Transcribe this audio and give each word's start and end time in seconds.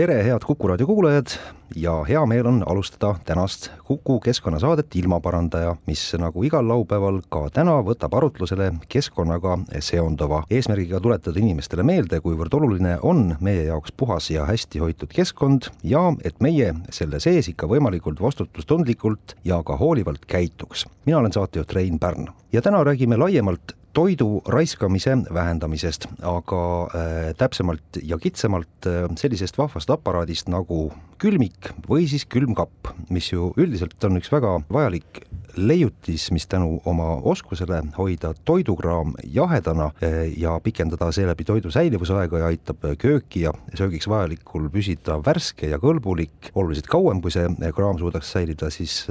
tere, 0.00 0.22
head 0.24 0.44
Kuku 0.46 0.68
raadio 0.68 0.86
kuulajad 0.86 1.26
ja 1.76 1.92
hea 2.08 2.20
meel 2.26 2.46
on 2.46 2.62
alustada 2.66 3.14
tänast 3.24 3.68
Kuku 3.84 4.20
keskkonnasaadet 4.20 4.96
Ilmaparandaja, 4.96 5.74
mis 5.86 6.04
nagu 6.18 6.44
igal 6.44 6.64
laupäeval 6.68 7.18
ka 7.28 7.42
täna 7.52 7.74
võtab 7.84 8.14
arutlusele 8.16 8.70
keskkonnaga 8.88 9.58
seonduva, 9.84 10.38
eesmärgiga 10.50 11.02
tuletada 11.04 11.42
inimestele 11.42 11.84
meelde, 11.84 12.20
kuivõrd 12.24 12.56
oluline 12.56 12.94
on 13.02 13.34
meie 13.44 13.66
jaoks 13.66 13.92
puhas 13.92 14.30
ja 14.32 14.46
hästi 14.48 14.80
hoitud 14.80 15.12
keskkond 15.12 15.68
ja 15.84 16.06
et 16.24 16.40
meie 16.40 16.72
selle 16.96 17.20
sees 17.20 17.52
ikka 17.52 17.68
võimalikult 17.68 18.22
vastutustundlikult 18.24 19.36
ja 19.44 19.60
ka 19.62 19.76
hoolivalt 19.76 20.24
käituks. 20.24 20.86
mina 21.04 21.18
olen 21.18 21.36
saatejuht 21.36 21.76
Rein 21.76 21.98
Pärn 21.98 22.32
ja 22.52 22.62
täna 22.62 22.84
räägime 22.84 23.20
laiemalt 23.20 23.76
toidu 23.92 24.40
raiskamise 24.46 25.16
vähendamisest, 25.34 26.06
aga 26.26 26.62
äh, 26.84 27.32
täpsemalt 27.38 27.98
ja 28.02 28.18
kitsamalt 28.18 28.86
äh, 28.86 29.06
sellisest 29.18 29.58
vahvast 29.58 29.90
aparaadist 29.90 30.50
nagu 30.52 30.90
külmik 31.20 31.72
või 31.88 32.06
siis 32.08 32.24
külmkapp, 32.30 32.92
mis 33.10 33.32
ju 33.32 33.50
üldiselt 33.60 33.98
on 34.06 34.20
üks 34.20 34.30
väga 34.32 34.60
vajalik 34.72 35.24
leiutis, 35.58 36.28
mis 36.30 36.46
tänu 36.46 36.78
oma 36.86 37.16
oskusele 37.26 37.80
hoida 37.96 38.30
toidukraam 38.46 39.16
jahedana 39.26 39.90
äh, 39.98 40.22
ja 40.38 40.54
pikendada 40.62 41.10
seeläbi 41.12 41.44
toidu 41.48 41.74
säilivusaega 41.74 42.44
ja 42.44 42.52
aitab 42.54 42.86
kööki 43.02 43.44
ja 43.48 43.54
söögiks 43.74 44.08
vajalikul 44.08 44.70
püsida 44.70 45.18
värske 45.26 45.72
ja 45.72 45.82
kõlbulik. 45.82 46.52
Oluliselt 46.54 46.88
kauem, 46.90 47.20
kui 47.20 47.34
see 47.34 47.72
kraam 47.74 47.98
suudaks 47.98 48.30
säilida 48.36 48.70
siis 48.70 49.02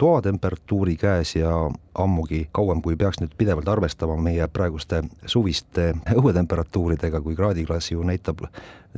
toatemperatuuri 0.00 0.98
käes 0.98 1.36
ja 1.38 1.54
ammugi 1.94 2.48
kauem, 2.52 2.82
kui 2.82 2.96
peaks 2.96 3.20
nüüd 3.22 3.34
pidevalt 3.38 3.68
arvestama 3.68 4.16
meie 4.20 4.48
praeguste 4.48 5.02
suviste 5.26 5.92
õuetemperatuuridega, 6.20 7.20
kui 7.24 7.36
kraadiklass 7.38 7.92
ju 7.94 8.02
näitab 8.06 8.46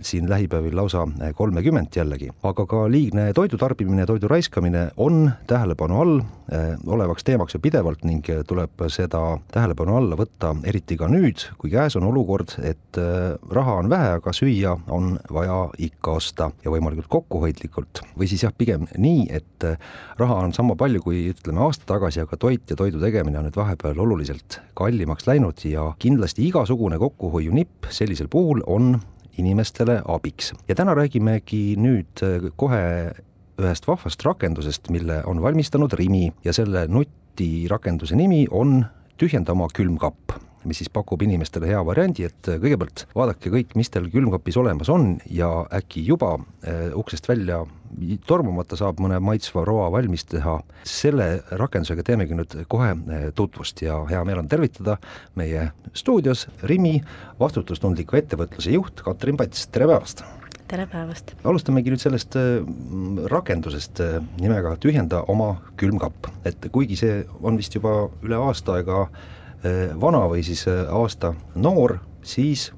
siin 0.03 0.31
lähipäevil 0.31 0.77
lausa 0.77 1.09
kolmekümmend 1.35 1.87
jällegi. 1.97 2.29
aga 2.43 2.67
ka 2.67 2.91
liigne 2.91 3.33
toidu 3.33 3.57
tarbimine, 3.57 4.07
toidu 4.07 4.29
raiskamine 4.29 4.91
on 4.97 5.31
tähelepanu 5.47 6.01
all 6.01 6.19
eh, 6.53 6.77
olevaks 6.87 7.25
teemaks 7.25 7.55
ju 7.55 7.61
pidevalt 7.61 8.05
ning 8.05 8.25
tuleb 8.47 8.85
seda 8.89 9.39
tähelepanu 9.53 9.97
alla 9.97 10.17
võtta, 10.17 10.55
eriti 10.65 10.97
ka 10.97 11.09
nüüd, 11.09 11.47
kui 11.59 11.71
käes 11.71 11.97
on 11.97 12.05
olukord, 12.11 12.59
et 12.63 13.01
eh, 13.01 13.39
raha 13.51 13.79
on 13.81 13.91
vähe, 13.91 14.11
aga 14.21 14.33
süüa 14.37 14.77
on 14.89 15.17
vaja 15.33 15.63
ikka 15.79 16.19
osta 16.21 16.51
ja 16.65 16.71
võimalikult 16.71 17.09
kokkuhoidlikult. 17.09 18.03
või 18.19 18.29
siis 18.29 18.45
jah, 18.45 18.53
pigem 18.59 18.87
nii, 18.99 19.27
et 19.31 19.65
eh, 19.65 19.79
raha 20.19 20.43
on 20.45 20.53
sama 20.53 20.77
palju 20.77 21.03
kui 21.03 21.25
ütleme 21.33 21.65
aasta 21.65 21.89
tagasi, 21.95 22.21
aga 22.21 22.37
toit 22.37 22.71
ja 22.71 22.77
toidu 22.87 23.03
tegemine 23.03 23.41
on 23.41 23.49
nüüd 23.49 23.57
vahepeal 23.59 23.99
oluliselt 23.99 24.61
kallimaks 24.79 25.27
läinud 25.27 25.59
ja 25.67 25.89
kindlasti 25.99 26.45
igasugune 26.47 27.01
kokkuhoiunipp 27.03 27.89
sellisel 27.91 28.29
puhul 28.31 28.63
on 28.67 28.95
inimestele 29.39 29.99
abiks. 30.07 30.53
ja 30.69 30.75
täna 30.79 30.95
räägimegi 30.95 31.75
nüüd 31.83 32.23
äh, 32.23 32.47
kohe 32.57 33.11
ühest 33.59 33.89
vahvast 33.89 34.23
rakendusest, 34.23 34.91
mille 34.95 35.23
on 35.27 35.43
valmistanud 35.43 35.93
Rimi 35.99 36.31
ja 36.45 36.53
selle 36.53 36.87
nutirakenduse 36.87 38.17
nimi 38.17 38.47
on 38.51 38.85
Tühjenda 39.19 39.57
oma 39.57 39.67
külmkapp 39.73 40.37
mis 40.67 40.81
siis 40.83 40.91
pakub 40.93 41.23
inimestele 41.23 41.71
hea 41.71 41.81
variandi, 41.87 42.27
et 42.27 42.51
äh, 42.51 42.61
kõigepealt 42.63 43.07
vaadake 43.17 43.53
kõik, 43.53 43.75
mis 43.79 43.91
teil 43.93 44.09
külmkapis 44.13 44.59
olemas 44.61 44.91
on 44.93 45.17
ja 45.31 45.49
äkki 45.75 46.05
juba 46.07 46.35
äh, 46.37 46.91
uksest 46.99 47.29
välja 47.31 47.63
tormamata 48.27 48.77
saab 48.77 48.99
mõne 49.01 49.21
maitsva 49.23 49.63
roa 49.65 49.87
valmis 49.95 50.27
teha. 50.29 50.59
selle 50.85 51.29
rakendusega 51.61 52.03
teemegi 52.07 52.37
nüüd 52.39 52.57
kohe 52.69 52.91
äh, 52.93 53.29
tutvust 53.35 53.83
ja 53.83 54.01
hea 54.11 54.25
meel 54.25 54.43
on 54.43 54.49
tervitada 54.49 54.99
meie 55.35 55.71
stuudios 55.95 56.47
Rimi 56.63 56.99
vastutustundliku 57.41 58.19
ettevõtluse 58.19 58.75
juht 58.75 59.05
Katrin 59.07 59.37
Pats, 59.37 59.69
tere 59.71 59.87
päevast! 59.87 60.25
tere 60.67 60.89
päevast! 60.91 61.37
alustamegi 61.45 61.95
nüüd 61.95 62.03
sellest 62.03 62.35
rakendusest 63.31 64.03
nimega 64.43 64.75
Tühjenda 64.83 65.23
oma 65.31 65.55
külmkapp, 65.79 66.33
et 66.45 66.69
kuigi 66.75 66.99
see 66.99 67.23
on 67.43 67.57
vist 67.57 67.79
juba 67.79 68.09
üle 68.27 68.43
aasta 68.49 68.81
aega 68.81 69.07
Äh, 69.07 69.36
vana 70.01 70.25
või 70.31 70.43
siis 70.47 70.67
äh, 70.69 70.85
aasta 70.93 71.35
noor, 71.55 71.99
siis 72.23 72.69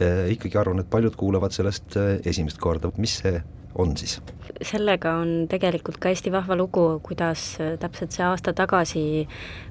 äh, 0.00 0.30
ikkagi 0.34 0.58
arvan, 0.58 0.80
et 0.80 0.90
paljud 0.90 1.16
kuulevad 1.16 1.54
sellest 1.54 1.98
esimest 2.24 2.58
korda, 2.58 2.92
mis 2.98 3.18
see 3.22 3.42
on 3.74 3.96
siis? 3.96 4.20
Sellega 4.62 5.16
on 5.20 5.46
tegelikult 5.50 5.98
ka 6.02 6.12
hästi 6.12 6.32
vahva 6.34 6.56
lugu, 6.58 6.84
kuidas 7.04 7.56
täpselt 7.80 8.14
see 8.14 8.24
aasta 8.26 8.54
tagasi 8.56 9.04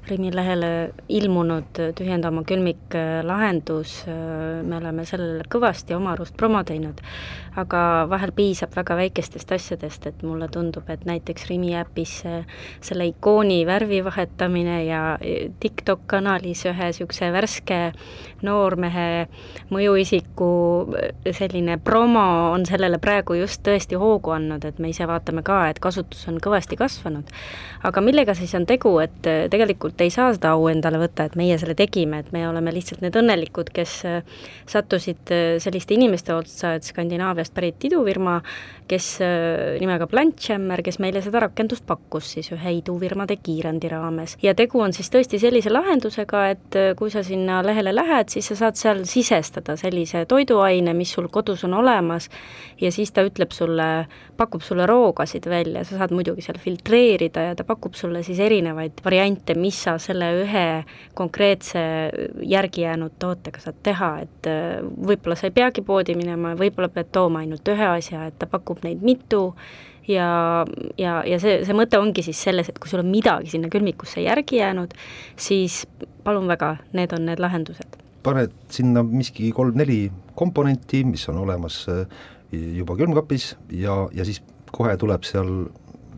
Rimi 0.08 0.28
lehele 0.34 0.92
ilmunud 1.08 1.78
Tühjenda 1.96 2.28
oma 2.28 2.42
külmik 2.44 2.92
lahendus, 3.24 4.02
me 4.06 4.76
oleme 4.76 5.06
sellele 5.08 5.46
kõvasti 5.48 5.96
oma 5.96 6.12
arust 6.12 6.36
promo 6.36 6.60
teinud, 6.66 7.00
aga 7.56 8.04
vahel 8.10 8.34
piisab 8.36 8.74
väga 8.76 8.98
väikestest 8.98 9.54
asjadest, 9.56 10.10
et 10.10 10.22
mulle 10.26 10.50
tundub, 10.52 10.88
et 10.92 11.06
näiteks 11.08 11.48
Rimi 11.48 11.72
äpis 11.80 12.18
selle 12.84 13.08
ikooni 13.08 13.62
värvi 13.66 14.02
vahetamine 14.04 14.82
ja 14.84 15.02
TikTok 15.60 16.04
kanalis 16.12 16.66
ühe 16.68 16.90
niisuguse 16.90 17.30
värske 17.32 17.80
noormehe 18.44 19.26
mõjuisiku 19.72 20.50
selline 21.32 21.78
promo 21.80 22.26
on 22.52 22.66
sellele 22.68 23.00
praegu 23.02 23.38
just 23.38 23.62
tõesti 23.64 23.96
hoogu 23.98 24.34
andnud, 24.36 24.64
et 24.68 24.73
me 24.82 24.90
ise 24.90 25.06
vaatame 25.06 25.44
ka, 25.46 25.68
et 25.70 25.78
kasutus 25.78 26.26
on 26.28 26.40
kõvasti 26.42 26.78
kasvanud. 26.80 27.30
aga 27.84 28.00
millega 28.00 28.34
siis 28.34 28.54
on 28.58 28.66
tegu, 28.66 28.98
et 28.98 29.22
tegelikult 29.22 30.00
ei 30.00 30.10
saa 30.10 30.32
seda 30.34 30.56
au 30.58 30.66
endale 30.68 30.98
võtta, 30.98 31.28
et 31.28 31.36
meie 31.36 31.58
selle 31.58 31.74
tegime, 31.78 32.24
et 32.24 32.32
me 32.32 32.48
oleme 32.48 32.72
lihtsalt 32.74 33.04
need 33.04 33.14
õnnelikud, 33.14 33.70
kes 33.74 34.02
sattusid 34.66 35.34
selliste 35.62 35.94
inimeste 35.94 36.34
otsa, 36.34 36.74
et 36.74 36.82
Skandinaavia 36.82 37.44
Austraaliast 37.44 37.54
pärit 37.54 37.84
idufirma, 37.84 38.40
kes 38.88 39.18
nimega 39.80 40.06
Plantjammer, 40.08 40.82
kes 40.84 40.98
meile 41.00 41.20
seda 41.24 41.42
rakendust 41.44 41.84
pakkus 41.86 42.34
siis 42.34 42.50
ühe 42.52 42.74
idufirmade 42.78 43.36
kiirendi 43.42 43.88
raames. 43.88 44.36
ja 44.42 44.54
tegu 44.54 44.80
on 44.80 44.92
siis 44.92 45.10
tõesti 45.10 45.38
sellise 45.40 45.70
lahendusega, 45.72 46.48
et 46.50 46.78
kui 46.96 47.10
sa 47.10 47.22
sinna 47.22 47.62
lehele 47.64 47.94
lähed, 47.94 48.28
siis 48.28 48.48
sa 48.48 48.56
saad 48.56 48.76
seal 48.76 49.04
sisestada 49.04 49.76
sellise 49.76 50.24
toiduaine, 50.26 50.94
mis 50.94 51.12
sul 51.12 51.28
kodus 51.28 51.64
on 51.64 51.74
olemas, 51.74 52.30
ja 52.80 52.92
siis 52.92 53.12
ta 53.12 53.24
ütleb 53.24 53.52
sulle, 53.52 54.06
pakub 54.36 54.63
sulle 54.64 54.86
roogasid 54.88 55.46
välja, 55.50 55.84
sa 55.84 55.98
saad 56.00 56.14
muidugi 56.14 56.44
seal 56.44 56.58
filtreerida 56.62 57.48
ja 57.48 57.54
ta 57.58 57.66
pakub 57.68 57.96
sulle 57.98 58.22
siis 58.26 58.40
erinevaid 58.42 59.02
variante, 59.04 59.56
mis 59.58 59.78
sa 59.86 59.96
selle 60.02 60.30
ühe 60.42 60.66
konkreetse 61.14 61.84
järgi 62.42 62.86
jäänud 62.86 63.18
tootega 63.22 63.62
saad 63.62 63.80
teha, 63.86 64.12
et 64.24 64.50
äh, 64.50 64.78
võib-olla 64.82 65.38
sa 65.38 65.50
ei 65.50 65.56
peagi 65.56 65.84
poodi 65.86 66.16
minema, 66.18 66.54
võib-olla 66.58 66.90
pead 66.92 67.12
tooma 67.14 67.44
ainult 67.44 67.68
ühe 67.72 67.90
asja, 67.94 68.28
et 68.30 68.38
ta 68.40 68.50
pakub 68.50 68.82
neid 68.86 69.04
mitu 69.04 69.50
ja, 70.08 70.28
ja, 70.98 71.18
ja 71.26 71.40
see, 71.42 71.60
see 71.66 71.76
mõte 71.76 71.98
ongi 72.00 72.24
siis 72.26 72.40
selles, 72.46 72.68
et 72.70 72.78
kui 72.80 72.90
sul 72.90 73.02
on 73.04 73.10
midagi 73.12 73.54
sinna 73.54 73.70
külmikusse 73.72 74.24
järgi 74.24 74.60
jäänud, 74.60 74.94
siis 75.36 75.84
palun 76.24 76.48
väga, 76.50 76.76
need 76.96 77.14
on 77.16 77.28
need 77.28 77.42
lahendused. 77.42 78.00
paned 78.24 78.52
sinna 78.72 79.02
miski 79.04 79.50
kolm-neli 79.52 80.08
komponenti, 80.34 81.02
mis 81.04 81.28
on 81.28 81.42
olemas 81.42 81.82
äh, 81.92 82.06
juba 82.52 82.96
külmkapis 82.96 83.54
ja, 83.72 84.08
ja 84.14 84.24
siis 84.24 84.40
kohe 84.74 84.96
tuleb 85.00 85.26
seal 85.26 85.50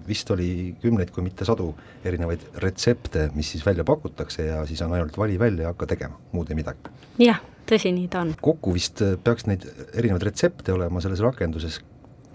vist 0.06 0.30
oli 0.30 0.76
kümneid, 0.82 1.10
kui 1.14 1.24
mitte 1.26 1.46
sadu 1.48 1.72
erinevaid 2.06 2.44
retsepte, 2.62 3.28
mis 3.34 3.50
siis 3.54 3.64
välja 3.66 3.84
pakutakse 3.86 4.46
ja 4.46 4.62
siis 4.68 4.82
on 4.86 4.94
ainult 4.94 5.18
vali 5.18 5.38
välja 5.38 5.66
ja 5.66 5.74
hakka 5.74 5.90
tegema, 5.96 6.18
muud 6.32 6.50
ei 6.50 6.58
midagi. 6.58 6.94
jah 7.22 7.42
tõsi, 7.66 7.90
nii 7.94 8.08
ta 8.12 8.22
on. 8.22 8.34
kokku 8.40 8.74
vist 8.76 9.02
peaks 9.24 9.48
neid 9.50 9.66
erinevaid 9.94 10.28
retsepte 10.28 10.74
olema 10.74 11.02
selles 11.02 11.22
rakenduses, 11.24 11.80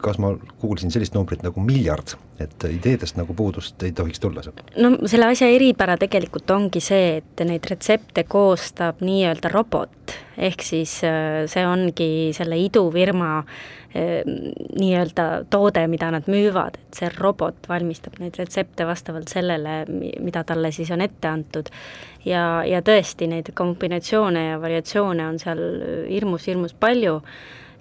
kas 0.03 0.19
ma 0.21 0.33
kuulsin 0.61 0.91
sellist 0.93 1.15
numbrit 1.15 1.43
nagu 1.45 1.61
miljard, 1.63 2.15
et 2.41 2.65
ideedest 2.69 3.17
nagu 3.19 3.35
puudust 3.37 3.81
ei 3.85 3.93
tohiks 3.95 4.21
tulla 4.21 4.43
seal? 4.45 4.57
no 4.81 4.95
selle 5.09 5.29
asja 5.31 5.49
eripära 5.51 5.97
tegelikult 6.01 6.51
ongi 6.55 6.81
see, 6.83 7.21
et 7.21 7.45
neid 7.47 7.65
retsepte 7.69 8.25
koostab 8.29 9.03
nii-öelda 9.05 9.51
robot, 9.53 10.15
ehk 10.37 10.65
siis 10.65 10.97
äh, 11.07 11.43
see 11.51 11.65
ongi 11.67 12.09
selle 12.37 12.57
idufirma 12.61 13.31
äh, 13.41 13.61
nii-öelda 13.93 15.27
toode, 15.51 15.85
mida 15.91 16.11
nad 16.13 16.27
müüvad, 16.31 16.79
et 16.81 17.01
see 17.01 17.09
robot 17.17 17.69
valmistab 17.69 18.19
neid 18.23 18.37
retsepte 18.39 18.87
vastavalt 18.87 19.31
sellele, 19.31 19.83
mida 20.23 20.45
talle 20.47 20.71
siis 20.75 20.91
on 20.95 21.03
ette 21.05 21.27
antud. 21.27 21.71
ja, 22.25 22.63
ja 22.67 22.81
tõesti, 22.85 23.27
neid 23.27 23.53
kombinatsioone 23.57 24.45
ja 24.51 24.61
variatsioone 24.61 25.27
on 25.27 25.41
seal 25.41 25.65
hirmus-hirmus 26.09 26.77
palju 26.79 27.19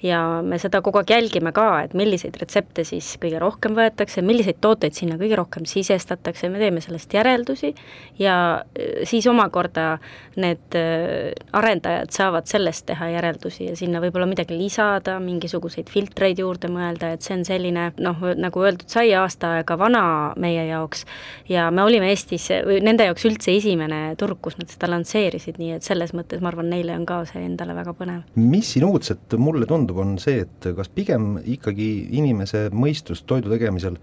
ja 0.02 0.20
me 0.42 0.58
seda 0.60 0.80
kogu 0.84 1.00
aeg 1.00 1.12
jälgime 1.12 1.52
ka, 1.56 1.66
et 1.84 1.94
milliseid 1.98 2.36
retsepte 2.40 2.84
siis 2.88 3.12
kõige 3.20 3.40
rohkem 3.42 3.76
võetakse, 3.76 4.22
milliseid 4.24 4.60
tooteid 4.60 4.96
sinna 4.96 5.18
kõige 5.20 5.38
rohkem 5.40 5.66
sisestatakse, 5.68 6.48
me 6.48 6.60
teeme 6.62 6.82
sellest 6.84 7.12
järeldusi 7.14 7.74
ja 8.20 8.36
äh, 8.60 9.02
siis 9.08 9.26
omakorda 9.30 9.98
need 10.40 10.78
äh, 10.78 11.30
arendajad 11.56 12.12
saavad 12.14 12.48
sellest 12.50 12.86
teha 12.90 13.10
järeldusi 13.16 13.70
ja 13.70 13.76
sinna 13.76 14.00
võib-olla 14.02 14.28
midagi 14.30 14.56
lisada, 14.58 15.18
mingisuguseid 15.22 15.90
filtreid 15.92 16.40
juurde 16.40 16.70
mõelda, 16.72 17.12
et 17.14 17.26
see 17.26 17.36
on 17.36 17.44
selline 17.48 17.90
noh, 18.00 18.24
nagu 18.36 18.64
öeldud 18.64 18.88
sai, 18.90 19.10
aasta 19.16 19.56
aega 19.58 19.76
vana 19.80 20.04
meie 20.40 20.66
jaoks 20.70 21.04
ja 21.50 21.68
me 21.74 21.84
olime 21.84 22.10
Eestis, 22.10 22.48
või 22.66 22.80
nende 22.84 23.06
jaoks 23.08 23.26
üldse 23.28 23.52
esimene 23.54 24.00
turg, 24.20 24.38
kus 24.42 24.56
nad 24.58 24.70
seda 24.72 24.90
lansseerisid, 24.90 25.58
nii 25.60 25.76
et 25.76 25.86
selles 25.86 26.14
mõttes 26.16 26.42
ma 26.42 26.50
arvan, 26.52 26.70
neile 26.72 26.94
on 26.96 27.06
ka 27.08 27.20
see 27.28 27.42
endale 27.44 27.74
väga 27.76 27.94
põnev. 27.98 28.22
mis 28.38 28.72
siin 28.74 28.86
uudset 28.88 29.36
mulle 29.38 29.68
tundub, 29.70 29.89
on 29.98 30.18
see, 30.22 30.44
et 30.44 30.70
kas 30.76 30.90
pigem 30.94 31.38
ikkagi 31.42 31.88
inimese 32.20 32.68
mõistus 32.72 33.24
toidu 33.26 33.50
tegemisel 33.52 33.98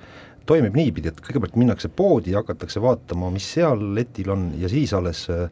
toimib 0.47 0.77
niipidi, 0.77 1.11
et 1.11 1.21
kõigepealt 1.23 1.57
minnakse 1.59 1.89
poodi 1.91 2.33
ja 2.33 2.41
hakatakse 2.41 2.81
vaatama, 2.83 3.31
mis 3.33 3.47
seal 3.57 3.81
letil 3.95 4.31
on 4.33 4.49
ja 4.59 4.69
siis 4.71 4.93
alles 4.95 5.25
äh, 5.33 5.47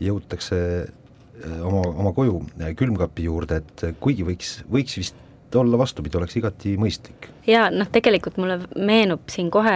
jõutakse 0.00 0.60
äh, 0.84 1.58
oma, 1.66 1.84
oma 1.92 2.12
koju 2.16 2.40
äh, 2.60 2.72
külmkapi 2.78 3.28
juurde, 3.28 3.62
et 3.62 4.00
kuigi 4.00 4.26
võiks, 4.26 4.58
võiks 4.72 5.00
vist 5.00 5.58
olla 5.58 5.80
vastupidi, 5.80 6.18
oleks 6.20 6.36
igati 6.40 6.76
mõistlik 6.80 7.30
jaa, 7.48 7.68
noh 7.72 7.88
tegelikult 7.92 8.36
mulle 8.40 8.58
meenub 8.76 9.28
siin 9.32 9.48
kohe 9.52 9.74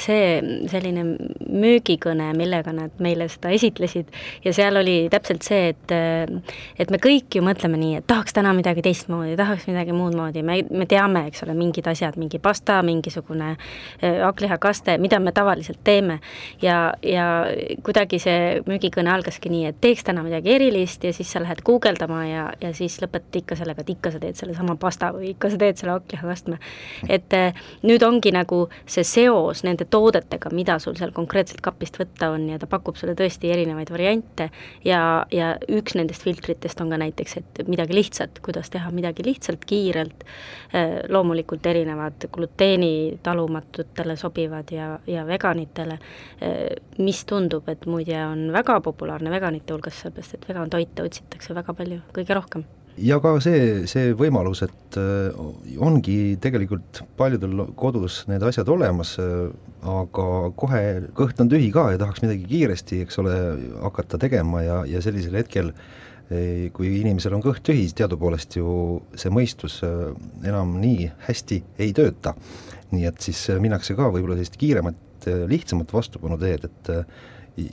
see 0.00 0.38
selline 0.70 1.04
müügikõne, 1.48 2.30
millega 2.38 2.72
nad 2.74 2.94
meile 3.02 3.28
seda 3.30 3.50
esitlesid. 3.54 4.12
Ja 4.44 4.52
seal 4.56 4.78
oli 4.78 4.96
täpselt 5.12 5.46
see, 5.46 5.72
et 5.72 5.94
et 6.78 6.92
me 6.92 7.00
kõik 7.02 7.38
ju 7.38 7.42
mõtleme 7.44 7.78
nii, 7.80 7.98
et 8.00 8.06
tahaks 8.08 8.36
täna 8.36 8.52
midagi 8.56 8.84
teistmoodi, 8.84 9.36
tahaks 9.38 9.66
midagi 9.70 9.94
muud 9.96 10.16
moodi, 10.18 10.44
me, 10.46 10.60
me 10.70 10.86
teame, 10.90 11.26
eks 11.30 11.42
ole, 11.46 11.56
mingid 11.58 11.88
asjad, 11.90 12.18
mingi 12.20 12.40
pasta, 12.42 12.80
mingisugune 12.86 13.54
äh, 13.54 14.20
hakklihakaste, 14.22 14.98
mida 15.02 15.20
me 15.22 15.32
tavaliselt 15.34 15.82
teeme. 15.84 16.20
ja, 16.62 16.92
ja 17.02 17.26
kuidagi 17.84 18.20
see 18.22 18.60
müügikõne 18.66 19.10
algaski 19.12 19.50
nii, 19.52 19.66
et 19.72 19.80
teeks 19.82 20.06
täna 20.06 20.22
midagi 20.26 20.54
erilist 20.54 21.04
ja 21.04 21.12
siis 21.16 21.30
sa 21.32 21.42
lähed 21.42 21.62
guugeldama 21.66 22.22
ja, 22.26 22.46
ja 22.62 22.72
siis 22.76 22.98
lõpetad 23.02 23.42
ikka 23.42 23.58
sellega, 23.58 23.82
et 23.82 23.92
ikka 23.96 24.12
sa 24.14 24.22
teed 24.22 24.38
sellesama 24.38 24.78
pasta 24.80 25.10
või 25.14 25.32
ikka 25.34 25.52
sa 25.52 25.60
teed 25.60 25.80
selle 25.80 25.96
hakklihakastme 25.96 26.58
et 27.08 27.34
eh, 27.36 27.56
nüüd 27.86 28.02
ongi 28.06 28.32
nagu 28.34 28.64
see 28.86 29.04
seos 29.06 29.64
nende 29.66 29.88
toodetega, 29.90 30.52
mida 30.54 30.78
sul 30.82 30.96
seal 30.98 31.12
konkreetselt 31.16 31.62
kapist 31.64 31.98
võtta 32.00 32.30
on 32.34 32.48
ja 32.52 32.58
ta 32.60 32.68
pakub 32.70 32.98
sulle 33.00 33.16
tõesti 33.18 33.52
erinevaid 33.52 33.90
variante. 33.92 34.50
Ja, 34.84 35.00
ja 35.34 35.54
üks 35.72 35.96
nendest 35.98 36.24
filtritest 36.26 36.80
on 36.84 36.92
ka 36.92 37.00
näiteks, 37.00 37.36
et 37.40 37.62
midagi 37.68 37.96
lihtsat, 37.96 38.42
kuidas 38.44 38.70
teha 38.74 38.92
midagi 38.94 39.26
lihtsalt, 39.26 39.64
kiirelt, 39.68 40.24
eh, 40.72 40.98
loomulikult 41.08 41.66
erinevad 41.66 42.28
gluteeni 42.32 43.18
talumatutele 43.22 44.16
sobivad 44.20 44.72
ja, 44.74 44.90
ja 45.08 45.26
veganitele, 45.28 45.98
eh, 46.44 46.64
mis 46.98 47.24
tundub, 47.28 47.68
et 47.68 47.86
muide 47.86 48.18
on 48.26 48.48
väga 48.54 48.80
populaarne 48.84 49.32
veganite 49.32 49.74
hulgas, 49.74 50.02
sellepärast 50.02 50.38
et 50.38 50.50
vegantoite 50.50 51.06
otsitakse 51.06 51.56
väga 51.56 51.74
palju, 51.78 52.02
kõige 52.14 52.36
rohkem 52.36 52.66
ja 53.02 53.18
ka 53.22 53.34
see, 53.42 53.84
see 53.90 54.12
võimalus, 54.18 54.62
et 54.66 54.98
äh, 55.00 55.36
ongi 55.84 56.36
tegelikult 56.42 57.02
paljudel 57.18 57.64
kodus 57.78 58.22
need 58.30 58.42
asjad 58.46 58.68
olemas, 58.72 59.14
äh, 59.22 59.48
aga 59.88 60.26
kohe 60.58 60.82
kõht 61.16 61.40
on 61.42 61.50
tühi 61.52 61.70
ka 61.74 61.88
ja 61.94 62.00
tahaks 62.00 62.24
midagi 62.24 62.46
kiiresti, 62.50 63.02
eks 63.04 63.20
ole, 63.22 63.36
hakata 63.84 64.20
tegema 64.20 64.62
ja, 64.64 64.82
ja 64.88 65.02
sellisel 65.04 65.38
hetkel 65.38 65.72
äh, 65.72 66.68
kui 66.74 66.92
inimesel 67.00 67.36
on 67.38 67.44
kõht 67.44 67.64
tühi, 67.66 67.86
siis 67.86 67.96
teadupoolest 67.98 68.58
ju 68.58 68.68
see 69.18 69.32
mõistus 69.32 69.80
enam 69.84 70.76
nii 70.82 71.10
hästi 71.28 71.62
ei 71.84 71.94
tööta. 71.96 72.34
nii 72.88 73.04
et 73.04 73.20
siis 73.20 73.42
minnakse 73.60 73.92
ka 73.96 74.06
võib-olla 74.08 74.38
sellist 74.38 74.56
kiiremat, 74.56 75.26
lihtsamat 75.50 75.90
vastupanu 75.92 76.38
teed, 76.40 76.64
et 76.64 76.88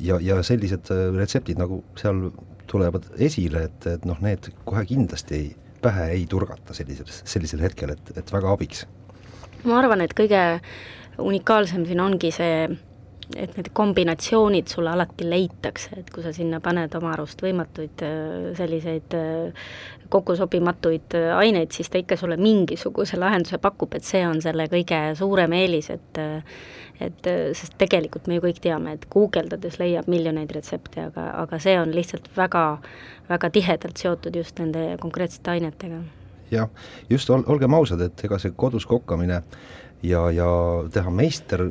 ja, 0.04 0.18
ja 0.20 0.42
sellised 0.44 0.90
retseptid, 1.16 1.60
nagu 1.62 1.84
seal 1.96 2.26
tulevad 2.68 3.08
esile, 3.22 3.66
et, 3.70 3.88
et 3.96 4.06
noh, 4.08 4.20
need 4.26 4.50
kohe 4.66 4.86
kindlasti 4.90 5.38
ei, 5.38 5.50
pähe 5.82 6.10
ei 6.16 6.26
turgata 6.30 6.74
sellisel, 6.74 7.10
sellisel 7.10 7.64
hetkel, 7.66 7.94
et, 7.96 8.14
et 8.18 8.34
väga 8.34 8.54
abiks. 8.54 8.86
ma 9.66 9.80
arvan, 9.82 10.02
et 10.06 10.14
kõige 10.18 10.42
unikaalsem 11.22 11.86
siin 11.88 12.02
ongi 12.04 12.32
see, 12.36 12.68
et 13.34 13.58
need 13.58 13.70
kombinatsioonid 13.74 14.70
sulle 14.70 14.92
alati 14.94 15.26
leitakse, 15.30 16.00
et 16.00 16.10
kui 16.14 16.24
sa 16.24 16.34
sinna 16.36 16.60
paned 16.64 16.94
oma 16.98 17.14
arust 17.16 17.42
võimatuid 17.42 18.04
äh, 18.06 18.48
selliseid 18.58 19.16
äh, 19.18 19.70
kokkusobimatuid 20.14 21.18
äh, 21.18 21.30
aineid, 21.40 21.74
siis 21.76 21.90
ta 21.90 22.02
ikka 22.02 22.18
sulle 22.20 22.38
mingisuguse 22.38 23.20
lahenduse 23.20 23.60
pakub, 23.62 23.96
et 23.98 24.06
see 24.06 24.22
on 24.28 24.42
selle 24.44 24.68
kõige 24.72 25.02
suurem 25.18 25.56
eelis, 25.58 25.92
et 25.96 26.26
et 27.04 27.28
sest 27.60 27.74
tegelikult 27.76 28.30
me 28.32 28.38
ju 28.38 28.46
kõik 28.46 28.62
teame, 28.64 28.94
et 28.96 29.02
guugeldades 29.12 29.82
leiab 29.82 30.06
miljoneid 30.08 30.54
retsepte, 30.56 31.10
aga, 31.10 31.26
aga 31.42 31.58
see 31.60 31.74
on 31.76 31.90
lihtsalt 31.92 32.30
väga, 32.38 32.62
väga 33.28 33.50
tihedalt 33.52 34.00
seotud 34.00 34.38
just 34.40 34.62
nende 34.64 34.94
konkreetsete 35.02 35.58
ainetega. 35.58 36.00
jah, 36.56 36.70
just 37.12 37.30
ol-, 37.36 37.44
olgem 37.52 37.76
ausad, 37.76 38.00
et 38.06 38.24
ega 38.24 38.40
see 38.40 38.56
kodus 38.56 38.88
kokkamine 38.88 39.42
ja, 40.08 40.24
ja 40.32 40.48
teha 40.94 41.12
meister 41.12 41.66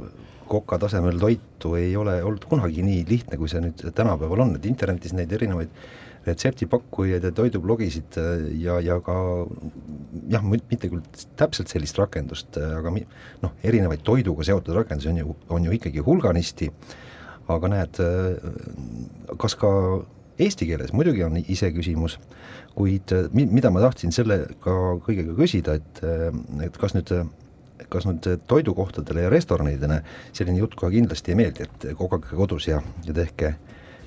koka 0.48 0.78
tasemel 0.82 1.18
toitu 1.20 1.74
ei 1.78 1.94
ole 1.96 2.18
olnud 2.22 2.46
kunagi 2.48 2.84
nii 2.86 3.04
lihtne, 3.08 3.38
kui 3.40 3.50
see 3.50 3.62
nüüd 3.64 3.84
tänapäeval 3.96 4.44
on, 4.46 4.56
et 4.58 4.66
internetis 4.68 5.14
neid 5.16 5.32
erinevaid 5.32 5.72
retseptipakkujaid 6.26 7.24
ja 7.24 7.32
toidublogisid 7.32 8.18
äh, 8.20 8.46
ja, 8.62 8.78
ja 8.80 8.98
ka 9.04 9.16
jah, 10.32 10.44
mitte 10.44 10.88
küll 10.88 11.02
täpselt 11.38 11.72
sellist 11.72 11.98
rakendust, 12.00 12.56
äh, 12.60 12.76
aga 12.78 12.92
mi-, 12.94 13.04
noh, 13.42 13.54
erinevaid 13.64 14.04
toiduga 14.06 14.46
seotud 14.46 14.76
rakendusi 14.78 15.12
on 15.12 15.20
ju, 15.20 15.36
on 15.52 15.68
ju 15.68 15.76
ikkagi 15.76 16.04
hulganisti, 16.04 16.70
aga 17.52 17.72
näed, 17.76 18.00
äh, 18.00 19.36
kas 19.40 19.56
ka 19.60 19.70
eesti 20.40 20.66
keeles? 20.70 20.94
Muidugi 20.96 21.26
on 21.26 21.36
iseküsimus, 21.42 22.18
kuid 22.74 23.12
mi-, 23.36 23.48
mida 23.50 23.72
ma 23.74 23.84
tahtsin 23.84 24.14
sellega 24.14 24.78
kõigega 25.04 25.36
küsida, 25.38 25.78
et, 25.80 26.04
et 26.64 26.80
kas 26.80 26.96
nüüd 26.96 27.12
kas 27.94 28.08
nüüd 28.08 28.26
toidukohtadele 28.50 29.26
ja 29.26 29.32
restoranidele 29.32 30.00
selline 30.32 30.60
jutt 30.60 30.76
kohe 30.78 30.92
kindlasti 30.94 31.34
ei 31.34 31.38
meeldi, 31.40 31.68
et 31.68 31.86
kogage 31.98 32.36
kodus 32.36 32.68
ja, 32.68 32.80
ja 33.06 33.16
tehke, 33.16 33.54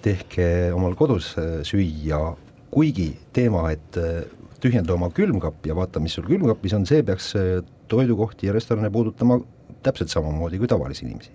tehke 0.06 0.50
omal 0.76 0.98
kodus 1.00 1.34
äh, 1.40 1.62
süüa, 1.68 2.22
kuigi 2.72 3.12
teema, 3.34 3.68
et 3.74 4.00
äh, 4.02 4.22
tühjenda 4.62 4.96
oma 4.96 5.10
külmkapp 5.14 5.66
ja 5.70 5.76
vaata, 5.78 6.02
mis 6.04 6.18
sul 6.18 6.28
külmkapis 6.28 6.76
on, 6.78 6.88
see 6.90 7.04
peaks 7.06 7.34
äh, 7.40 7.60
toidukohti 7.88 8.50
ja 8.50 8.56
restorane 8.56 8.92
puudutama 8.94 9.40
täpselt 9.84 10.12
samamoodi 10.12 10.60
kui 10.60 10.68
tavalisi 10.68 11.06
inimesi. 11.06 11.32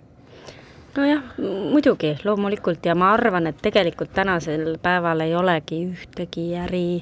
Nojah, 0.93 1.23
muidugi, 1.71 2.11
loomulikult. 2.21 2.85
Ja 2.85 2.93
ma 2.95 3.15
arvan, 3.15 3.47
et 3.49 3.57
tegelikult 3.65 4.11
tänasel 4.13 4.75
päeval 4.81 5.25
ei 5.25 5.33
olegi 5.35 5.79
ühtegi 5.89 6.51
äri, 6.61 7.01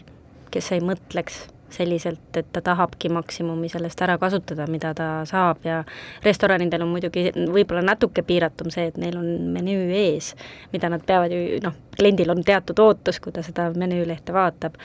kes 0.52 0.72
ei 0.72 0.84
mõtleks 0.86 1.42
selliselt, 1.76 2.24
et 2.38 2.50
ta 2.54 2.62
tahabki 2.66 3.10
maksimumi 3.14 3.70
sellest 3.72 4.02
ära 4.06 4.18
kasutada, 4.22 4.68
mida 4.72 4.94
ta 4.98 5.10
saab 5.30 5.66
ja 5.66 5.82
restoranidel 6.26 6.86
on 6.86 6.94
muidugi 6.94 7.30
võib-olla 7.36 7.84
natuke 7.86 8.24
piiratum 8.28 8.72
see, 8.74 8.90
et 8.92 9.00
neil 9.02 9.18
on 9.20 9.54
menüü 9.56 9.90
ees, 9.96 10.34
mida 10.74 10.90
nad 10.92 11.04
peavad 11.08 11.34
ju 11.34 11.62
noh, 11.64 11.78
kliendil 11.98 12.32
on 12.34 12.44
teatud 12.46 12.80
ootus, 12.82 13.20
kui 13.22 13.34
ta 13.36 13.44
seda 13.46 13.70
menüülehte 13.78 14.34
vaatab, 14.36 14.78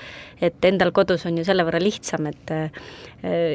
et 0.43 0.65
endal 0.69 0.93
kodus 0.97 1.27
on 1.29 1.39
ju 1.39 1.45
selle 1.47 1.65
võrra 1.67 1.81
lihtsam, 1.83 2.29
et 2.31 2.53
äh, 2.55 2.71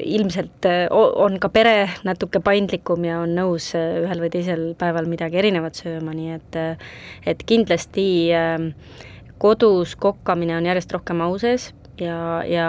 ilmselt 0.02 0.68
äh, 0.70 0.86
on 0.92 1.38
ka 1.42 1.52
pere 1.54 1.76
natuke 2.08 2.42
paindlikum 2.44 3.06
ja 3.08 3.22
on 3.26 3.36
nõus 3.38 3.72
äh, 3.78 4.02
ühel 4.06 4.24
või 4.24 4.32
teisel 4.34 4.72
päeval 4.80 5.10
midagi 5.12 5.42
erinevat 5.42 5.80
sööma, 5.84 6.16
nii 6.18 6.38
et 6.38 6.60
et 7.28 7.44
kindlasti 7.48 8.04
kodus 9.42 9.96
kokkamine 10.00 10.56
on 10.58 10.68
järjest 10.70 10.94
rohkem 10.94 11.22
au 11.26 11.38
sees, 11.42 11.72
ja, 12.02 12.42
ja 12.48 12.68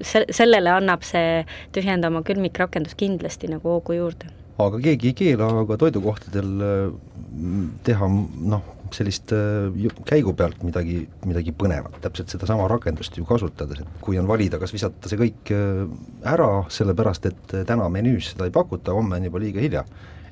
se-, 0.00 0.26
sellele 0.30 0.72
annab 0.72 1.04
see 1.06 1.42
tühjenda 1.76 2.12
oma 2.12 2.22
külmikrakendus 2.26 2.96
kindlasti 2.98 3.50
nagu 3.52 3.76
hoogu 3.76 3.98
juurde. 3.98 4.32
aga 4.62 4.80
keegi 4.80 5.12
ei 5.12 5.18
keela 5.18 5.50
aga 5.62 5.76
toidukohtadel 5.82 6.48
mm, 6.56 7.68
teha 7.84 8.08
noh, 8.08 8.64
sellist 8.94 9.32
äh, 9.32 9.92
käigu 10.06 10.34
pealt 10.36 10.62
midagi, 10.66 11.00
midagi 11.26 11.54
põnevat, 11.56 11.98
täpselt 12.04 12.32
sedasama 12.32 12.68
rakendust 12.70 13.16
ju 13.18 13.26
kasutades, 13.28 13.82
et 13.82 14.02
kui 14.04 14.18
on 14.20 14.28
valida, 14.28 14.60
kas 14.62 14.74
visata 14.74 15.10
see 15.10 15.20
kõik 15.20 15.52
äh, 15.54 15.84
ära, 16.32 16.50
sellepärast 16.72 17.30
et 17.30 17.54
äh, 17.54 17.64
täna 17.68 17.88
menüüs 17.92 18.32
seda 18.32 18.48
ei 18.48 18.54
pakuta, 18.54 18.94
homme 18.96 19.18
on 19.18 19.28
juba 19.28 19.42
liiga 19.42 19.62
hilja. 19.62 19.86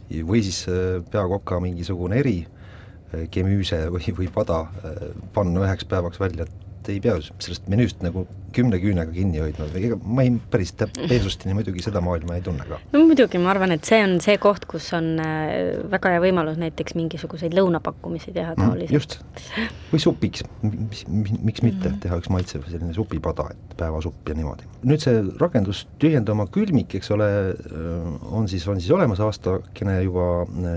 või 0.05 0.43
siis 0.45 0.67
peakoka 1.11 1.57
mingisugune 1.65 2.19
eri 2.21 2.43
kemüüse 3.33 3.79
või, 3.89 4.13
või 4.19 4.27
pada 4.29 4.59
panna 5.33 5.63
üheks 5.65 5.87
päevaks 5.89 6.21
välja, 6.21 6.45
et 6.45 6.64
ei 6.93 7.01
pea 7.01 7.19
sellest 7.23 7.69
menüüst 7.71 8.03
nagu 8.05 8.27
kümne 8.55 8.79
küünega 8.83 9.13
kinni 9.15 9.43
hoidma 9.43 9.67
või 9.75 9.85
ega 9.91 9.99
ma 10.05 10.25
ei 10.27 10.33
päris 10.51 10.73
täp-, 10.79 10.97
Bezostini 11.11 11.55
muidugi 11.57 11.83
seda 11.85 12.01
maailma 12.05 12.39
ei 12.39 12.45
tunne 12.47 12.65
ka. 12.69 12.79
no 12.95 13.05
muidugi, 13.09 13.39
ma 13.43 13.51
arvan, 13.55 13.75
et 13.77 13.85
see 13.89 14.01
on 14.05 14.17
see 14.25 14.39
koht, 14.43 14.65
kus 14.71 14.91
on 14.97 15.15
äh, 15.23 15.83
väga 15.93 16.15
hea 16.15 16.23
võimalus 16.25 16.59
näiteks 16.63 16.97
mingisuguseid 16.99 17.55
lõunapakkumisi 17.59 18.33
teha 18.35 18.55
Mm, 18.55 18.69
taoliselt 18.71 18.93
just, 18.95 19.19
või 19.93 20.01
supiks, 20.03 20.45
mis, 20.63 21.05
miks 21.11 21.63
mitte 21.67 21.89
Mhm. 21.89 21.99
teha 22.05 22.17
üks 22.21 22.31
maitsev 22.31 22.63
selline 22.71 22.95
supipada, 22.95 23.49
et 23.51 23.75
päevasupp 23.81 24.29
ja 24.31 24.35
niimoodi. 24.39 24.65
nüüd 24.85 25.03
see 25.03 25.23
rakendus 25.41 25.85
Tühjenda 25.99 26.33
oma 26.33 26.47
külmik, 26.53 26.95
eks 26.95 27.11
ole, 27.15 27.27
on 28.31 28.47
siis, 28.49 28.67
on 28.69 28.81
siis 28.81 28.91
olemas 28.95 29.21
aastakene 29.25 29.97
juba, 30.05 30.27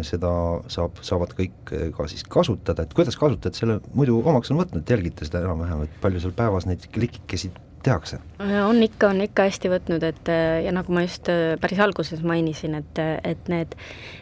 seda 0.07 0.31
saab, 0.72 0.98
saavad 1.05 1.34
kõik 1.38 1.74
ka 1.98 2.07
siis 2.10 2.24
kasutada, 2.24 2.84
et 2.88 2.93
kuidas 2.98 3.17
kasutajad 3.19 3.55
selle 3.60 3.79
muidu 3.93 4.17
omaks 4.24 4.51
on 4.51 4.62
võtnud, 4.63 4.86
jälgite 4.88 5.27
seda 5.27 5.43
enam-vähem, 5.46 5.84
et 5.88 5.98
palju 6.01 6.22
seal 6.24 6.36
päevas 6.38 6.65
neid 6.69 6.88
klikikesi 6.93 7.51
tehakse? 7.88 8.22
on 8.39 8.84
ikka, 8.84 9.10
on 9.10 9.22
ikka 9.25 9.48
hästi 9.48 9.70
võtnud, 9.72 10.03
et 10.06 10.29
ja 10.62 10.72
nagu 10.75 10.94
ma 10.94 11.01
just 11.01 11.25
äh, 11.32 11.56
päris 11.62 11.79
alguses 11.82 12.22
mainisin, 12.25 12.75
et, 12.77 13.00
et 13.25 13.50
need 13.50 13.74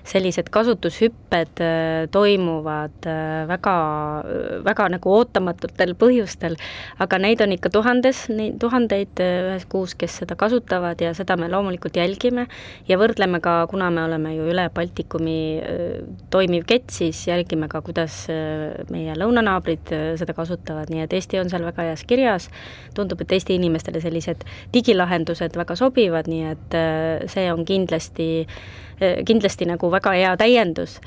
sellised 0.08 0.48
kasutushüpped 0.54 1.62
äh, 1.64 2.06
toimuvad 2.14 3.08
äh, 3.12 3.44
väga, 3.50 3.76
väga 4.64 4.88
nagu 4.96 5.16
ootamatutel 5.18 5.96
põhjustel, 6.00 6.56
aga 7.04 7.20
neid 7.20 7.44
on 7.44 7.56
ikka 7.58 7.72
tuhandes, 7.74 8.26
neid 8.32 8.56
tuhandeid 8.62 9.20
ühes 9.26 9.66
kuus, 9.72 9.98
kes 10.00 10.22
seda 10.22 10.38
kasutavad 10.40 11.02
ja 11.04 11.12
seda 11.18 11.36
me 11.40 11.50
loomulikult 11.52 12.00
jälgime 12.00 12.48
ja 12.88 13.00
võrdleme 13.02 13.42
ka, 13.44 13.58
kuna 13.72 13.92
me 13.92 14.06
oleme 14.08 14.36
ju 14.38 14.48
üle 14.54 14.70
Baltikumi 14.76 15.40
toimiv 16.32 16.66
kett, 16.70 16.88
siis 16.94 17.26
jälgime 17.28 17.68
ka, 17.72 17.82
kuidas 17.86 18.26
meie 18.92 19.16
lõunanaabrid 19.20 19.92
seda 20.20 20.36
kasutavad, 20.38 20.92
nii 20.92 21.04
et 21.04 21.14
Eesti 21.16 21.40
on 21.42 21.52
seal 21.52 21.66
väga 21.68 21.90
heas 21.90 22.04
kirjas, 22.08 22.50
tundub, 22.96 23.22
et 23.26 23.36
Eesti 23.36 23.55
inimestele 23.56 24.02
sellised 24.04 24.46
digilahendused 24.74 25.58
väga 25.58 25.78
sobivad, 25.80 26.30
nii 26.32 26.50
et 26.52 26.80
see 27.32 27.48
on 27.52 27.66
kindlasti, 27.68 28.30
kindlasti 29.00 29.68
nagu 29.70 29.90
väga 29.92 30.14
hea 30.16 30.36
täiendus. 30.40 31.00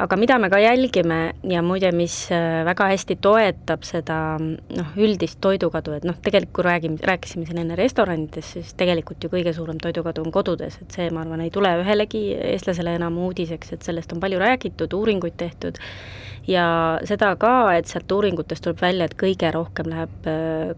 aga 0.00 0.16
mida 0.16 0.38
me 0.38 0.48
ka 0.48 0.56
jälgime 0.58 1.34
ja 1.44 1.62
muide, 1.62 1.90
mis 1.92 2.30
väga 2.64 2.86
hästi 2.88 3.18
toetab 3.20 3.82
seda 3.84 4.38
noh, 4.40 4.94
üldist 4.96 5.36
toidukadu, 5.44 5.92
et 5.92 6.06
noh, 6.08 6.16
tegelikult 6.24 6.54
kui 6.56 6.64
räägime, 6.64 6.96
rääkisime 7.04 7.44
siin 7.46 7.60
enne 7.60 7.76
restoranidest, 7.76 8.54
siis 8.56 8.72
tegelikult 8.80 9.20
ju 9.20 9.28
kõige 9.28 9.52
suurem 9.52 9.76
toidukadu 9.76 10.24
on 10.24 10.32
kodudes, 10.32 10.78
et 10.80 10.96
see, 10.96 11.10
ma 11.12 11.20
arvan, 11.20 11.44
ei 11.44 11.52
tule 11.52 11.74
ühelegi 11.82 12.30
eestlasele 12.54 12.96
enam 12.96 13.18
uudiseks, 13.26 13.74
et 13.76 13.84
sellest 13.84 14.16
on 14.16 14.24
palju 14.24 14.40
räägitud, 14.40 14.96
uuringuid 14.96 15.36
tehtud 15.36 15.76
ja 16.48 16.64
seda 17.08 17.34
ka, 17.40 17.52
et 17.76 17.90
sealt 17.90 18.12
uuringutest 18.12 18.64
tuleb 18.64 18.80
välja, 18.82 19.08
et 19.08 19.16
kõige 19.18 19.50
rohkem 19.54 19.90
läheb 19.92 20.28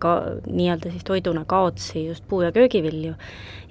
ka 0.03 0.15
nii-öelda 0.47 0.93
siis 0.93 1.07
toiduna 1.07 1.45
kaotsi 1.49 2.07
just 2.09 2.27
puu- 2.29 2.43
ja 2.43 2.53
köögivilju. 2.53 3.15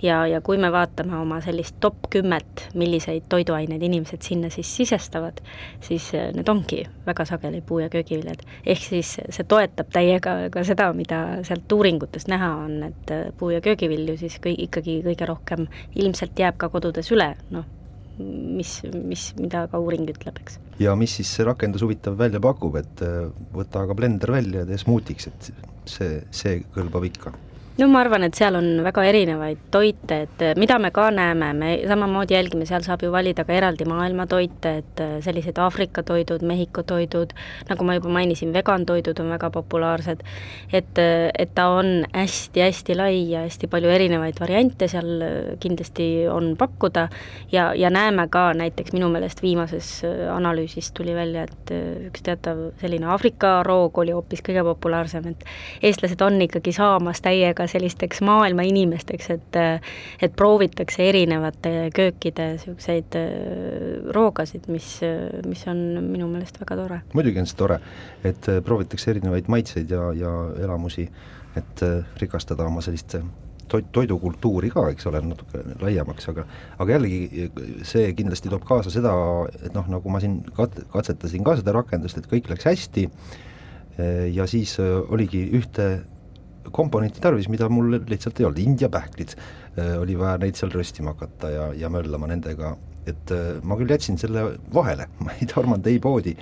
Ja, 0.01 0.21
ja 0.27 0.41
kui 0.41 0.57
me 0.61 0.71
vaatame 0.73 1.15
oma 1.19 1.39
sellist 1.43 1.77
top 1.83 2.09
kümmet, 2.13 2.67
milliseid 2.77 3.27
toiduaineid 3.31 3.83
inimesed 3.85 4.23
sinna 4.25 4.49
siis 4.53 4.69
sisestavad, 4.81 5.41
siis 5.83 6.11
need 6.35 6.49
ongi 6.49 6.83
väga 7.05 7.25
sageli 7.29 7.61
puu- 7.65 7.81
ja 7.83 7.89
köögiviljad. 7.89 8.41
ehk 8.65 8.81
siis 8.83 9.17
see 9.29 9.47
toetab 9.47 9.91
täiega 9.93 10.35
ka 10.51 10.63
seda, 10.67 10.91
mida 10.93 11.43
sealt 11.47 11.71
uuringutest 11.71 12.31
näha 12.31 12.55
on, 12.65 12.83
et 12.89 13.13
puu- 13.37 13.53
ja 13.53 13.61
köögivilju 13.61 14.17
siis 14.17 14.39
kõi-, 14.43 14.57
ikkagi 14.67 15.01
kõige 15.05 15.27
rohkem 15.27 15.67
ilmselt 15.95 16.39
jääb 16.39 16.57
ka 16.57 16.69
kodudes 16.69 17.11
üle, 17.11 17.35
noh, 17.51 17.65
mis, 18.21 18.81
mis, 18.93 19.31
mida 19.39 19.65
ka 19.71 19.79
uuring 19.81 20.09
ütleb, 20.09 20.41
eks. 20.43 20.59
ja 20.79 20.95
mis 20.95 21.15
siis 21.19 21.29
see 21.35 21.45
rakendus 21.47 21.85
huvitav 21.85 22.17
välja 22.17 22.41
pakub, 22.43 22.75
et 22.81 23.05
võta 23.53 23.85
aga 23.85 23.95
blender 23.97 24.31
välja 24.31 24.65
ja 24.65 24.69
tee 24.69 24.81
smuutiks, 24.81 25.31
et 25.31 25.53
see, 25.89 26.19
see 26.29 26.59
kõlbab 26.75 27.07
ikka 27.09 27.33
no 27.79 27.87
ma 27.87 28.01
arvan, 28.03 28.25
et 28.27 28.35
seal 28.35 28.55
on 28.59 28.67
väga 28.83 29.03
erinevaid 29.07 29.59
toite, 29.71 30.17
et 30.25 30.43
mida 30.59 30.77
me 30.81 30.91
ka 30.93 31.07
näeme, 31.13 31.51
me 31.55 31.69
samamoodi 31.87 32.35
jälgime, 32.35 32.65
seal 32.67 32.83
saab 32.85 33.05
ju 33.05 33.11
valida 33.13 33.45
ka 33.47 33.55
eraldi 33.55 33.87
maailmatoite, 33.87 34.73
et 34.81 35.03
sellised 35.23 35.59
Aafrika 35.61 36.03
toidud, 36.03 36.43
Mehhiko 36.47 36.83
toidud, 36.87 37.31
nagu 37.69 37.87
ma 37.87 37.95
juba 37.97 38.11
mainisin, 38.11 38.51
vegantoidud 38.53 39.21
on 39.23 39.31
väga 39.33 39.51
populaarsed, 39.55 40.25
et, 40.73 41.01
et 41.01 41.53
ta 41.55 41.69
on 41.77 42.03
hästi-hästi 42.11 42.97
lai 42.99 43.13
ja 43.31 43.45
hästi 43.45 43.71
palju 43.71 43.93
erinevaid 43.95 44.39
variante 44.41 44.89
seal 44.91 45.25
kindlasti 45.61 46.09
on 46.31 46.53
pakkuda. 46.59 47.07
Ja, 47.51 47.71
ja 47.77 47.89
näeme 47.93 48.27
ka 48.31 48.49
näiteks 48.57 48.93
minu 48.93 49.09
meelest 49.13 49.41
viimases 49.43 49.93
analüüsis 50.35 50.91
tuli 50.97 51.15
välja, 51.15 51.47
et 51.47 51.73
üks 52.11 52.27
teatav 52.27 52.67
selline 52.83 53.07
Aafrika 53.11 53.61
roog 53.67 53.97
oli 54.03 54.13
hoopis 54.15 54.43
kõige 54.45 54.63
populaarsem, 54.67 55.31
et 55.31 55.47
eestlased 55.87 56.21
on 56.25 56.39
ikkagi 56.43 56.75
saamas 56.75 57.23
täiega 57.23 57.60
sellisteks 57.67 58.21
maailma 58.25 58.65
inimesteks, 58.67 59.29
et 59.35 59.59
et 60.21 60.33
proovitakse 60.37 61.03
erinevate 61.09 61.89
köökide 61.95 62.51
niisuguseid 62.55 63.17
roogasid, 64.15 64.67
mis, 64.71 64.87
mis 65.47 65.67
on 65.71 65.83
minu 66.05 66.29
meelest 66.31 66.59
väga 66.61 66.79
tore. 66.79 67.01
muidugi 67.13 67.43
on 67.43 67.49
see 67.49 67.59
tore, 67.59 67.79
et 68.23 68.49
proovitakse 68.65 69.11
erinevaid 69.15 69.51
maitseid 69.51 69.91
ja, 69.91 70.11
ja 70.17 70.33
elamusi, 70.63 71.07
et 71.57 71.85
rikastada 72.21 72.67
oma 72.67 72.83
sellist 72.85 73.17
toit, 73.71 73.87
toidukultuuri 73.95 74.71
ka, 74.73 74.85
eks 74.91 75.07
ole, 75.09 75.21
natuke 75.25 75.63
laiemaks, 75.81 76.27
aga 76.31 76.45
aga 76.81 76.97
jällegi 76.97 77.47
see 77.87 78.11
kindlasti 78.17 78.51
toob 78.51 78.65
kaasa 78.67 78.93
seda, 78.93 79.13
et 79.61 79.71
noh, 79.77 79.87
nagu 79.91 80.13
ma 80.13 80.21
siin 80.23 80.41
kat-, 80.57 80.83
katsetasin 80.93 81.45
ka 81.47 81.57
seda 81.59 81.75
rakendust, 81.77 82.19
et 82.19 82.29
kõik 82.31 82.51
läks 82.51 82.67
hästi 82.71 83.07
ja 84.33 84.47
siis 84.49 84.77
oligi 84.81 85.43
ühte 85.57 85.87
komponenti 86.71 87.21
tarvis, 87.23 87.49
mida 87.51 87.69
mul 87.71 87.99
lihtsalt 88.09 88.39
ei 88.39 88.47
olnud, 88.47 88.61
India 88.63 88.89
pähklid, 88.91 89.35
oli 89.99 90.17
vaja 90.19 90.39
neid 90.41 90.59
seal 90.59 90.73
röstima 90.73 91.13
hakata 91.15 91.51
ja, 91.51 91.69
ja 91.85 91.91
möllama 91.93 92.27
nendega, 92.31 92.73
et 93.07 93.31
ma 93.63 93.77
küll 93.79 93.91
jätsin 93.91 94.19
selle 94.21 94.43
vahele, 94.73 95.07
ma 95.23 95.35
ei 95.39 95.47
tormanud 95.51 95.87
ei 95.91 96.01
poodi 96.03 96.35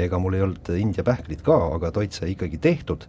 ega 0.00 0.18
mul 0.18 0.36
ei 0.36 0.44
olnud 0.44 0.70
India 0.78 1.04
pähklid 1.06 1.42
ka, 1.46 1.56
aga 1.76 1.92
toit 1.94 2.14
sai 2.16 2.32
ikkagi 2.34 2.58
tehtud, 2.62 3.06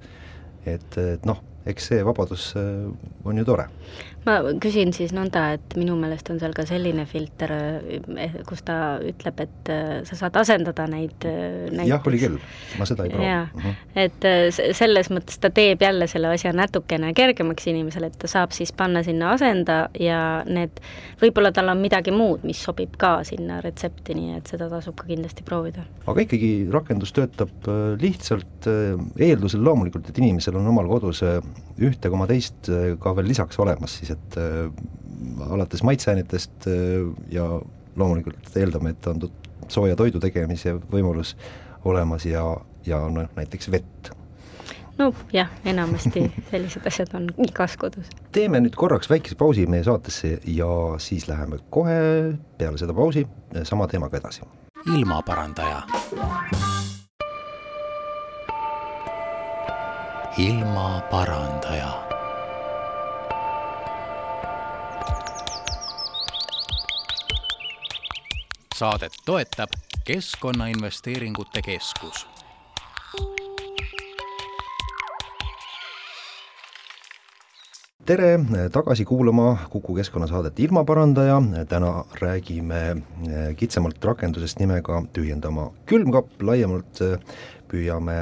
et, 0.69 0.97
et 1.01 1.25
noh, 1.25 1.41
eks 1.65 1.89
see 1.91 2.03
vabadus 2.05 2.51
on 3.25 3.39
ju 3.41 3.45
tore. 3.47 3.67
Ma 4.25 4.37
küsin 4.61 4.93
siis 4.95 5.13
nõnda, 5.15 5.45
et 5.57 5.75
minu 5.77 5.95
meelest 5.99 6.29
on 6.33 6.39
seal 6.41 6.53
ka 6.55 6.65
selline 6.67 7.05
filter, 7.09 7.53
kus 8.47 8.63
ta 8.65 8.77
ütleb, 9.05 9.43
et 9.45 9.71
sa 10.09 10.17
saad 10.17 10.39
asendada 10.41 10.87
neid 10.89 11.25
näiteks. 11.25 11.89
jah, 11.91 12.07
oli 12.09 12.21
küll, 12.21 12.39
ma 12.79 12.87
seda 12.89 13.05
ei 13.05 13.13
proovinud. 13.13 13.53
uh, 13.53 13.65
-huh. 13.65 13.75
et 14.05 14.27
selles 14.77 15.11
mõttes 15.13 15.37
ta 15.41 15.51
teeb 15.53 15.81
jälle 15.81 16.07
selle 16.11 16.33
asja 16.33 16.53
natukene 16.53 17.13
kergemaks 17.13 17.67
inimesele, 17.69 18.09
et 18.11 18.17
ta 18.19 18.31
saab 18.31 18.55
siis 18.55 18.73
panna 18.73 19.03
sinna 19.03 19.31
asenda 19.35 19.77
ja 19.99 20.43
need, 20.45 20.81
võib-olla 21.21 21.53
tal 21.53 21.69
on 21.69 21.81
midagi 21.83 22.11
muud, 22.15 22.43
mis 22.43 22.63
sobib 22.63 22.97
ka 22.97 23.19
sinna 23.23 23.61
retsepti, 23.61 24.17
nii 24.17 24.39
et 24.39 24.47
seda 24.47 24.69
tasub 24.69 24.97
ka 24.97 25.07
kindlasti 25.07 25.45
proovida. 25.45 25.85
aga 26.07 26.25
ikkagi 26.25 26.51
rakendus 26.73 27.13
töötab 27.13 27.69
lihtsalt 28.01 28.69
eeldusel 29.19 29.63
loomulikult, 29.63 30.09
et 30.09 30.17
inimesel 30.17 30.57
on 30.57 30.73
omal 30.73 30.89
kodus 30.89 31.21
ühte 31.75 32.09
koma 32.09 32.27
teist 32.27 32.69
ka 33.01 33.15
veel 33.15 33.27
lisaks 33.27 33.59
olemas 33.59 33.99
siis, 33.99 34.14
et 34.15 34.37
äh, 34.41 35.49
alates 35.49 35.83
maitseainetest 35.85 36.67
äh, 36.71 37.05
ja 37.31 37.47
loomulikult 37.95 38.57
eeldame, 38.59 38.95
et 38.95 39.07
on 39.07 39.23
sooja 39.71 39.95
toidu 39.95 40.19
tegemise 40.23 40.75
võimalus 40.91 41.35
olemas 41.85 42.25
ja, 42.27 42.43
ja 42.85 43.01
noh, 43.09 43.29
näiteks 43.37 43.71
vett. 43.71 44.11
no 44.97 45.11
jah, 45.33 45.51
enamasti 45.65 46.25
sellised 46.51 46.87
asjad 46.87 47.15
on 47.17 47.29
igas 47.47 47.77
kodus. 47.79 48.11
teeme 48.35 48.61
nüüd 48.63 48.75
korraks 48.75 49.09
väikese 49.11 49.39
pausi 49.39 49.67
meie 49.69 49.85
saatesse 49.87 50.39
ja 50.57 50.69
siis 50.97 51.27
läheme 51.31 51.61
kohe 51.69 51.99
peale 52.57 52.81
seda 52.81 52.93
pausi 52.93 53.27
sama 53.63 53.87
teemaga 53.87 54.23
edasi. 54.23 54.47
ilmaparandaja 54.85 55.83
ilmaparandaja. 60.37 62.04
Saadet 68.75 69.13
toetab 69.25 69.69
Keskkonnainvesteeringute 70.05 71.61
Keskus. 71.61 72.27
tere 78.05 78.39
tagasi 78.71 79.05
kuulama 79.05 79.57
Kuku 79.69 79.95
keskkonnasaadet 79.95 80.59
Ilmaparandaja, 80.59 81.41
täna 81.69 82.03
räägime 82.21 82.97
kitsamalt 83.57 84.03
rakendusest 84.03 84.59
nimega 84.59 85.03
Tühjenda 85.13 85.47
oma 85.47 85.71
külmkapp, 85.85 86.41
laiemalt 86.41 86.99
püüame 87.69 88.17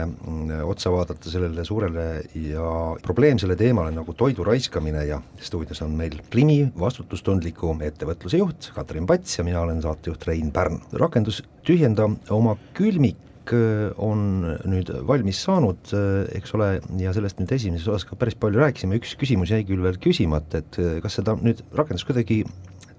otsa 0.63 0.91
vaadata 0.93 1.31
sellele 1.31 1.65
suurele 1.67 2.05
ja 2.49 2.69
probleemsele 3.03 3.57
teemale 3.59 3.93
nagu 3.95 4.15
toidu 4.17 4.45
raiskamine 4.47 5.05
ja 5.09 5.19
stuudios 5.41 5.81
on 5.85 5.97
meil 5.99 6.19
Rimi 6.33 6.61
vastutustundliku 6.79 7.75
ettevõtluse 7.83 8.39
juht 8.41 8.71
Katrin 8.75 9.09
Pats 9.09 9.39
ja 9.39 9.47
mina 9.47 9.61
olen 9.63 9.81
saatejuht 9.83 10.27
Rein 10.29 10.51
Pärn. 10.55 10.81
rakendus 10.99 11.43
Tühjenda 11.63 12.09
oma 12.33 12.57
külmik 12.75 13.19
külmik 13.43 13.99
on 13.99 14.43
nüüd 14.71 14.89
valmis 15.07 15.41
saanud, 15.43 15.91
eks 16.35 16.53
ole, 16.55 16.69
ja 16.99 17.11
sellest 17.15 17.41
nüüd 17.41 17.51
esimeses 17.51 17.89
osas 17.91 18.07
ka 18.07 18.15
päris 18.19 18.37
palju 18.39 18.61
rääkisime, 18.61 18.95
üks 19.01 19.17
küsimus 19.19 19.51
jäi 19.51 19.65
küll 19.67 19.83
veel 19.83 19.99
küsimata, 19.99 20.61
et 20.63 20.79
kas 21.03 21.19
seda 21.19 21.35
nüüd 21.41 21.59
rakendust 21.75 22.07
kuidagi 22.07 22.43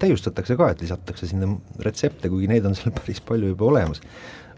täiustatakse 0.02 0.56
ka, 0.58 0.70
et 0.74 0.82
lisatakse 0.84 1.28
sinna 1.30 1.48
retsepte, 1.84 2.28
kuigi 2.28 2.50
neid 2.50 2.66
on 2.68 2.76
seal 2.76 2.94
päris 2.98 3.22
palju 3.24 3.54
juba 3.54 3.70
olemas, 3.70 4.02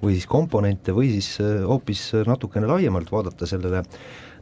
või 0.02 0.16
siis 0.16 0.28
komponente 0.30 0.94
või 0.96 1.10
siis 1.16 1.36
hoopis 1.40 2.10
natukene 2.26 2.68
laiemalt 2.70 3.12
vaadata 3.12 3.48
sellele 3.48 3.82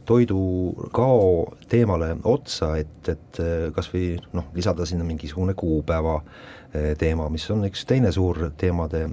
toidukao 0.05 1.55
teemale 1.69 2.11
otsa, 2.29 2.75
et, 2.77 3.09
et 3.09 3.39
kas 3.73 3.89
või 3.89 4.11
noh, 4.37 4.51
lisada 4.53 4.85
sinna 4.85 5.07
mingisugune 5.07 5.55
kuupäeva 5.57 6.19
teema, 6.99 7.25
mis 7.33 7.47
on 7.49 7.65
üks 7.65 7.85
teine 7.89 8.11
suur 8.13 8.51
teemade 8.59 9.07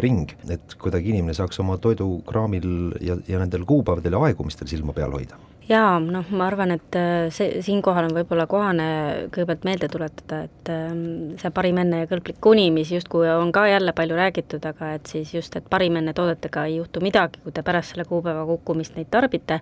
ring, 0.00 0.32
et 0.48 0.78
kuidagi 0.80 1.12
inimene 1.12 1.36
saaks 1.36 1.60
oma 1.60 1.76
toidukraamil 1.82 2.70
ja, 3.04 3.18
ja 3.28 3.42
nendel 3.42 3.68
kuupäevadel 3.68 4.16
ja 4.16 4.24
aegumistel 4.30 4.70
silma 4.70 4.96
peal 4.96 5.12
hoida 5.12 5.36
jaa, 5.68 5.98
noh, 6.00 6.30
ma 6.32 6.46
arvan, 6.48 6.72
et 6.76 6.96
äh, 6.96 7.28
see, 7.34 7.60
siinkohal 7.64 8.08
on 8.08 8.16
võib-olla 8.16 8.46
kohane 8.50 8.88
kõigepealt 9.34 9.66
meelde 9.68 9.90
tuletada, 9.92 10.40
et 10.48 10.72
ähm, 10.72 11.02
see 11.40 11.52
parim 11.54 11.80
enne 11.82 12.02
ja 12.02 12.10
kõlblik 12.10 12.40
kuni, 12.44 12.68
mis 12.74 12.92
justkui 12.94 13.28
on 13.30 13.52
ka 13.54 13.66
jälle 13.68 13.92
palju 13.96 14.16
räägitud, 14.18 14.64
aga 14.68 14.94
et 14.96 15.10
siis 15.12 15.34
just, 15.34 15.56
et 15.58 15.68
parim 15.70 15.98
enne 16.00 16.14
toodetega 16.16 16.64
ei 16.68 16.78
juhtu 16.78 17.02
midagi, 17.04 17.42
kui 17.44 17.54
te 17.54 17.64
pärast 17.66 17.94
selle 17.94 18.08
kuupäeva 18.08 18.46
kukkumist 18.48 18.96
neid 18.96 19.10
tarbite, 19.12 19.60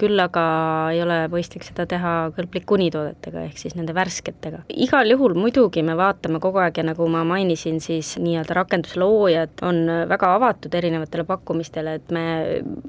küll 0.00 0.18
aga 0.20 0.44
ei 0.92 1.00
ole 1.04 1.18
mõistlik 1.32 1.64
seda 1.66 1.86
teha 1.90 2.14
kõlblik 2.36 2.66
kuni 2.68 2.90
toodetega, 2.94 3.44
ehk 3.48 3.60
siis 3.60 3.76
nende 3.78 3.94
värsketega. 3.96 4.64
igal 4.68 5.10
juhul 5.10 5.36
muidugi 5.38 5.84
me 5.86 5.96
vaatame 5.98 6.40
kogu 6.42 6.62
aeg 6.62 6.80
ja 6.80 6.86
nagu 6.90 7.06
ma 7.10 7.24
mainisin, 7.28 7.80
siis 7.84 8.16
nii-öelda 8.18 8.58
rakendusloojad 8.60 9.64
on 9.66 9.84
väga 10.10 10.34
avatud 10.38 10.74
erinevatele 10.74 11.24
pakkumistele, 11.28 11.94
et 12.00 12.14
me 12.14 12.26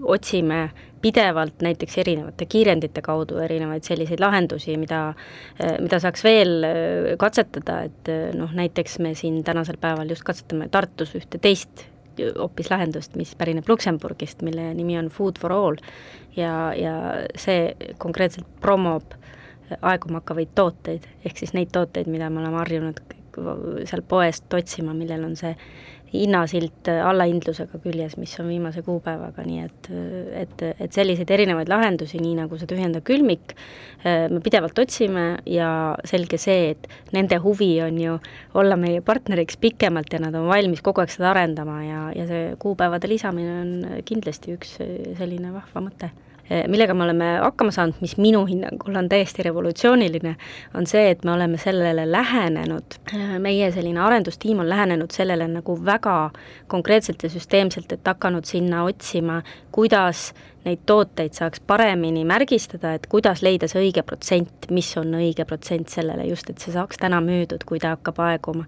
otsime 0.02 0.70
pidevalt 1.06 1.62
näiteks 1.62 1.98
erinevate 2.02 2.48
kiirendite 2.50 3.02
kaudu 3.06 3.38
erinevaid 3.44 3.86
selliseid 3.86 4.22
lahendusi, 4.24 4.74
mida, 4.82 5.02
mida 5.78 6.00
saaks 6.02 6.24
veel 6.26 6.56
äh, 6.66 7.12
katsetada, 7.22 7.84
et 7.86 8.10
äh, 8.10 8.32
noh, 8.34 8.50
näiteks 8.58 8.98
me 9.06 9.14
siin 9.18 9.44
tänasel 9.46 9.78
päeval 9.82 10.10
just 10.10 10.26
katsetame 10.26 10.72
Tartus 10.74 11.14
ühte 11.20 11.42
teist 11.42 11.86
hoopis 12.16 12.70
lahendust, 12.72 13.16
mis 13.20 13.34
pärineb 13.36 13.68
Luksemburgist, 13.70 14.42
mille 14.46 14.70
nimi 14.74 14.98
on 15.00 15.10
Food 15.12 15.40
for 15.40 15.54
all 15.54 15.76
ja, 16.38 16.74
ja 16.78 16.96
see 17.40 17.76
konkreetselt 17.98 18.48
promob 18.62 19.16
aeguma 19.82 20.22
hakkavaid 20.22 20.54
tooteid, 20.56 21.08
ehk 21.26 21.38
siis 21.42 21.56
neid 21.58 21.72
tooteid, 21.74 22.10
mida 22.12 22.30
me 22.30 22.44
oleme 22.44 22.62
harjunud 22.62 23.02
seal 23.90 24.04
poest 24.08 24.54
otsima, 24.54 24.94
millel 24.96 25.26
on 25.28 25.36
see 25.40 25.56
hinnasilt 26.22 26.90
allahindlusega 26.94 27.80
küljes, 27.84 28.16
mis 28.22 28.34
on 28.42 28.50
viimase 28.52 28.82
kuupäevaga, 28.86 29.46
nii 29.46 29.62
et, 29.66 29.90
et, 30.44 30.66
et 30.88 30.96
selliseid 30.96 31.32
erinevaid 31.36 31.70
lahendusi, 31.72 32.20
nii 32.22 32.36
nagu 32.40 32.60
see 32.60 32.70
tühjendav 32.70 33.06
külmik, 33.08 33.56
me 34.06 34.42
pidevalt 34.46 34.80
otsime 34.86 35.26
ja 35.50 35.70
selge 36.08 36.40
see, 36.42 36.76
et 36.76 36.90
nende 37.16 37.40
huvi 37.44 37.72
on 37.86 37.98
ju 38.02 38.20
olla 38.58 38.78
meie 38.80 39.02
partneriks 39.06 39.58
pikemalt 39.62 40.14
ja 40.14 40.22
nad 40.24 40.36
on 40.38 40.50
valmis 40.52 40.84
kogu 40.86 41.04
aeg 41.04 41.14
seda 41.14 41.32
arendama 41.34 41.82
ja, 41.86 42.04
ja 42.16 42.28
see 42.30 42.46
kuupäevade 42.62 43.10
lisamine 43.12 43.58
on 43.62 44.04
kindlasti 44.06 44.56
üks 44.56 44.78
selline 44.78 45.54
vahva 45.56 45.88
mõte. 45.90 46.12
Millega 46.46 46.94
me 46.94 47.08
oleme 47.08 47.28
hakkama 47.42 47.72
saanud, 47.74 47.96
mis 48.06 48.20
minu 48.22 48.44
hinnangul 48.46 48.94
on 49.00 49.08
täiesti 49.10 49.42
revolutsiooniline, 49.48 50.36
on 50.78 50.86
see, 50.86 51.08
et 51.10 51.24
me 51.26 51.32
oleme 51.34 51.58
sellele 51.58 52.04
lähenenud, 52.06 53.00
meie 53.42 53.72
selline 53.74 54.04
arendustiim 54.06 54.62
on 54.62 54.70
lähenenud 54.70 55.10
sellele 55.16 55.48
nagu 55.50 55.74
väga 55.88 56.05
konkreetselt 56.68 57.24
ja 57.24 57.30
süsteemselt, 57.30 57.92
et 57.92 58.08
hakanud 58.08 58.46
sinna 58.46 58.84
otsima, 58.86 59.42
kuidas 59.72 60.34
neid 60.66 60.82
tooteid 60.86 61.36
saaks 61.38 61.62
paremini 61.68 62.26
märgistada, 62.26 62.96
et 62.98 63.06
kuidas 63.10 63.44
leida 63.46 63.70
see 63.70 63.84
õige 63.84 64.02
protsent, 64.06 64.70
mis 64.74 64.90
on 64.98 65.14
õige 65.20 65.46
protsent 65.48 65.92
sellele 65.94 66.26
just, 66.30 66.50
et 66.50 66.62
see 66.62 66.74
saaks 66.74 67.00
täna 67.02 67.22
müüdud, 67.24 67.64
kui 67.68 67.80
ta 67.82 67.94
hakkab 67.96 68.22
aeguma. 68.26 68.66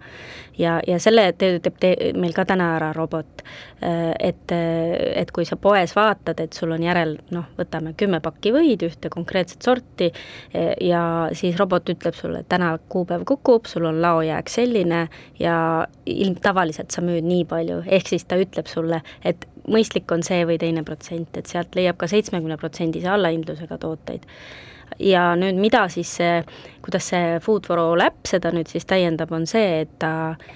ja, 0.58 0.78
ja 0.88 1.00
selle 1.02 1.32
teeb 1.38 1.80
te, 1.80 1.94
meil 2.18 2.36
ka 2.38 2.46
täna 2.46 2.74
ära 2.78 2.92
robot. 2.96 3.44
Et, 3.82 4.52
et 4.52 5.32
kui 5.32 5.46
sa 5.46 5.56
poes 5.62 5.92
vaatad, 5.96 6.40
et 6.42 6.54
sul 6.54 6.72
on 6.74 6.82
järel 6.84 7.18
noh, 7.34 7.46
võtame 7.58 7.94
kümme 7.98 8.20
pakki 8.26 8.52
võid, 8.56 8.86
ühte 8.88 9.12
konkreetset 9.14 9.62
sorti, 9.62 10.10
ja 10.82 11.02
siis 11.38 11.58
robot 11.60 11.90
ütleb 11.94 12.18
sulle, 12.18 12.42
et 12.42 12.50
täna 12.50 12.72
kuupäev 12.90 13.26
kukub, 13.30 13.70
sul 13.70 13.86
on 13.90 14.02
laojääk 14.02 14.50
selline 14.50 15.04
ja 15.40 15.58
ilm, 16.06 16.40
tavaliselt 16.42 16.94
sa 16.94 17.06
müüd 17.06 17.28
nii 17.28 17.46
palju, 17.50 17.84
ehk 17.86 18.10
siis 18.14 18.26
ta 18.26 18.40
ütleb 18.42 18.70
sulle, 18.72 19.04
et 19.26 19.46
mõistlik 19.68 20.12
on 20.12 20.24
see 20.26 20.46
või 20.48 20.58
teine 20.62 20.84
protsent, 20.88 21.38
et 21.38 21.50
sealt 21.50 21.76
leiab 21.78 22.00
ka 22.00 22.10
seitsmekümne 22.10 22.58
protsendise 22.58 23.10
allahindlusega 23.12 23.78
tooteid. 23.82 24.26
ja 25.00 25.36
nüüd, 25.36 25.60
mida 25.60 25.88
siis 25.92 26.14
see, 26.20 26.44
kuidas 26.82 27.10
see 27.12 27.40
Food 27.44 27.68
for 27.68 27.80
All 27.80 28.02
äpp 28.02 28.28
seda 28.28 28.52
nüüd 28.56 28.72
siis 28.72 28.86
täiendab, 28.88 29.32
on 29.32 29.46
see, 29.48 29.82
et 29.82 30.00
ta 30.00 30.14
äh, 30.32 30.48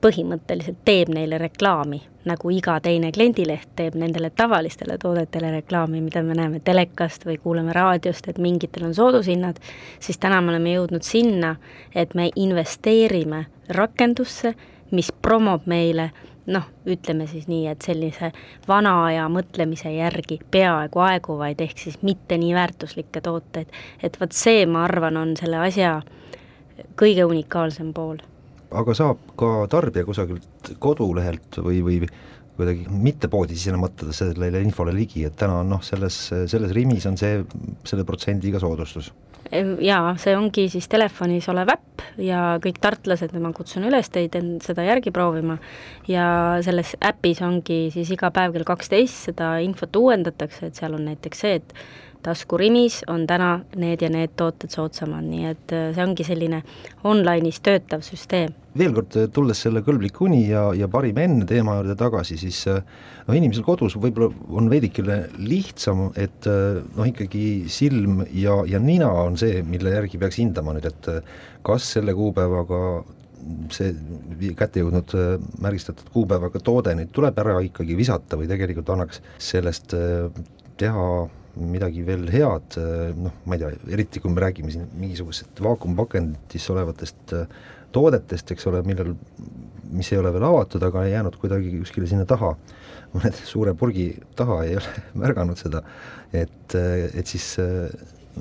põhimõtteliselt 0.00 0.80
teeb 0.84 1.10
neile 1.14 1.38
reklaami, 1.38 2.00
nagu 2.24 2.50
iga 2.50 2.78
teine 2.82 3.12
kliendileht 3.12 3.74
teeb 3.76 3.94
nendele 4.00 4.30
tavalistele 4.34 4.96
toodetele 4.98 5.50
reklaami, 5.58 6.00
mida 6.00 6.22
me 6.24 6.34
näeme 6.34 6.60
telekast 6.64 7.26
või 7.28 7.36
kuuleme 7.42 7.72
raadiost, 7.76 8.28
et 8.28 8.40
mingitel 8.42 8.88
on 8.88 8.94
soodushinnad, 8.96 9.60
siis 10.00 10.18
täna 10.18 10.40
me 10.40 10.54
oleme 10.54 10.74
jõudnud 10.74 11.06
sinna, 11.06 11.54
et 11.94 12.14
me 12.14 12.30
investeerime 12.34 13.44
rakendusse, 13.68 14.54
mis 14.90 15.12
promob 15.22 15.68
meile 15.70 16.10
noh, 16.46 16.66
ütleme 16.90 17.26
siis 17.30 17.46
nii, 17.48 17.66
et 17.70 17.84
sellise 17.84 18.30
vana 18.68 18.94
aja 19.06 19.24
mõtlemise 19.32 19.92
järgi 19.94 20.38
peaaegu 20.50 21.02
aeguvaid, 21.04 21.62
ehk 21.64 21.80
siis 21.80 22.00
mitte 22.02 22.38
nii 22.40 22.52
väärtuslikke 22.56 23.22
tooteid, 23.24 23.72
et 24.02 24.20
vot 24.20 24.36
see, 24.36 24.66
ma 24.66 24.84
arvan, 24.88 25.16
on 25.20 25.34
selle 25.40 25.60
asja 25.64 25.96
kõige 27.00 27.26
unikaalsem 27.28 27.92
pool. 27.96 28.20
aga 28.74 28.94
saab 28.94 29.20
ka 29.38 29.66
tarbija 29.70 30.04
kusagilt 30.04 30.74
kodulehelt 30.82 31.60
või, 31.62 31.82
või 31.86 32.00
kuidagi 32.56 32.86
mitte 32.90 33.28
poodi 33.30 33.54
sisenemata 33.54 34.12
sellele 34.12 34.60
infole 34.62 34.94
ligi, 34.94 35.24
et 35.24 35.36
täna 35.38 35.60
on 35.62 35.70
noh, 35.76 35.82
selles, 35.82 36.16
selles 36.50 36.74
rimis 36.74 37.06
on 37.06 37.16
see, 37.18 37.44
selle 37.86 38.04
protsendiga 38.04 38.60
soodustus 38.62 39.12
jaa, 39.84 40.14
see 40.20 40.34
ongi 40.36 40.66
siis 40.72 40.88
telefonis 40.90 41.48
olev 41.52 41.74
äpp 41.74 42.04
ja 42.20 42.56
kõik 42.62 42.80
tartlased, 42.82 43.34
ma 43.40 43.52
kutsun 43.56 43.86
üles 43.88 44.10
teid 44.12 44.36
seda 44.64 44.86
järgi 44.86 45.12
proovima. 45.14 45.58
Ja 46.10 46.26
selles 46.64 46.94
äpis 47.04 47.42
ongi 47.44 47.88
siis 47.94 48.10
iga 48.14 48.30
päev 48.34 48.56
kell 48.56 48.68
kaksteist 48.68 49.30
seda 49.30 49.56
infot 49.64 49.96
uuendatakse, 49.96 50.68
et 50.68 50.80
seal 50.80 50.96
on 50.98 51.06
näiteks 51.10 51.44
see, 51.44 51.60
et 51.60 51.76
taskurimis 52.24 53.02
on 53.12 53.26
täna 53.28 53.58
need 53.80 54.02
ja 54.02 54.10
need 54.12 54.34
tooted 54.38 54.72
soodsamad, 54.72 55.24
nii 55.28 55.48
et 55.50 55.72
äh, 55.74 55.88
see 55.94 56.04
ongi 56.04 56.26
selline 56.26 56.60
online'is 57.06 57.60
töötav 57.64 58.04
süsteem. 58.06 58.54
veel 58.78 58.94
kord, 58.96 59.16
äh, 59.20 59.28
tulles 59.32 59.60
selle 59.66 59.84
kõlblik 59.86 60.20
uni 60.24 60.46
ja, 60.48 60.66
ja 60.76 60.88
parim 60.90 61.18
enne 61.20 61.46
teema 61.48 61.76
juurde 61.78 61.96
tagasi, 62.00 62.38
siis 62.40 62.62
äh, 62.70 62.80
noh, 63.26 63.36
inimesel 63.36 63.66
kodus 63.66 63.98
võib-olla 64.00 64.30
on 64.56 64.70
veidikene 64.72 65.18
lihtsam, 65.38 66.08
et 66.16 66.48
noh, 66.48 67.04
ikkagi 67.08 67.68
silm 67.72 68.24
ja, 68.32 68.60
ja 68.68 68.80
nina 68.80 69.10
on 69.24 69.38
see, 69.40 69.62
mille 69.66 69.92
järgi 69.94 70.20
peaks 70.20 70.40
hindama 70.40 70.76
nüüd, 70.76 70.88
et 70.88 71.10
kas 71.64 71.92
selle 71.96 72.16
kuupäevaga 72.16 72.80
see 73.74 73.92
kätte 74.56 74.80
jõudnud 74.80 75.10
märgistatud 75.60 76.08
kuupäevaga 76.14 76.62
toode 76.64 76.94
nüüd 76.96 77.10
tuleb 77.12 77.36
ära 77.42 77.58
ikkagi 77.66 77.96
visata 77.98 78.38
või 78.40 78.48
tegelikult 78.48 78.88
annaks 78.94 79.20
sellest 79.36 79.92
teha 80.80 81.08
midagi 81.60 82.02
veel 82.06 82.26
head, 82.32 82.78
noh, 83.18 83.34
ma 83.46 83.56
ei 83.56 83.62
tea, 83.62 83.70
eriti 83.96 84.22
kui 84.22 84.32
me 84.32 84.42
räägime 84.42 84.72
siin 84.74 84.88
mingisugusest 84.98 85.62
vaakumpakendis 85.64 86.66
olevatest 86.74 87.34
äh, 87.36 87.44
toodetest, 87.94 88.50
eks 88.54 88.66
ole, 88.70 88.82
millel, 88.86 89.12
mis 89.94 90.10
ei 90.12 90.18
ole 90.18 90.32
veel 90.34 90.46
avatud, 90.48 90.82
aga 90.88 91.04
jäänud 91.06 91.38
kuidagi 91.40 91.76
kuskile 91.78 92.08
sinna 92.10 92.26
taha, 92.28 92.54
mõne 93.14 93.30
suure 93.46 93.76
purgi 93.78 94.08
taha 94.38 94.62
ei 94.66 94.78
ole 94.80 95.04
märganud 95.24 95.60
seda, 95.60 95.84
et, 96.32 96.74
äh, 96.78 97.06
et 97.14 97.30
siis 97.30 97.54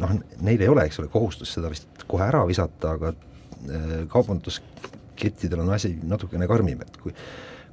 noh, 0.02 0.18
neil 0.42 0.66
ei 0.66 0.72
ole, 0.72 0.88
eks 0.90 1.02
ole, 1.04 1.12
kohustust 1.14 1.60
seda 1.60 1.72
vist 1.74 2.08
kohe 2.10 2.26
ära 2.26 2.42
visata, 2.50 2.98
aga 2.98 3.14
kaubanduskettidel 4.12 5.62
on 5.64 5.70
asi 5.72 5.94
natukene 6.04 6.50
karmim, 6.50 6.82
et 6.84 6.98
kui 7.00 7.14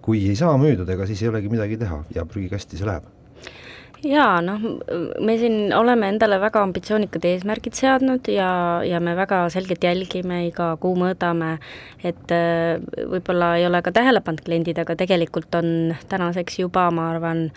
kui 0.00 0.22
ei 0.30 0.36
saa 0.38 0.54
müüdud, 0.56 0.88
ega 0.88 1.04
siis 1.04 1.20
ei 1.20 1.28
olegi 1.28 1.50
midagi 1.52 1.76
teha 1.80 1.98
ja 2.14 2.22
prügikasti 2.24 2.78
see 2.78 2.88
läheb 2.88 3.04
jaa, 4.06 4.40
noh, 4.44 4.60
me 5.20 5.36
siin 5.40 5.74
oleme 5.76 6.08
endale 6.12 6.38
väga 6.40 6.62
ambitsioonikad 6.66 7.26
eesmärgid 7.28 7.76
seadnud 7.78 8.30
ja, 8.32 8.50
ja 8.86 9.00
me 9.00 9.14
väga 9.18 9.42
selgelt 9.52 9.84
jälgime, 9.84 10.44
iga 10.48 10.72
kuu 10.80 10.94
mõõdame, 10.98 11.56
et 12.04 12.34
äh, 12.34 12.80
võib-olla 13.12 13.54
ei 13.60 13.66
ole 13.68 13.82
ka 13.84 13.92
tähele 13.96 14.22
pannud 14.24 14.44
kliendid, 14.46 14.80
aga 14.80 14.96
tegelikult 14.98 15.54
on 15.60 15.94
tänaseks 16.08 16.60
juba, 16.62 16.88
ma 16.94 17.10
arvan, 17.14 17.48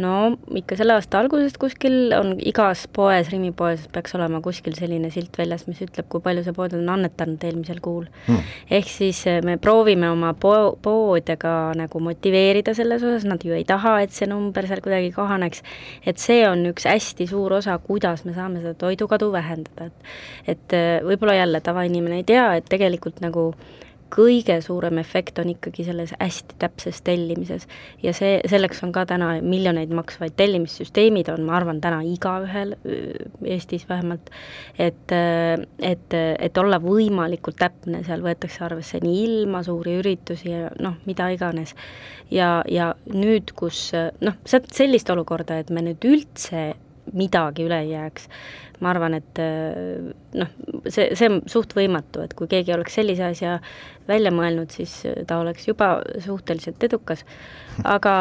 no 0.00 0.12
ikka 0.56 0.78
selle 0.78 0.94
aasta 0.96 1.20
algusest 1.20 1.58
kuskil 1.60 2.14
on 2.16 2.34
igas 2.38 2.86
poes, 2.92 3.30
Rimi 3.32 3.52
poes 3.56 3.86
peaks 3.92 4.14
olema 4.18 4.40
kuskil 4.44 4.74
selline 4.78 5.10
silt 5.14 5.36
väljas, 5.38 5.66
mis 5.68 5.80
ütleb, 5.84 6.08
kui 6.12 6.22
palju 6.24 6.44
see 6.46 6.56
pood 6.56 6.74
on 6.78 6.88
annetanud 6.94 7.44
eelmisel 7.46 7.82
kuul. 7.84 8.06
Hmm.. 8.26 8.46
ehk 8.70 8.90
siis 8.90 9.22
eh, 9.30 9.40
me 9.46 9.56
proovime 9.62 10.10
oma 10.10 10.32
po-, 10.34 10.76
poode 10.82 11.36
ka 11.40 11.54
nagu 11.78 12.02
motiveerida 12.04 12.74
selles 12.76 13.04
osas, 13.06 13.26
nad 13.28 13.44
ju 13.44 13.56
ei 13.56 13.66
taha, 13.68 13.98
et 14.04 14.14
see 14.16 14.28
number 14.30 14.68
seal 14.70 14.82
kuidagi 14.84 15.12
kahaneks, 15.16 15.64
et 16.06 16.22
see 16.22 16.42
on 16.48 16.64
üks 16.72 16.88
hästi 16.88 17.28
suur 17.30 17.58
osa, 17.60 17.76
kuidas 17.84 18.24
me 18.26 18.34
saame 18.36 18.62
seda 18.64 18.76
toidukadu 18.80 19.30
vähendada, 19.34 19.90
et 19.90 20.50
et 20.50 20.74
eh, 20.76 21.00
võib-olla 21.04 21.36
jälle 21.36 21.60
tavainimene 21.64 22.20
ei 22.20 22.26
tea, 22.26 22.46
et 22.58 22.66
tegelikult 22.70 23.20
nagu 23.24 23.50
kõige 24.12 24.58
suurem 24.64 24.98
efekt 25.02 25.38
on 25.42 25.50
ikkagi 25.52 25.84
selles 25.86 26.12
hästi 26.18 26.56
täpses 26.60 27.00
tellimises. 27.06 27.66
ja 28.02 28.12
see, 28.16 28.40
selleks 28.50 28.82
on 28.84 28.92
ka 28.92 29.06
täna 29.06 29.32
miljoneid 29.42 29.92
maksvaid 29.94 30.34
tellimissüsteemid, 30.36 31.30
on, 31.32 31.44
ma 31.46 31.56
arvan, 31.60 31.80
täna 31.80 32.02
igaühel 32.06 32.76
Eestis 33.44 33.86
vähemalt, 33.88 34.30
et, 34.78 35.12
et, 35.12 36.18
et 36.18 36.58
olla 36.58 36.80
võimalikult 36.82 37.58
täpne, 37.60 38.04
seal 38.06 38.24
võetakse 38.24 38.64
arvesse 38.66 39.00
nii 39.02 39.24
ilma, 39.24 39.64
suuri 39.66 39.98
üritusi 40.00 40.52
ja 40.52 40.68
noh, 40.80 40.98
mida 41.06 41.30
iganes. 41.34 41.74
ja, 42.30 42.60
ja 42.68 42.92
nüüd, 43.14 43.54
kus 43.56 43.90
noh, 44.20 44.38
sellist 44.46 45.10
olukorda, 45.10 45.58
et 45.60 45.70
me 45.70 45.84
nüüd 45.86 46.04
üldse 46.06 46.72
midagi 47.16 47.66
üle 47.66 47.80
ei 47.84 47.92
jääks, 47.94 48.28
ma 48.80 48.92
arvan, 48.94 49.14
et 49.18 49.40
noh, 50.40 50.52
see, 50.86 51.10
see 51.18 51.28
on 51.28 51.40
suht 51.50 51.74
võimatu, 51.76 52.24
et 52.24 52.34
kui 52.38 52.48
keegi 52.50 52.72
oleks 52.74 52.96
sellise 52.96 53.26
asja 53.28 53.58
välja 54.08 54.32
mõelnud, 54.34 54.72
siis 54.72 54.94
ta 55.28 55.40
oleks 55.42 55.68
juba 55.68 55.98
suhteliselt 56.24 56.82
edukas. 56.88 57.26
aga, 57.84 58.14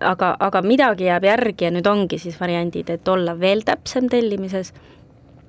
aga, 0.00 0.36
aga 0.38 0.62
midagi 0.62 1.08
jääb 1.08 1.24
järgi 1.28 1.68
ja 1.68 1.74
nüüd 1.74 1.88
ongi 1.88 2.20
siis 2.20 2.38
variandid, 2.40 2.90
et 2.90 3.08
olla 3.08 3.38
veel 3.40 3.64
täpsem 3.64 4.08
tellimises 4.12 4.74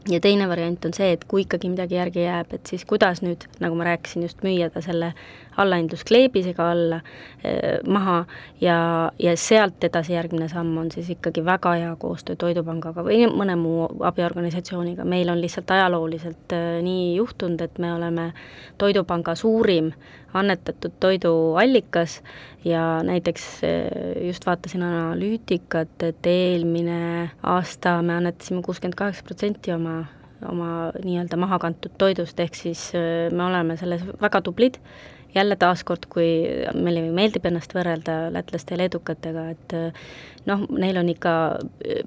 ja 0.10 0.20
teine 0.20 0.48
variant 0.50 0.86
on 0.86 0.94
see, 0.96 1.12
et 1.14 1.26
kui 1.30 1.46
ikkagi 1.46 1.70
midagi 1.70 1.98
järgi 2.00 2.26
jääb, 2.26 2.54
et 2.56 2.70
siis 2.70 2.86
kuidas 2.90 3.22
nüüd, 3.26 3.46
nagu 3.62 3.78
ma 3.78 3.92
rääkisin, 3.92 4.26
just 4.26 4.42
müüa 4.46 4.72
ta 4.74 4.82
selle 4.82 5.14
allahindluskleebisega 5.62 6.70
alla 6.72 7.02
eh, 7.44 7.80
maha. 7.88 8.24
Ja, 8.62 8.78
ja 9.20 9.36
sealt 9.38 9.84
edasi 9.84 10.14
järgmine 10.14 10.50
samm 10.52 10.78
on 10.78 10.92
siis 10.94 11.10
ikkagi 11.14 11.46
väga 11.46 11.74
hea 11.80 11.92
koostöö 12.00 12.36
Toidupangaga 12.36 13.04
või 13.06 13.26
mõne 13.32 13.56
muu 13.60 13.88
abiorganisatsiooniga, 14.08 15.06
meil 15.06 15.30
on 15.34 15.42
lihtsalt 15.42 15.72
ajalooliselt 15.72 16.56
eh, 16.58 16.80
nii 16.86 17.16
juhtunud, 17.16 17.62
et 17.62 17.80
me 17.80 17.94
oleme 17.94 18.32
Toidupanga 18.78 19.36
suurim 19.36 19.92
annetatud 20.34 20.92
toiduallikas 21.00 22.22
ja 22.66 23.04
näiteks 23.04 23.64
eh, 23.64 24.26
just 24.28 24.46
vaatasin 24.46 24.84
analüütikat, 24.84 26.04
et 26.04 26.26
eelmine 26.26 27.30
aasta 27.44 28.00
me 28.02 28.16
annetasime 28.20 28.62
kuuskümmend 28.62 28.96
kaheksa 28.96 29.24
protsenti 29.28 29.74
oma 29.76 30.04
oma 30.50 30.92
nii-öelda 31.04 31.38
maha 31.38 31.60
kantud 31.62 31.94
toidust, 32.02 32.40
ehk 32.40 32.56
siis 32.58 32.88
eh, 32.98 33.30
me 33.32 33.46
oleme 33.46 33.78
selles 33.78 34.06
väga 34.22 34.42
tublid, 34.42 34.80
jälle 35.36 35.56
taaskord, 35.60 36.08
kui 36.12 36.28
meile 36.76 37.04
meeldib 37.16 37.46
ennast 37.48 37.74
võrrelda 37.76 38.18
lätlaste 38.34 38.76
ja 38.76 38.82
leedukatega, 38.84 39.46
et 39.54 39.76
eh, 39.78 40.02
noh, 40.50 40.66
neil 40.72 41.00
on 41.02 41.12
ikka 41.12 41.36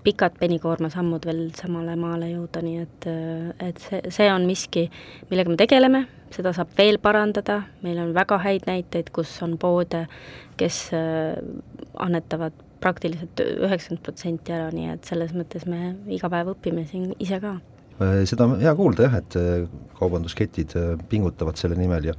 pikad 0.05 0.37
penikoorma 0.41 0.91
sammud 0.93 1.27
veel 1.29 1.47
samale 1.57 1.97
maale 2.01 2.31
jõuda, 2.33 2.65
nii 2.65 2.83
et, 2.83 3.09
et 3.69 3.81
see, 3.87 4.03
see 4.15 4.29
on 4.33 4.47
miski, 4.49 4.89
millega 5.31 5.53
me 5.53 5.59
tegeleme, 5.61 6.05
seda 6.35 6.55
saab 6.57 6.73
veel 6.79 6.99
parandada, 7.03 7.63
meil 7.85 8.01
on 8.03 8.15
väga 8.17 8.41
häid 8.43 8.69
näiteid, 8.71 9.13
kus 9.15 9.37
on 9.47 9.57
poode, 9.61 10.05
kes 10.61 10.89
annetavad 10.95 12.57
praktiliselt 12.85 13.41
üheksakümmend 13.41 14.03
protsenti 14.05 14.53
ära, 14.53 14.69
nii 14.75 14.91
et 14.93 15.09
selles 15.09 15.33
mõttes 15.37 15.65
me 15.71 15.95
iga 16.13 16.29
päev 16.33 16.53
õpime 16.53 16.85
siin 16.91 17.15
ise 17.23 17.41
ka. 17.43 17.57
Seda 18.27 18.49
on 18.49 18.59
hea 18.59 18.73
kuulda 18.75 19.07
jah, 19.07 19.21
et 19.21 19.37
kaubandusketid 20.01 20.75
pingutavad 21.09 21.61
selle 21.61 21.79
nimel 21.79 22.11
ja 22.11 22.17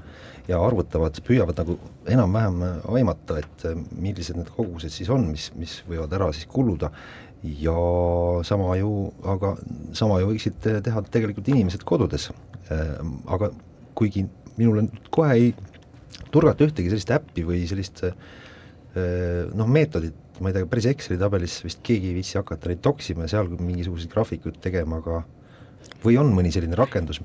ja 0.48 0.60
arvutavad, 0.62 1.18
püüavad 1.26 1.58
nagu 1.62 1.78
enam-vähem 2.12 2.64
aimata, 2.94 3.40
et 3.42 3.68
millised 3.92 4.38
need 4.38 4.52
kogused 4.54 4.94
siis 4.94 5.10
on, 5.14 5.30
mis, 5.32 5.50
mis 5.58 5.80
võivad 5.90 6.14
ära 6.14 6.32
siis 6.36 6.50
kuluda 6.52 6.92
ja 7.46 7.76
sama 8.48 8.76
ju, 8.80 8.92
aga 9.26 9.56
sama 9.98 10.20
ju 10.22 10.32
võiksid 10.32 10.60
teha 10.86 11.04
tegelikult 11.14 11.50
inimesed 11.54 11.84
kodudes. 11.86 12.32
Aga 12.70 13.52
kuigi 13.98 14.26
minule 14.58 14.88
kohe 15.14 15.34
ei 15.36 15.52
turgata 16.34 16.66
ühtegi 16.68 16.92
sellist 16.92 17.12
äppi 17.16 17.46
või 17.48 17.64
sellist 17.70 18.04
eh, 18.06 18.16
noh, 19.56 19.70
meetodit, 19.72 20.16
ma 20.42 20.52
ei 20.52 20.58
tea, 20.58 20.68
päris 20.70 20.90
Exceli 20.92 21.20
tabelis 21.22 21.60
vist 21.64 21.84
keegi 21.86 22.12
ei 22.12 22.18
viitsi 22.18 22.40
hakata 22.40 22.72
neid 22.72 22.82
toksima 22.84 23.26
ja 23.26 23.36
seal 23.36 23.52
mingisuguseid 23.56 24.12
graafikuid 24.12 24.60
tegema, 24.64 25.00
aga 25.04 25.22
või 26.06 26.18
on 26.22 26.32
mõni 26.36 26.54
selline 26.54 26.78
rakendus, 26.78 27.22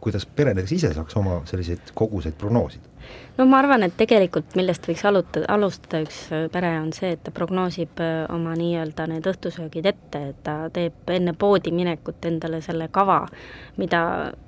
kuidas 0.00 0.26
peredega 0.26 0.74
ise 0.74 0.92
saaks 0.96 1.16
oma 1.20 1.40
selliseid 1.48 1.94
koguseid 1.94 2.38
prognoosida? 2.40 2.96
no 3.36 3.46
ma 3.46 3.60
arvan, 3.60 3.84
et 3.86 3.94
tegelikult 3.98 4.56
millest 4.58 4.86
võiks 4.88 5.04
alutada, 5.08 5.46
alustada 5.52 6.00
üks 6.04 6.22
äh, 6.34 6.46
pere, 6.52 6.72
on 6.80 6.90
see, 6.96 7.12
et 7.16 7.22
ta 7.26 7.32
prognoosib 7.34 8.02
äh, 8.02 8.24
oma 8.32 8.56
nii-öelda 8.58 9.08
need 9.12 9.28
õhtusöögid 9.30 9.88
ette, 9.92 10.22
et 10.32 10.42
ta 10.46 10.56
teeb 10.74 11.14
enne 11.14 11.36
poodi 11.38 11.72
minekut 11.76 12.24
endale 12.28 12.62
selle 12.64 12.88
kava, 12.92 13.22
mida, 13.80 14.02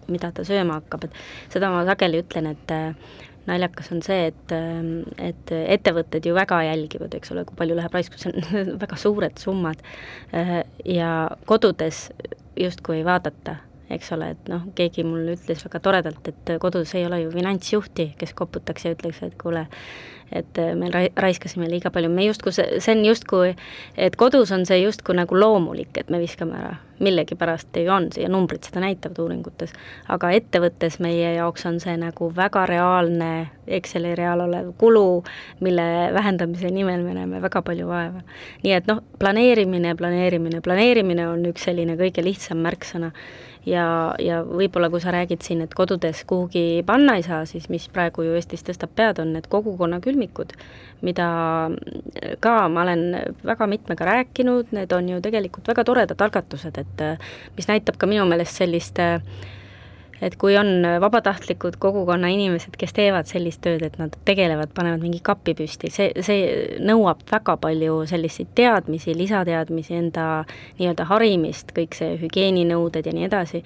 mida 0.09 0.33
ta 0.35 0.47
sööma 0.49 0.81
hakkab, 0.81 1.09
et 1.09 1.55
seda 1.55 1.73
ma 1.75 1.85
sageli 1.89 2.23
ütlen, 2.25 2.51
et 2.55 2.75
äh, 2.75 3.15
naljakas 3.49 3.93
on 3.95 4.03
see, 4.05 4.27
et, 4.29 4.53
et 5.25 5.53
ettevõtted 5.59 6.27
ju 6.29 6.35
väga 6.37 6.59
jälgivad, 6.67 7.15
eks 7.17 7.33
ole, 7.33 7.47
kui 7.49 7.57
palju 7.57 7.79
läheb 7.79 7.95
raisku, 7.97 8.21
see 8.21 8.33
on 8.35 8.75
väga 8.83 8.99
suured 9.01 9.41
summad 9.41 9.81
ja 10.85 11.13
kodudes 11.49 12.09
justkui 12.61 12.97
ei 12.97 13.05
vaadata 13.05 13.57
eks 13.91 14.13
ole, 14.13 14.33
et 14.35 14.51
noh, 14.53 14.69
keegi 14.77 15.05
mulle 15.07 15.35
ütles 15.39 15.65
väga 15.65 15.81
toredalt, 15.85 16.29
et 16.29 16.53
kodus 16.61 16.93
ei 16.99 17.07
ole 17.09 17.23
ju 17.23 17.33
finantsjuhti, 17.33 18.13
kes 18.21 18.35
koputaks 18.37 18.85
ja 18.85 18.93
ütleks, 18.93 19.23
et 19.25 19.37
kuule, 19.41 19.65
et 20.29 20.61
me 20.77 20.91
raiskasime 20.93 21.71
liiga 21.73 21.89
palju, 21.93 22.11
me 22.13 22.27
justkui, 22.27 22.53
see 22.53 22.93
on 22.93 23.01
justkui, 23.07 23.55
et 23.97 24.17
kodus 24.21 24.53
on 24.53 24.67
see 24.69 24.83
justkui 24.83 25.17
nagu 25.17 25.41
loomulik, 25.41 25.97
et 25.97 26.13
me 26.13 26.21
viskame 26.21 26.61
ära. 26.61 26.77
millegipärast 26.99 27.77
ju 27.79 27.93
on, 27.95 28.09
ja 28.19 28.27
numbrid 28.29 28.67
seda 28.67 28.81
näitavad 28.83 29.21
uuringutes, 29.23 29.71
aga 30.11 30.33
ettevõttes 30.35 30.97
meie 30.99 31.29
jaoks 31.37 31.63
on 31.71 31.77
see 31.79 31.95
nagu 31.95 32.33
väga 32.35 32.65
reaalne 32.67 33.29
Exceli 33.69 34.17
real 34.19 34.41
olev 34.43 34.73
kulu, 34.81 35.23
mille 35.61 35.85
vähendamise 36.13 36.73
nimel 36.75 37.05
me 37.07 37.15
näeme 37.15 37.43
väga 37.43 37.63
palju 37.63 37.87
vaeva. 37.87 38.25
nii 38.65 38.73
et 38.75 38.91
noh, 38.91 39.05
planeerimine, 39.19 39.95
planeerimine, 39.95 40.61
planeerimine 40.61 41.29
on 41.29 41.47
üks 41.53 41.71
selline 41.71 41.95
kõige 42.01 42.25
lihtsam 42.25 42.67
märksõna 42.67 43.13
ja, 43.67 44.15
ja 44.23 44.41
võib-olla 44.45 44.91
kui 44.91 45.01
sa 45.03 45.13
räägid 45.15 45.43
siin, 45.45 45.63
et 45.65 45.75
kodudes 45.75 46.25
kuhugi 46.29 46.83
panna 46.87 47.17
ei 47.19 47.25
saa, 47.27 47.45
siis 47.49 47.69
mis 47.73 47.89
praegu 47.93 48.27
ju 48.27 48.37
Eestis 48.39 48.65
tõstab 48.67 48.95
pead, 48.97 49.21
on 49.23 49.35
need 49.37 49.49
kogukonnakülmikud, 49.51 50.55
mida 51.07 51.29
ka 52.45 52.57
ma 52.73 52.87
olen 52.87 53.05
väga 53.47 53.71
mitmega 53.71 54.09
rääkinud, 54.13 54.75
need 54.77 54.93
on 54.93 55.13
ju 55.15 55.21
tegelikult 55.25 55.69
väga 55.69 55.85
toredad 55.85 56.27
algatused, 56.27 56.79
et 56.79 57.07
mis 57.57 57.71
näitab 57.71 57.99
ka 57.99 58.11
minu 58.11 58.27
meelest 58.29 58.63
sellist 58.63 58.99
äh, 59.03 59.23
et 60.23 60.37
kui 60.39 60.57
on 60.59 60.83
vabatahtlikud 61.01 61.79
kogukonna 61.79 62.31
inimesed, 62.33 62.75
kes 62.79 62.95
teevad 62.97 63.29
sellist 63.31 63.61
tööd, 63.65 63.85
et 63.87 63.99
nad 64.01 64.15
tegelevad, 64.27 64.73
panevad 64.75 65.03
mingi 65.05 65.21
kapi 65.25 65.55
püsti, 65.59 65.91
see, 65.95 66.11
see 66.25 66.79
nõuab 66.83 67.23
väga 67.31 67.57
palju 67.63 68.01
selliseid 68.11 68.51
teadmisi, 68.59 69.15
lisateadmisi, 69.19 69.95
enda 69.99 70.27
nii-öelda 70.81 71.09
harimist, 71.13 71.73
kõik 71.77 71.97
see 71.99 72.17
hügieeninõuded 72.23 73.07
ja 73.07 73.15
nii 73.15 73.29
edasi, 73.29 73.63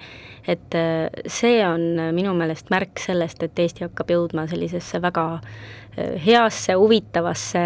et 0.47 0.77
äh, 0.77 1.07
see 1.25 1.61
on 1.65 1.87
minu 2.15 2.35
meelest 2.37 2.69
märk 2.73 3.01
sellest, 3.01 3.43
et 3.43 3.63
Eesti 3.63 3.87
hakkab 3.87 4.13
jõudma 4.13 4.45
sellisesse 4.51 5.01
väga 5.01 5.27
äh, 5.39 6.15
heasse, 6.25 6.77
huvitavasse 6.77 7.65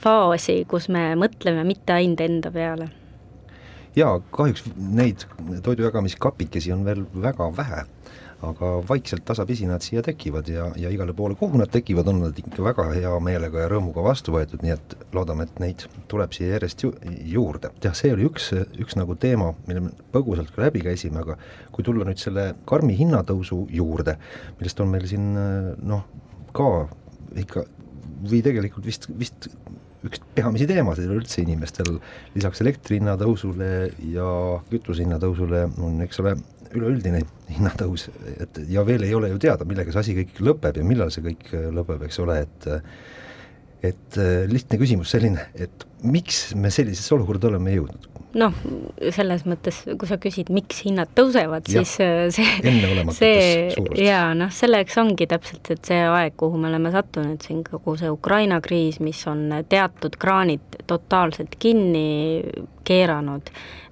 faasi, 0.00 0.62
kus 0.68 0.88
me 0.92 1.12
mõtleme 1.20 1.66
mitte 1.68 1.96
ainult 1.96 2.24
enda 2.24 2.52
peale. 2.54 2.88
Jaa, 3.92 4.14
kahjuks 4.32 4.70
neid 4.96 5.26
toidujagamiskapikesi 5.64 6.72
on 6.72 6.86
veel 6.86 7.02
väga 7.12 7.50
vähe 7.56 7.82
aga 8.42 8.70
vaikselt 8.88 9.24
tasapisi 9.28 9.68
nad 9.70 9.84
siia 9.84 10.02
tekivad 10.02 10.48
ja, 10.50 10.68
ja 10.78 10.90
igale 10.92 11.14
poole, 11.16 11.36
kuhu 11.38 11.60
nad 11.60 11.70
tekivad, 11.72 12.08
on 12.10 12.22
nad 12.24 12.38
ikka 12.38 12.64
väga 12.64 12.88
hea 12.96 13.12
meelega 13.22 13.64
ja 13.64 13.68
rõõmuga 13.70 14.04
vastu 14.06 14.34
võetud, 14.34 14.64
nii 14.64 14.74
et 14.74 14.96
loodame, 15.14 15.46
et 15.46 15.60
neid 15.62 15.84
tuleb 16.10 16.34
siia 16.34 16.56
järjest 16.56 16.86
ju, 16.86 16.92
juurde. 17.34 17.72
jah, 17.84 17.94
see 17.98 18.12
oli 18.14 18.26
üks, 18.26 18.50
üks 18.82 18.98
nagu 18.98 19.16
teema, 19.20 19.52
mille 19.68 19.86
me 19.86 19.92
põgusalt 20.14 20.50
ka 20.54 20.66
läbi 20.66 20.82
käisime, 20.84 21.22
aga 21.22 21.38
kui 21.74 21.86
tulla 21.86 22.08
nüüd 22.08 22.22
selle 22.22 22.50
karmi 22.68 22.96
hinnatõusu 22.98 23.66
juurde, 23.70 24.18
millest 24.58 24.82
on 24.82 24.90
meil 24.92 25.06
siin 25.10 25.30
noh, 25.86 26.04
ka 26.56 26.72
ikka 27.38 27.64
või 28.22 28.42
tegelikult 28.44 28.86
vist, 28.86 29.08
vist 29.18 29.48
üks 30.06 30.22
peamisi 30.34 30.66
teemasid 30.66 31.06
üleüldse 31.06 31.42
inimestel, 31.44 31.98
lisaks 32.34 32.62
elektri 32.64 32.98
hinna 32.98 33.14
tõusule 33.20 33.68
ja 34.10 34.28
kütuse 34.70 35.04
hinna 35.04 35.20
tõusule 35.22 35.68
on, 35.78 36.00
eks 36.06 36.22
ole, 36.22 36.34
üleüldine 36.78 37.22
hinnatõus, 37.52 38.08
et 38.40 38.62
ja 38.70 38.84
veel 38.86 39.06
ei 39.06 39.16
ole 39.16 39.32
ju 39.32 39.40
teada, 39.42 39.66
millega 39.68 39.92
see 39.92 40.04
asi 40.04 40.16
kõik 40.20 40.40
lõpeb 40.50 40.80
ja 40.80 40.86
millal 40.86 41.12
see 41.14 41.24
kõik 41.26 41.50
lõpeb, 41.74 42.06
eks 42.08 42.22
ole, 42.24 42.42
et 42.46 42.70
et 43.82 44.16
lihtne 44.46 44.78
küsimus 44.78 45.10
selline, 45.10 45.42
et 45.58 45.86
miks 46.06 46.52
me 46.54 46.70
sellisesse 46.70 47.16
olukorda 47.16 47.48
oleme 47.50 47.74
jõudnud? 47.74 48.12
noh, 48.38 48.54
selles 49.12 49.44
mõttes, 49.48 49.82
kui 49.98 50.08
sa 50.08 50.16
küsid, 50.20 50.48
miks 50.54 50.82
hinnad 50.86 51.10
tõusevad, 51.16 51.68
siis 51.68 51.94
äh, 52.00 52.24
see, 52.32 53.02
see 53.16 54.06
jaa, 54.06 54.32
noh, 54.38 54.52
selleks 54.54 54.96
ongi 55.02 55.28
täpselt, 55.28 55.68
et 55.74 55.90
see 55.92 56.00
aeg, 56.06 56.36
kuhu 56.40 56.60
me 56.60 56.70
oleme 56.70 56.92
sattunud, 56.94 57.42
siin 57.44 57.62
kogu 57.66 57.96
see 58.00 58.12
Ukraina 58.12 58.62
kriis, 58.64 59.00
mis 59.04 59.20
on 59.30 59.50
teatud 59.68 60.16
kraanid 60.20 60.80
totaalselt 60.88 61.58
kinni 61.60 62.40
keeranud 62.88 63.52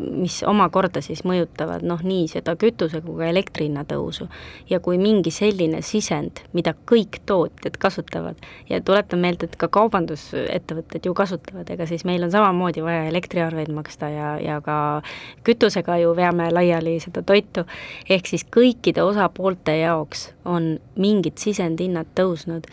mis 0.00 0.40
omakorda 0.46 1.00
siis 1.02 1.24
mõjutavad 1.26 1.82
noh, 1.82 2.02
nii 2.06 2.28
seda 2.30 2.54
kütuse 2.60 3.00
kui 3.02 3.16
ka 3.18 3.30
elektri 3.32 3.66
hinna 3.66 3.82
tõusu. 3.88 4.28
ja 4.70 4.78
kui 4.80 4.98
mingi 4.98 5.32
selline 5.34 5.82
sisend, 5.82 6.44
mida 6.52 6.74
kõik 6.86 7.18
tootjad 7.26 7.76
kasutavad 7.78 8.38
ja 8.70 8.80
tuletan 8.80 9.18
meelde, 9.18 9.48
et 9.50 9.56
ka 9.58 9.68
kaubandusettevõtted 9.68 11.06
ju 11.06 11.14
kasutavad, 11.14 11.70
ega 11.70 11.86
siis 11.86 12.04
meil 12.04 12.22
on 12.22 12.30
samamoodi 12.30 12.82
vaja 12.82 13.08
elektriarveid 13.10 13.72
maksta 13.74 14.08
ja, 14.08 14.30
ja 14.38 14.60
ka 14.60 15.02
kütusega 15.44 15.98
ju 16.04 16.14
veame 16.16 16.50
laiali 16.54 17.00
seda 17.02 17.22
toitu, 17.26 17.66
ehk 18.08 18.30
siis 18.30 18.46
kõikide 18.46 19.02
osapoolte 19.02 19.80
jaoks 19.80 20.30
on 20.44 20.72
mingid 20.96 21.38
sisendhinnad 21.40 22.12
tõusnud. 22.18 22.66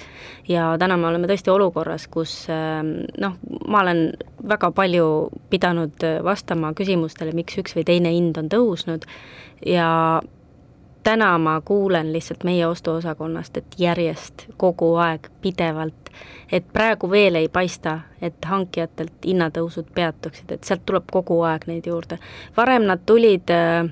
Ja 0.48 0.70
täna 0.80 0.98
me 0.98 1.10
oleme 1.10 1.28
tõesti 1.28 1.52
olukorras, 1.52 2.08
kus 2.12 2.46
ähm, 2.54 3.08
noh, 3.20 3.36
ma 3.68 3.82
olen 3.84 4.12
väga 4.48 4.72
palju 4.72 5.08
pidanud 5.52 6.08
vastama 6.24 6.48
vastama 6.48 6.74
küsimustele, 6.74 7.34
miks 7.36 7.58
üks 7.58 7.76
või 7.76 7.86
teine 7.86 8.12
hind 8.14 8.38
on 8.38 8.50
tõusnud. 8.50 9.06
Ja 9.66 10.22
täna 11.04 11.38
ma 11.38 11.62
kuulen 11.62 12.12
lihtsalt 12.14 12.44
meie 12.44 12.68
ostuosakonnast, 12.68 13.58
et 13.58 13.80
järjest 13.80 14.48
kogu 14.58 14.96
aeg 14.96 15.30
pidevalt, 15.42 16.12
et 16.52 16.66
praegu 16.74 17.10
veel 17.10 17.36
ei 17.36 17.50
paista, 17.50 18.00
et 18.22 18.46
hankijatelt 18.46 19.26
hinnatõusud 19.26 19.92
peatuksid, 19.96 20.52
et 20.52 20.64
sealt 20.68 20.86
tuleb 20.86 21.06
kogu 21.12 21.40
aeg 21.46 21.68
neid 21.70 21.86
juurde. 21.88 22.18
varem 22.58 22.88
nad 22.90 23.04
tulid, 23.06 23.52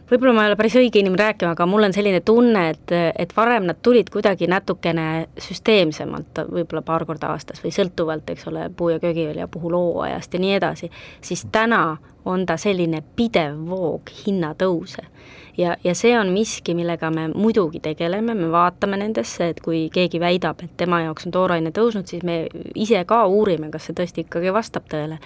võib-olla 0.10 0.34
ma 0.34 0.46
ei 0.46 0.52
ole 0.52 0.60
päris 0.60 0.78
õige 0.82 1.00
inimene 1.00 1.24
rääkima, 1.24 1.52
aga 1.52 1.66
mul 1.70 1.88
on 1.90 1.94
selline 1.94 2.22
tunne, 2.26 2.70
et, 2.70 2.96
et 3.16 3.38
varem 3.38 3.70
nad 3.70 3.82
tulid 3.82 4.10
kuidagi 4.10 4.48
natukene 4.48 5.28
süsteemsemalt, 5.38 6.46
võib-olla 6.52 6.82
paar 6.86 7.06
korda 7.06 7.34
aastas 7.36 7.64
või 7.64 7.74
sõltuvalt, 7.76 8.30
eks 8.34 8.48
ole, 8.52 8.70
puu- 8.70 8.94
ja 8.96 9.00
köögivilja 9.00 9.48
puhul 9.48 9.78
hooajast 9.78 10.34
ja 10.34 10.40
nii 10.42 10.58
edasi, 10.60 10.92
siis 11.22 11.46
täna 11.52 11.98
on 12.26 12.46
ta 12.46 12.58
selline 12.58 13.04
pidev 13.16 13.58
voog 13.70 14.10
hinnatõuse. 14.26 15.04
ja, 15.58 15.76
ja 15.84 15.94
see 15.96 16.12
on 16.20 16.32
miski, 16.34 16.74
millega 16.76 17.10
me 17.12 17.28
muidugi 17.28 17.80
tegeleme, 17.80 18.34
me 18.34 18.50
vaatame 18.52 18.98
nendesse, 18.98 19.50
et 19.54 19.62
kui 19.64 19.86
keegi 19.94 20.20
väidab, 20.20 20.64
et 20.64 20.74
tema 20.78 21.02
jaoks 21.06 21.26
on 21.26 21.32
tooraine 21.32 21.72
tõusnud, 21.72 22.10
siis 22.10 22.24
me 22.24 22.48
ise 22.76 23.04
ka 23.08 23.22
uurime, 23.26 23.70
kas 23.72 23.88
see 23.88 23.96
tõesti 23.96 24.15
ikkagi 24.24 24.54
vastab 24.54 24.88
tõele. 24.92 25.20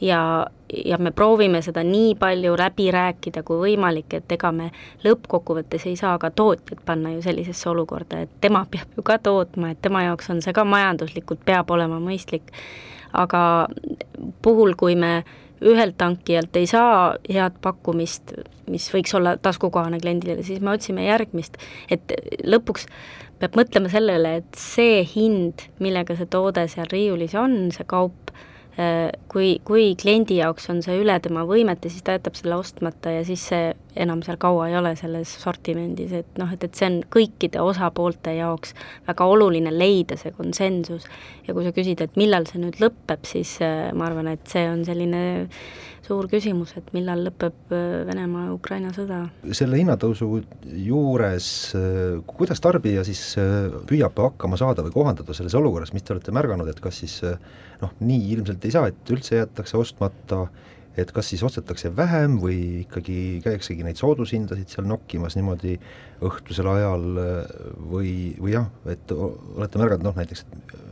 ja, 0.00 0.46
ja 0.84 0.98
me 0.98 1.10
proovime 1.10 1.62
seda 1.62 1.82
nii 1.82 2.14
palju 2.18 2.54
läbi 2.58 2.90
rääkida 2.94 3.42
kui 3.42 3.58
võimalik, 3.64 4.14
et 4.14 4.32
ega 4.32 4.52
me 4.52 4.70
lõppkokkuvõttes 5.04 5.88
ei 5.90 5.96
saa 5.96 6.18
ka 6.18 6.30
tootjat 6.30 6.84
panna 6.86 7.12
ju 7.16 7.22
sellisesse 7.22 7.70
olukorda, 7.70 8.20
et 8.22 8.30
tema 8.40 8.66
peab 8.70 8.94
ju 8.96 9.02
ka 9.02 9.18
tootma, 9.18 9.72
et 9.72 9.82
tema 9.82 10.04
jaoks 10.06 10.30
on 10.30 10.42
see 10.42 10.54
ka 10.54 10.64
majanduslikult, 10.64 11.42
peab 11.44 11.70
olema 11.70 11.98
mõistlik. 12.00 12.52
aga 13.12 13.68
puhul, 14.42 14.74
kui 14.76 14.94
me 14.94 15.24
ühelt 15.64 15.96
tankijalt 15.98 16.56
ei 16.56 16.66
saa 16.66 17.16
head 17.28 17.56
pakkumist, 17.62 18.32
mis 18.70 18.88
võiks 18.94 19.14
olla 19.16 19.36
taskukohane 19.42 20.00
kliendile, 20.00 20.42
siis 20.46 20.60
me 20.60 20.70
otsime 20.76 21.06
järgmist, 21.06 21.58
et 21.90 22.14
lõpuks 22.44 22.86
peab 23.38 23.58
mõtlema 23.58 23.90
sellele, 23.92 24.36
et 24.42 24.58
see 24.58 25.02
hind, 25.06 25.68
millega 25.82 26.16
see 26.18 26.28
toode 26.30 26.66
seal 26.70 26.88
riiulis 26.92 27.36
on, 27.38 27.68
see 27.74 27.86
kaup, 27.88 28.28
Äh, 28.78 29.10
kui, 29.26 29.56
kui 29.66 29.96
kliendi 29.98 30.36
jaoks 30.38 30.68
on 30.70 30.78
see 30.84 31.00
üle 31.00 31.16
tema 31.18 31.42
võimete, 31.48 31.90
siis 31.90 32.04
ta 32.06 32.14
jätab 32.14 32.36
selle 32.38 32.60
ostmata 32.60 33.10
ja 33.10 33.24
siis 33.26 33.42
see 33.50 33.72
enam 33.98 34.20
seal 34.22 34.38
kaua 34.38 34.68
ei 34.70 34.76
ole 34.78 34.92
selles 35.00 35.32
sortimendis, 35.42 36.12
et 36.14 36.38
noh, 36.38 36.52
et, 36.54 36.62
et 36.62 36.78
see 36.78 36.86
on 36.86 37.00
kõikide 37.10 37.58
osapoolte 37.58 38.36
jaoks 38.36 38.76
väga 39.08 39.26
oluline 39.34 39.72
leida 39.74 40.14
see 40.20 40.30
konsensus. 40.36 41.08
ja 41.48 41.56
kui 41.56 41.66
sa 41.66 41.74
küsid, 41.74 42.04
et 42.06 42.14
millal 42.20 42.46
see 42.46 42.62
nüüd 42.62 42.78
lõpeb, 42.78 43.26
siis 43.26 43.56
äh, 43.66 43.88
ma 43.98 44.06
arvan, 44.12 44.30
et 44.30 44.46
see 44.46 44.62
on 44.70 44.86
selline 44.86 45.24
suur 46.08 46.28
küsimus, 46.30 46.74
et 46.80 46.88
millal 46.96 47.26
lõpeb 47.28 47.74
äh, 47.76 47.84
Venemaa 48.08 48.48
ja 48.48 48.54
Ukraina 48.56 48.92
sõda. 48.96 49.20
selle 49.52 49.80
hinnatõusu 49.80 50.30
juures, 50.88 51.50
kuidas 52.28 52.64
tarbija 52.64 53.04
siis 53.06 53.22
püüab 53.88 54.18
hakkama 54.24 54.58
saada 54.60 54.84
või 54.86 54.94
kohandada 54.96 55.36
selles 55.36 55.56
olukorras, 55.58 55.92
mis 55.92 56.06
te 56.06 56.16
olete 56.16 56.34
märganud, 56.34 56.68
et 56.70 56.80
kas 56.82 57.02
siis 57.04 57.20
noh, 57.82 57.94
nii 58.00 58.32
ilmselt 58.34 58.64
ei 58.64 58.74
saa, 58.74 58.88
et 58.90 59.14
üldse 59.14 59.38
jäetakse 59.42 59.78
ostmata, 59.78 60.46
et 60.98 61.12
kas 61.14 61.30
siis 61.30 61.42
ostetakse 61.46 61.90
vähem 61.96 62.38
või 62.42 62.58
ikkagi 62.82 63.18
käiaksegi 63.44 63.86
neid 63.86 64.00
soodushindasid 64.00 64.72
seal 64.72 64.88
nokkimas 64.90 65.38
niimoodi 65.38 65.78
õhtusel 66.24 66.66
ajal 66.72 67.06
või, 67.90 68.12
või 68.40 68.56
jah, 68.56 68.66
et 68.90 69.12
olete 69.14 69.78
märganud, 69.78 70.08
noh 70.08 70.18
näiteks 70.18 70.44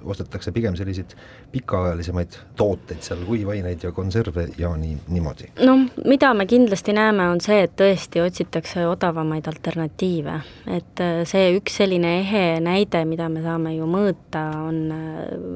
ostetakse 0.07 0.53
pigem 0.53 0.77
selliseid 0.77 1.16
pikaajalisemaid 1.53 2.37
tooteid 2.57 3.03
seal, 3.03 3.25
kuivaineid 3.27 3.83
ja 3.83 3.92
konserve 3.92 4.47
ja 4.59 4.71
nii, 4.79 4.97
niimoodi? 5.09 5.51
noh, 5.66 5.83
mida 6.05 6.33
me 6.35 6.47
kindlasti 6.47 6.95
näeme, 6.95 7.29
on 7.33 7.40
see, 7.42 7.59
et 7.66 7.75
tõesti 7.79 8.23
otsitakse 8.23 8.87
odavamaid 8.87 9.49
alternatiive. 9.51 10.38
et 10.77 11.05
see 11.27 11.51
üks 11.59 11.81
selline 11.83 12.16
ehe 12.21 12.45
näide, 12.62 13.03
mida 13.09 13.29
me 13.33 13.42
saame 13.42 13.75
ju 13.77 13.88
mõõta, 13.90 14.45
on 14.69 14.79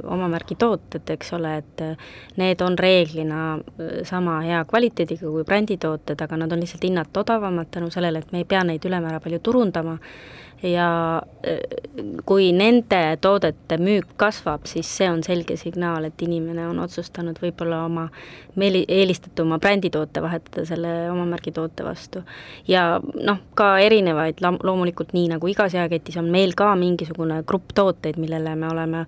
omamärgi 0.05 0.59
tooted, 0.59 1.07
eks 1.15 1.33
ole, 1.39 1.57
et 1.63 1.85
need 2.41 2.67
on 2.67 2.79
reeglina 2.79 3.59
sama 4.09 4.40
hea 4.45 4.65
kvaliteediga 4.65 5.31
kui 5.31 5.45
bränditooted, 5.45 6.21
aga 6.21 6.37
nad 6.37 6.53
on 6.53 6.61
lihtsalt 6.61 6.85
hinnalt 6.85 7.17
odavamad 7.17 7.71
tänu 7.71 7.91
sellele, 7.91 8.19
et 8.19 8.33
me 8.33 8.43
ei 8.43 8.45
pea 8.45 8.65
neid 8.65 8.85
ülemäära 8.85 9.21
palju 9.21 9.39
turundama 9.39 9.99
ja 10.63 11.23
äh, 11.47 11.59
kui 12.29 12.51
nende 12.53 13.17
toodete 13.21 13.79
müük 13.81 14.13
kasvab, 14.21 14.67
siis 14.69 14.89
see 14.99 15.09
on 15.11 15.23
selge 15.25 15.57
signaal, 15.57 16.05
et 16.05 16.23
inimene 16.23 16.67
on 16.69 16.83
otsustanud 16.85 17.39
võib-olla 17.41 17.85
oma 17.87 18.07
meeli-, 18.61 18.85
eelistatuma 18.89 19.59
bränditoote 19.63 20.23
vahetada 20.23 20.67
selle 20.69 20.93
oma 21.11 21.25
märgitoote 21.31 21.85
vastu. 21.85 22.23
ja 22.69 23.01
noh, 23.01 23.41
ka 23.55 23.73
erinevaid, 23.81 24.43
loomulikult 24.43 25.15
nii 25.17 25.31
nagu 25.33 25.49
igas 25.49 25.75
jaeketis 25.75 26.21
on 26.21 26.29
meil 26.31 26.53
ka 26.57 26.75
mingisugune 26.77 27.41
grupp 27.49 27.73
tooteid, 27.75 28.21
millele 28.21 28.55
me 28.57 28.69
oleme, 28.69 29.05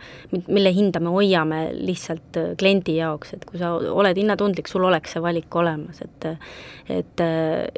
mille 0.49 0.73
hinda 0.73 1.01
me 1.01 1.13
hoiame 1.13 1.63
lihtsalt 1.77 2.41
äh, 2.41 2.51
kliendi 2.59 2.97
jaoks, 2.97 3.37
et 3.37 3.45
kui 3.45 3.61
sa 3.61 3.75
oled 3.77 4.17
hinnatundlik, 4.17 4.71
sul 4.73 4.89
oleks 4.89 5.17
see 5.17 5.23
valik 5.25 5.55
olemas, 5.55 6.01
et 6.01 6.31
et 6.93 7.21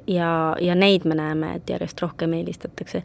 ja, 0.08 0.28
ja 0.60 0.74
neid 0.74 1.04
me 1.04 1.14
näeme, 1.14 1.50
et 1.58 1.70
järjest 1.70 2.00
rohkem 2.02 2.32
eelistatakse 2.38 3.02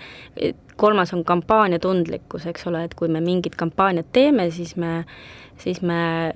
kolmas 0.79 1.13
on 1.13 1.25
kampaaniatundlikkus, 1.27 2.47
eks 2.49 2.65
ole, 2.71 2.85
et 2.87 2.95
kui 2.95 3.11
me 3.11 3.21
mingit 3.23 3.55
kampaaniat 3.59 4.09
teeme, 4.15 4.49
siis 4.55 4.75
me 4.79 5.03
siis 5.59 5.81
me 5.83 6.31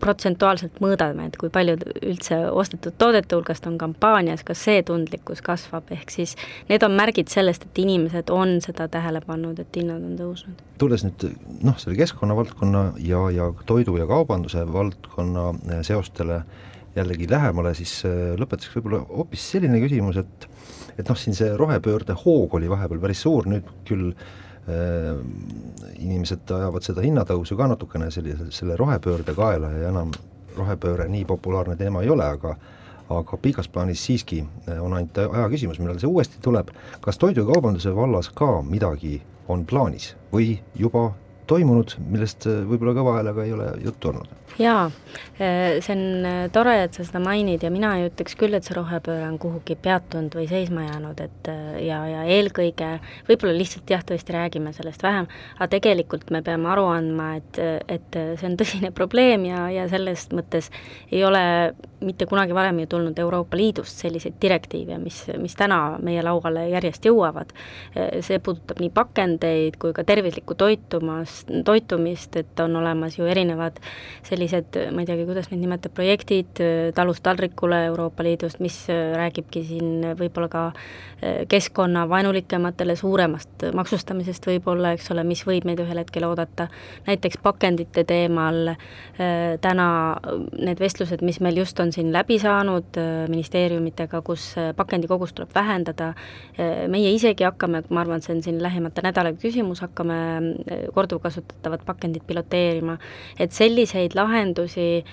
protsentuaalselt 0.00 0.80
mõõdame, 0.82 1.28
et 1.28 1.36
kui 1.38 1.50
palju 1.52 1.76
üldse 2.02 2.38
ostetud 2.50 2.96
toodete 2.98 3.36
hulgast 3.36 3.66
on 3.70 3.78
kampaanias, 3.80 4.44
kas 4.46 4.62
see 4.66 4.82
tundlikkus 4.86 5.42
kasvab, 5.46 5.90
ehk 5.94 6.12
siis 6.14 6.34
need 6.70 6.84
on 6.86 6.96
märgid 6.98 7.30
sellest, 7.32 7.68
et 7.68 7.82
inimesed 7.84 8.32
on 8.34 8.58
seda 8.64 8.88
tähele 8.92 9.22
pannud, 9.26 9.58
et 9.62 9.78
hinnad 9.80 10.02
on 10.04 10.16
tõusnud. 10.18 10.64
tulles 10.78 11.04
nüüd 11.06 11.28
noh, 11.66 11.78
selle 11.80 11.98
keskkonnavaldkonna 11.98 12.84
ja, 13.04 13.22
ja 13.34 13.50
toidu 13.66 13.96
ja 13.98 14.08
kaubanduse 14.10 14.64
valdkonna 14.72 15.48
eh, 15.54 15.82
seostele 15.86 16.42
jällegi 16.96 17.30
lähemale, 17.30 17.74
siis 17.78 18.00
eh, 18.08 18.34
lõpetuseks 18.38 18.78
võib-olla 18.78 19.04
hoopis 19.06 19.50
selline 19.54 19.80
küsimus, 19.82 20.18
et 20.22 20.48
et 20.98 21.08
noh, 21.08 21.18
siin 21.18 21.36
see 21.38 21.52
rohepöörde 21.56 22.16
hoog 22.24 22.58
oli 22.58 22.70
vahepeal 22.70 23.00
päris 23.02 23.22
suur, 23.22 23.46
nüüd 23.50 23.68
küll 23.88 24.10
äh, 24.10 25.12
inimesed 25.98 26.50
ajavad 26.54 26.86
seda 26.86 27.04
hinnatõusu 27.04 27.58
ka 27.58 27.68
natukene 27.70 28.10
sellise, 28.14 28.50
selle 28.54 28.76
rohepöörde 28.80 29.34
kaela 29.36 29.70
ja 29.76 29.92
enam 29.92 30.12
rohepööre 30.58 31.06
nii 31.08 31.24
populaarne 31.28 31.76
teema 31.78 32.02
ei 32.02 32.12
ole, 32.14 32.26
aga 32.26 32.56
aga 33.08 33.38
pikas 33.40 33.70
plaanis 33.72 34.02
siiski 34.04 34.42
äh, 34.42 34.82
on 34.84 34.92
ainult 34.96 35.16
aja 35.22 35.46
küsimus, 35.48 35.78
millal 35.80 36.00
see 36.00 36.10
uuesti 36.10 36.42
tuleb, 36.44 36.74
kas 37.00 37.20
toidukaubanduse 37.20 37.94
vallas 37.96 38.28
ka 38.36 38.58
midagi 38.66 39.16
on 39.48 39.64
plaanis 39.66 40.12
või 40.32 40.58
juba 40.76 41.08
toimunud, 41.48 41.96
millest 42.12 42.46
äh, 42.48 42.60
võib-olla 42.68 42.94
kõva 42.98 43.16
häälega 43.18 43.46
ei 43.46 43.54
ole 43.56 43.70
juttu 43.84 44.12
olnud? 44.12 44.36
jaa, 44.58 44.88
äh, 45.38 45.78
see 45.84 45.94
on 45.94 46.26
äh, 46.26 46.38
tore, 46.52 46.74
et 46.84 46.96
sa 46.96 47.04
seda 47.06 47.20
mainid 47.22 47.62
ja 47.62 47.70
mina 47.70 47.92
ei 47.98 48.08
ütleks 48.08 48.34
küll, 48.38 48.56
et 48.58 48.66
see 48.66 48.76
rohepööre 48.76 49.26
on 49.28 49.36
kuhugi 49.40 49.76
peatunud 49.78 50.34
või 50.34 50.48
seisma 50.50 50.86
jäänud, 50.88 51.20
et 51.22 51.50
ja, 51.84 52.00
ja 52.10 52.24
eelkõige 52.36 52.90
võib-olla 53.28 53.54
lihtsalt 53.56 53.90
jah, 53.92 54.02
tõesti 54.06 54.34
räägime 54.34 54.72
sellest 54.76 55.04
vähem, 55.04 55.28
aga 55.58 55.70
tegelikult 55.76 56.32
me 56.34 56.42
peame 56.46 56.72
aru 56.72 56.88
andma, 56.90 57.34
et, 57.38 57.60
et 57.88 58.18
see 58.40 58.48
on 58.48 58.58
tõsine 58.58 58.92
probleem 58.98 59.46
ja, 59.48 59.68
ja 59.72 59.86
selles 59.90 60.28
mõttes 60.34 60.72
ei 61.12 61.22
ole 61.24 61.44
mitte 62.00 62.26
kunagi 62.30 62.54
varem 62.54 62.78
ju 62.82 62.86
tulnud 62.86 63.18
Euroopa 63.18 63.56
Liidust 63.58 64.02
selliseid 64.02 64.36
direktiive, 64.42 64.98
mis, 65.02 65.24
mis 65.38 65.54
täna 65.58 65.98
meie 66.02 66.22
lauale 66.22 66.68
järjest 66.70 67.08
jõuavad. 67.08 67.50
see 68.22 68.38
puudutab 68.38 68.78
nii 68.82 68.90
pakendeid 68.94 69.78
kui 69.82 69.92
ka 69.96 70.04
tervislikku 70.06 70.54
toitumast, 70.58 71.37
toitumas, 71.46 71.88
toitumist, 71.88 72.36
et 72.36 72.60
on 72.60 72.76
olemas 72.76 73.18
ju 73.18 73.26
erinevad 73.26 73.78
sellised, 74.26 74.76
ma 74.92 75.02
ei 75.02 75.08
teagi, 75.08 75.26
kuidas 75.28 75.50
neid 75.50 75.62
nimetada, 75.62 75.92
projektid 75.94 76.60
talust 76.94 77.22
taldrikule 77.22 77.84
Euroopa 77.88 78.24
Liidust, 78.26 78.60
mis 78.60 78.76
räägibki 78.88 79.64
siin 79.66 80.06
võib-olla 80.18 80.48
ka 80.52 80.64
keskkonnavaenulikematele 81.50 82.94
suuremast 82.96 83.66
maksustamisest 83.74 84.46
võib-olla, 84.46 84.92
eks 84.94 85.10
ole, 85.14 85.24
mis 85.26 85.42
võib 85.46 85.66
meid 85.66 85.80
ühel 85.82 85.98
hetkel 86.02 86.26
oodata, 86.28 86.68
näiteks 87.08 87.40
pakendite 87.42 88.04
teemal 88.06 88.74
täna 89.60 89.88
need 90.58 90.80
vestlused, 90.80 91.24
mis 91.26 91.40
meil 91.44 91.58
just 91.62 91.80
on 91.82 91.92
siin 91.94 92.12
läbi 92.14 92.38
saanud 92.38 92.98
ministeeriumitega, 93.28 94.22
kus 94.26 94.52
pakendikogust 94.76 95.38
tuleb 95.38 95.54
vähendada, 95.54 96.12
meie 96.88 97.10
isegi 97.14 97.46
hakkame, 97.46 97.82
ma 97.90 98.04
arvan, 98.04 98.22
see 98.22 98.36
on 98.36 98.44
siin 98.44 98.62
lähimate 98.62 99.02
nädalate 99.04 99.42
küsimus, 99.42 99.82
hakkame 99.82 100.18
eh, 100.68 100.86
korduvkasutatavat 101.28 101.84
pakendit 101.86 102.26
piloteerima, 102.26 102.98
et 103.38 103.52
selliseid 103.52 104.14
lahendusi 104.14 104.88
eh, 104.98 105.04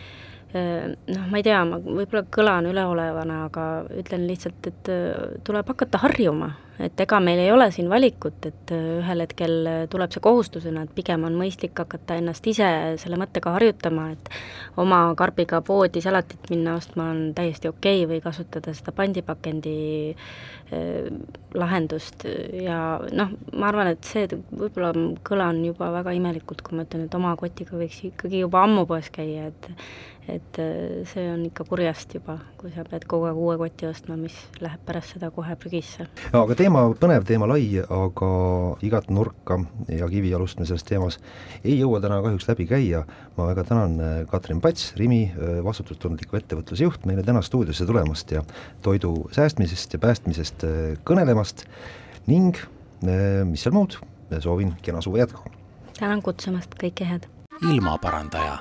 noh, 0.55 1.25
ma 1.31 1.39
ei 1.39 1.45
tea, 1.45 1.61
ma 1.67 1.79
võib-olla 1.83 2.25
kõlan 2.31 2.69
üleolevana, 2.69 3.41
aga 3.49 3.65
ütlen 3.99 4.27
lihtsalt, 4.29 4.69
et 4.71 4.91
eh, 4.93 5.39
tuleb 5.47 5.73
hakata 5.73 6.03
harjuma. 6.05 6.53
Et 6.75 6.99
ega 6.99 7.21
meil 7.23 7.39
ei 7.39 7.51
ole 7.53 7.69
siin 7.71 7.87
valikut, 7.87 8.45
et 8.49 8.71
äh, 8.75 8.87
ühel 8.99 9.23
hetkel 9.23 9.53
äh, 9.69 9.77
tuleb 9.91 10.11
see 10.11 10.23
kohustusena, 10.23 10.83
et 10.83 10.91
pigem 10.95 11.23
on 11.23 11.37
mõistlik 11.39 11.77
hakata 11.79 12.17
ennast 12.19 12.47
ise 12.51 12.67
selle 12.99 13.19
mõttega 13.19 13.53
harjutama, 13.55 14.09
et 14.11 14.27
oma 14.81 14.99
karbiga 15.15 15.61
poodi 15.63 16.03
salatit 16.03 16.49
minna 16.51 16.73
ostma 16.75 17.07
on 17.13 17.29
täiesti 17.37 17.71
okei 17.71 18.03
okay 18.03 18.09
või 18.11 18.19
kasutada 18.25 18.73
seda 18.75 18.91
pandipakendi 18.97 19.77
äh, 20.11 21.07
lahendust. 21.55 22.27
Ja 22.59 22.81
noh, 23.07 23.31
ma 23.55 23.71
arvan, 23.71 23.93
et 23.95 24.03
see 24.03 24.27
võib-olla 24.35 24.91
kõlan 25.23 25.63
juba 25.69 25.93
väga 25.95 26.17
imelikult, 26.19 26.65
kui 26.65 26.75
ma 26.75 26.83
ütlen, 26.83 27.07
et 27.07 27.15
oma 27.15 27.37
kotiga 27.39 27.79
võiks 27.79 28.03
ikkagi 28.11 28.43
juba 28.43 28.65
ammu 28.67 28.83
poes 28.89 29.07
käia, 29.15 29.47
et 29.53 29.71
et 30.31 30.59
see 31.05 31.25
on 31.29 31.43
ikka 31.45 31.65
kurjast 31.69 32.15
juba, 32.17 32.37
kui 32.57 32.71
sa 32.73 32.85
pead 32.87 33.05
kogu 33.09 33.27
aeg 33.29 33.37
uue 33.37 33.57
koti 33.59 33.87
ostma, 33.89 34.17
mis 34.17 34.35
läheb 34.63 34.81
pärast 34.87 35.15
seda 35.15 35.29
kohe 35.33 35.55
prügisse. 35.59 36.07
aga 36.33 36.57
teema, 36.57 36.85
põnev 36.99 37.25
teema, 37.27 37.47
lai, 37.49 37.67
aga 37.83 38.29
igat 38.85 39.09
nurka 39.13 39.59
ja 39.91 40.09
kivialust 40.09 40.59
me 40.59 40.65
selles 40.65 40.85
teemas 40.87 41.19
ei 41.63 41.77
jõua 41.79 42.01
täna 42.03 42.21
kahjuks 42.25 42.49
läbi 42.49 42.67
käia, 42.69 43.03
ma 43.37 43.49
väga 43.51 43.65
tänan 43.69 43.99
äh, 43.99 44.15
Katrin 44.31 44.61
Pats, 44.61 44.93
Rimi 44.99 45.25
äh, 45.29 45.59
vastutustundliku 45.65 46.39
ettevõtluse 46.39 46.87
juht, 46.87 47.05
meile 47.09 47.23
täna 47.25 47.43
stuudiosse 47.45 47.85
tulemast 47.85 48.33
ja 48.33 48.43
toidu 48.85 49.13
säästmisest 49.35 49.97
ja 49.97 50.01
päästmisest 50.01 50.65
äh, 50.67 50.95
kõnelemast 51.07 51.67
ning 52.29 52.57
mis 53.05 53.61
seal 53.61 53.75
muud, 53.75 53.99
soovin 54.41 54.71
kena 54.81 55.03
suve 55.05 55.21
jätku! 55.21 55.43
tänan 55.99 56.23
kutsumast, 56.25 56.73
kõike 56.81 57.05
head! 57.05 57.29
ilmaparandaja 57.61 58.57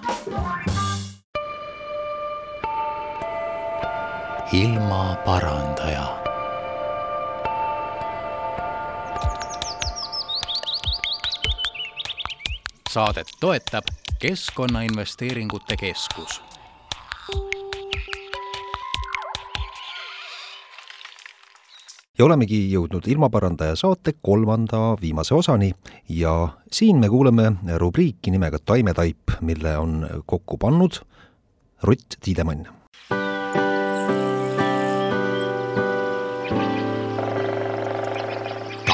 ilmaparandaja 4.52 6.06
saadet 12.90 13.26
toetab 13.40 13.84
Keskkonnainvesteeringute 14.18 15.76
Keskus. 15.76 16.42
ja 22.18 22.24
olemegi 22.24 22.60
jõudnud 22.72 23.08
ilmaparandaja 23.10 23.74
saate 23.76 24.12
kolmanda 24.22 24.96
viimase 25.00 25.34
osani 25.34 25.72
ja 26.08 26.48
siin 26.72 27.00
me 27.00 27.08
kuuleme 27.08 27.52
rubriiki 27.78 28.30
nimega 28.30 28.58
Taimetaip, 28.64 29.40
mille 29.40 29.78
on 29.78 30.06
kokku 30.26 30.58
pannud 30.58 31.02
Rutt 31.82 32.20
Tiidemann. 32.20 32.83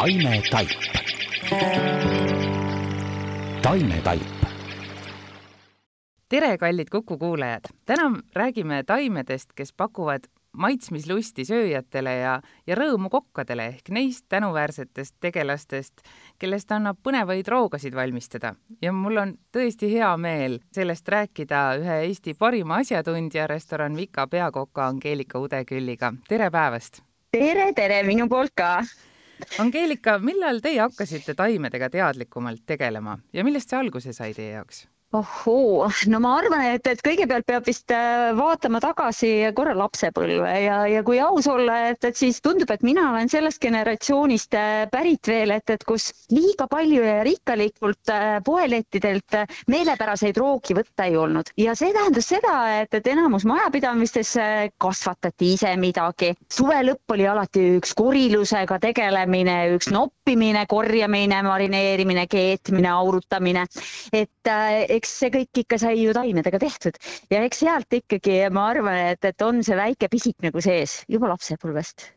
Taimetaip 0.01 0.69
taimetaip. 3.63 4.23
tere, 6.29 6.59
kallid 6.59 6.89
Kuku 6.91 7.19
kuulajad! 7.19 7.61
täna 7.87 8.21
räägime 8.35 8.83
taimedest, 8.87 9.53
kes 9.55 9.73
pakuvad 9.73 10.25
maitsmislusti 10.53 11.45
sööjatele 11.45 12.15
ja, 12.15 12.39
ja 12.67 12.79
rõõmu 12.81 13.11
kokkadele 13.13 13.67
ehk 13.75 13.91
neist 13.93 14.25
tänuväärsetest 14.29 15.19
tegelastest, 15.21 16.01
kellest 16.39 16.73
annab 16.73 16.97
põnevaid 17.05 17.49
roogasid 17.49 17.95
valmistada. 17.95 18.55
ja 18.83 18.93
mul 18.93 19.17
on 19.17 19.37
tõesti 19.53 19.93
hea 19.93 20.17
meel 20.17 20.59
sellest 20.73 21.09
rääkida 21.09 21.77
ühe 21.83 22.01
Eesti 22.07 22.35
parima 22.35 22.81
asjatundja, 22.81 23.47
restoran 23.47 23.97
Vika 23.97 24.27
peakoka 24.27 24.87
Angeelika 24.87 25.39
Udekülliga. 25.39 26.15
tere 26.29 26.51
päevast! 26.51 27.03
tere, 27.33 27.73
tere 27.73 28.03
minu 28.03 28.29
poolt 28.29 28.57
ka! 28.57 28.75
Angeelika, 29.59 30.19
millal 30.19 30.61
teie 30.65 30.81
hakkasite 30.81 31.35
taimedega 31.39 31.91
teadlikumalt 31.91 32.65
tegelema 32.67 33.19
ja 33.33 33.45
millest 33.45 33.71
see 33.71 33.79
alguse 33.79 34.13
sai 34.17 34.33
teie 34.35 34.55
jaoks? 34.57 34.87
Ohoo, 35.13 35.89
no 36.07 36.19
ma 36.23 36.37
arvan, 36.39 36.63
et, 36.71 36.87
et 36.87 37.01
kõigepealt 37.03 37.47
peab 37.49 37.67
vist 37.67 37.91
äh, 37.91 38.31
vaatama 38.39 38.79
tagasi 38.83 39.31
korra 39.57 39.73
lapsepõlve 39.75 40.51
ja, 40.63 40.77
ja 40.87 41.01
kui 41.07 41.19
aus 41.23 41.49
olla, 41.51 41.81
et, 41.91 42.05
et 42.07 42.19
siis 42.19 42.39
tundub, 42.45 42.71
et 42.71 42.85
mina 42.87 43.09
olen 43.11 43.31
sellest 43.33 43.59
generatsioonist 43.63 44.55
äh, 44.55 44.85
pärit 44.93 45.27
veel, 45.27 45.51
et, 45.57 45.73
et 45.75 45.83
kus 45.89 46.13
liiga 46.31 46.69
palju 46.71 47.03
ja 47.03 47.17
rikkalikult 47.27 48.13
äh, 48.15 48.37
poelettidelt 48.47 49.41
meelepäraseid 49.73 50.39
roogi 50.39 50.79
võtta 50.79 51.09
ei 51.11 51.19
olnud 51.19 51.51
ja 51.59 51.75
see 51.79 51.91
tähendas 51.97 52.31
seda, 52.31 52.55
et, 52.85 52.95
et 52.95 53.11
enamus 53.11 53.49
majapidamistes 53.51 54.37
kasvatati 54.79 55.55
ise 55.57 55.75
midagi. 55.81 56.31
suve 56.53 56.79
lõpp 56.87 57.17
oli 57.17 57.27
alati 57.27 57.67
üks 57.81 57.97
korilusega 57.99 58.79
tegelemine, 58.79 59.59
üks 59.75 59.91
noppimine, 59.91 60.63
korjamine, 60.71 61.43
marineerimine, 61.51 62.29
keetmine, 62.31 62.95
aurutamine, 62.95 63.67
et 64.15 64.51
eks 65.01 65.17
see 65.25 65.35
kõik 65.35 65.65
ikka 65.65 65.81
sai 65.81 65.97
ju 66.03 66.15
taimedega 66.17 66.61
tehtud. 66.63 67.01
Ja 67.33 67.43
eks 67.47 67.65
sealt 67.65 68.01
ikkagi 68.01 68.43
ma 68.55 68.71
arvan, 68.75 69.03
et, 69.17 69.25
et 69.25 69.47
on 69.47 69.65
see 69.67 69.77
väike 69.79 70.13
pisik 70.13 70.39
nagu 70.45 70.63
sees 70.65 71.01
juba 71.11 71.33
lapsepõlvest. 71.33 72.11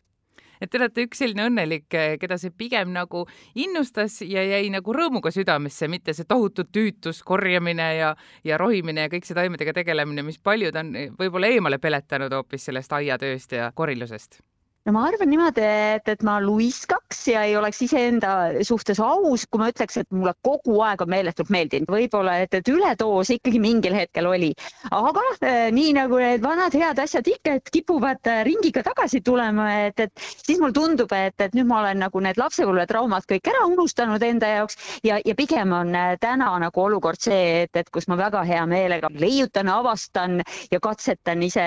Et 0.64 0.72
te 0.72 0.80
olete 0.80 1.04
üks 1.04 1.20
selline 1.20 1.44
õnnelik, 1.50 1.90
keda 2.22 2.38
see 2.40 2.54
pigem 2.56 2.94
nagu 2.96 3.26
innustas 3.60 4.22
ja 4.24 4.46
jäi 4.48 4.70
nagu 4.72 4.96
rõõmuga 4.96 5.34
südamesse, 5.36 5.90
mitte 5.92 6.16
see 6.16 6.30
tohutu 6.30 6.64
tüütus, 6.72 7.20
korjamine 7.28 7.90
ja, 7.98 8.14
ja 8.48 8.62
rohimine 8.62 9.08
ja 9.08 9.12
kõik 9.12 9.28
see 9.28 9.36
taimedega 9.36 9.76
tegelemine, 9.82 10.24
mis 10.24 10.40
paljud 10.40 10.80
on 10.80 10.96
võib-olla 11.20 11.52
eemale 11.52 11.82
peletanud 11.84 12.32
hoopis 12.38 12.70
sellest 12.70 12.96
aiatööst 12.96 13.60
ja 13.60 13.74
korilusest 13.76 14.40
no 14.86 14.92
ma 14.92 15.06
arvan 15.08 15.30
niimoodi, 15.32 15.64
et, 15.96 16.10
et 16.12 16.24
ma 16.28 16.38
luiskaks 16.44 17.22
ja 17.32 17.44
ei 17.48 17.56
oleks 17.56 17.80
iseenda 17.86 18.34
suhtes 18.68 19.00
aus, 19.04 19.46
kui 19.48 19.62
ma 19.62 19.70
ütleks, 19.72 20.02
et 20.02 20.10
mulle 20.12 20.34
kogu 20.44 20.82
aeg 20.84 21.04
on 21.06 21.12
meeletult 21.14 21.52
meeldinud, 21.54 21.88
võib-olla, 21.92 22.36
et, 22.44 22.58
et 22.60 22.72
üledoos 22.72 23.32
ikkagi 23.32 23.62
mingil 23.64 23.96
hetkel 23.96 24.28
oli. 24.28 24.52
aga 24.92 25.24
eh, 25.40 25.70
nii 25.76 25.94
nagu 25.96 26.20
need 26.20 26.44
vanad 26.44 26.76
head 26.76 27.00
asjad 27.00 27.30
ikka, 27.32 27.56
et 27.62 27.72
kipuvad 27.72 28.28
eh, 28.28 28.42
ringiga 28.48 28.84
tagasi 28.84 29.22
tulema, 29.24 29.70
et, 29.88 30.04
et 30.04 30.26
siis 30.34 30.60
mulle 30.60 30.76
tundub, 30.76 31.16
et, 31.16 31.36
et 31.40 31.56
nüüd 31.56 31.70
ma 31.70 31.80
olen 31.80 32.04
nagu 32.04 32.24
need 32.26 32.42
lapsepõlvetraumad 32.42 33.28
kõik 33.30 33.48
ära 33.54 33.64
unustanud 33.72 34.24
enda 34.28 34.52
jaoks 34.58 35.00
ja, 35.08 35.22
ja 35.24 35.38
pigem 35.40 35.72
on 35.80 35.96
eh, 35.96 36.18
täna 36.20 36.52
nagu 36.60 36.84
olukord 36.84 37.24
see, 37.24 37.64
et, 37.64 37.80
et 37.80 37.94
kus 37.94 38.10
ma 38.12 38.20
väga 38.20 38.44
hea 38.48 38.68
meelega 38.68 39.08
leiutan, 39.16 39.72
avastan 39.72 40.42
ja 40.72 40.84
katsetan 40.84 41.48
ise 41.48 41.64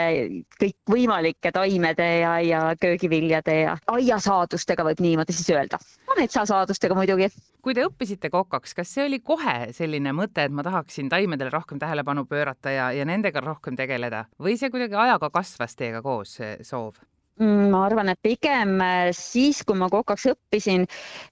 kõikvõimalike 0.61 1.55
taimede 1.57 2.13
ja, 2.21 2.37
ja 2.45 2.63
köögi 2.81 3.06
köögiviljade 3.07 3.55
ja 3.61 3.77
aiasaadustega 3.87 4.85
võib 4.85 5.01
niimoodi 5.01 5.33
siis 5.33 5.51
öelda. 5.51 5.79
metsasaadustega 6.17 6.95
muidugi. 6.95 7.29
kui 7.63 7.75
te 7.75 7.85
õppisite 7.85 8.31
kokaks, 8.31 8.75
kas 8.75 8.95
see 8.95 9.07
oli 9.07 9.21
kohe 9.21 9.73
selline 9.73 10.13
mõte, 10.13 10.45
et 10.45 10.53
ma 10.53 10.63
tahaksin 10.63 11.09
taimedele 11.09 11.51
rohkem 11.51 11.79
tähelepanu 11.79 12.25
pöörata 12.25 12.71
ja, 12.71 12.93
ja 12.93 13.05
nendega 13.05 13.41
rohkem 13.41 13.77
tegeleda 13.77 14.27
või 14.41 14.57
see 14.57 14.71
kuidagi 14.71 14.95
ajaga 14.95 15.31
kasvas 15.31 15.77
teiega 15.77 16.03
koos, 16.03 16.39
see 16.39 16.57
soov? 16.63 16.97
Mm, 17.37 17.67
ma 17.69 17.83
arvan, 17.85 18.09
et 18.09 18.19
pigem 18.25 18.79
äh, 18.81 19.11
siis, 19.13 19.59
kui 19.69 19.77
ma 19.77 19.91
kokaks 19.93 20.25
õppisin, 20.31 20.87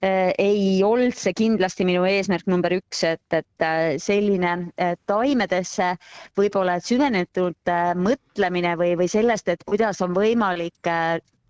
äh, 0.05 0.35
ei 0.37 0.83
olnud 0.85 1.17
see 1.17 1.33
kindlasti 1.33 1.87
minu 1.89 2.03
eesmärk 2.05 2.45
number 2.53 2.75
üks, 2.77 3.01
et, 3.09 3.25
et 3.33 3.65
äh, 3.65 3.95
selline 3.97 4.53
taimedesse 5.09 5.95
võib-olla 6.37 6.77
süvenetult 6.85 7.73
mõtlemine 7.97 8.75
või, 8.77 8.93
või 9.01 9.09
sellest, 9.09 9.49
et 9.49 9.65
kuidas 9.65 10.05
on 10.05 10.13
võimalik 10.13 10.93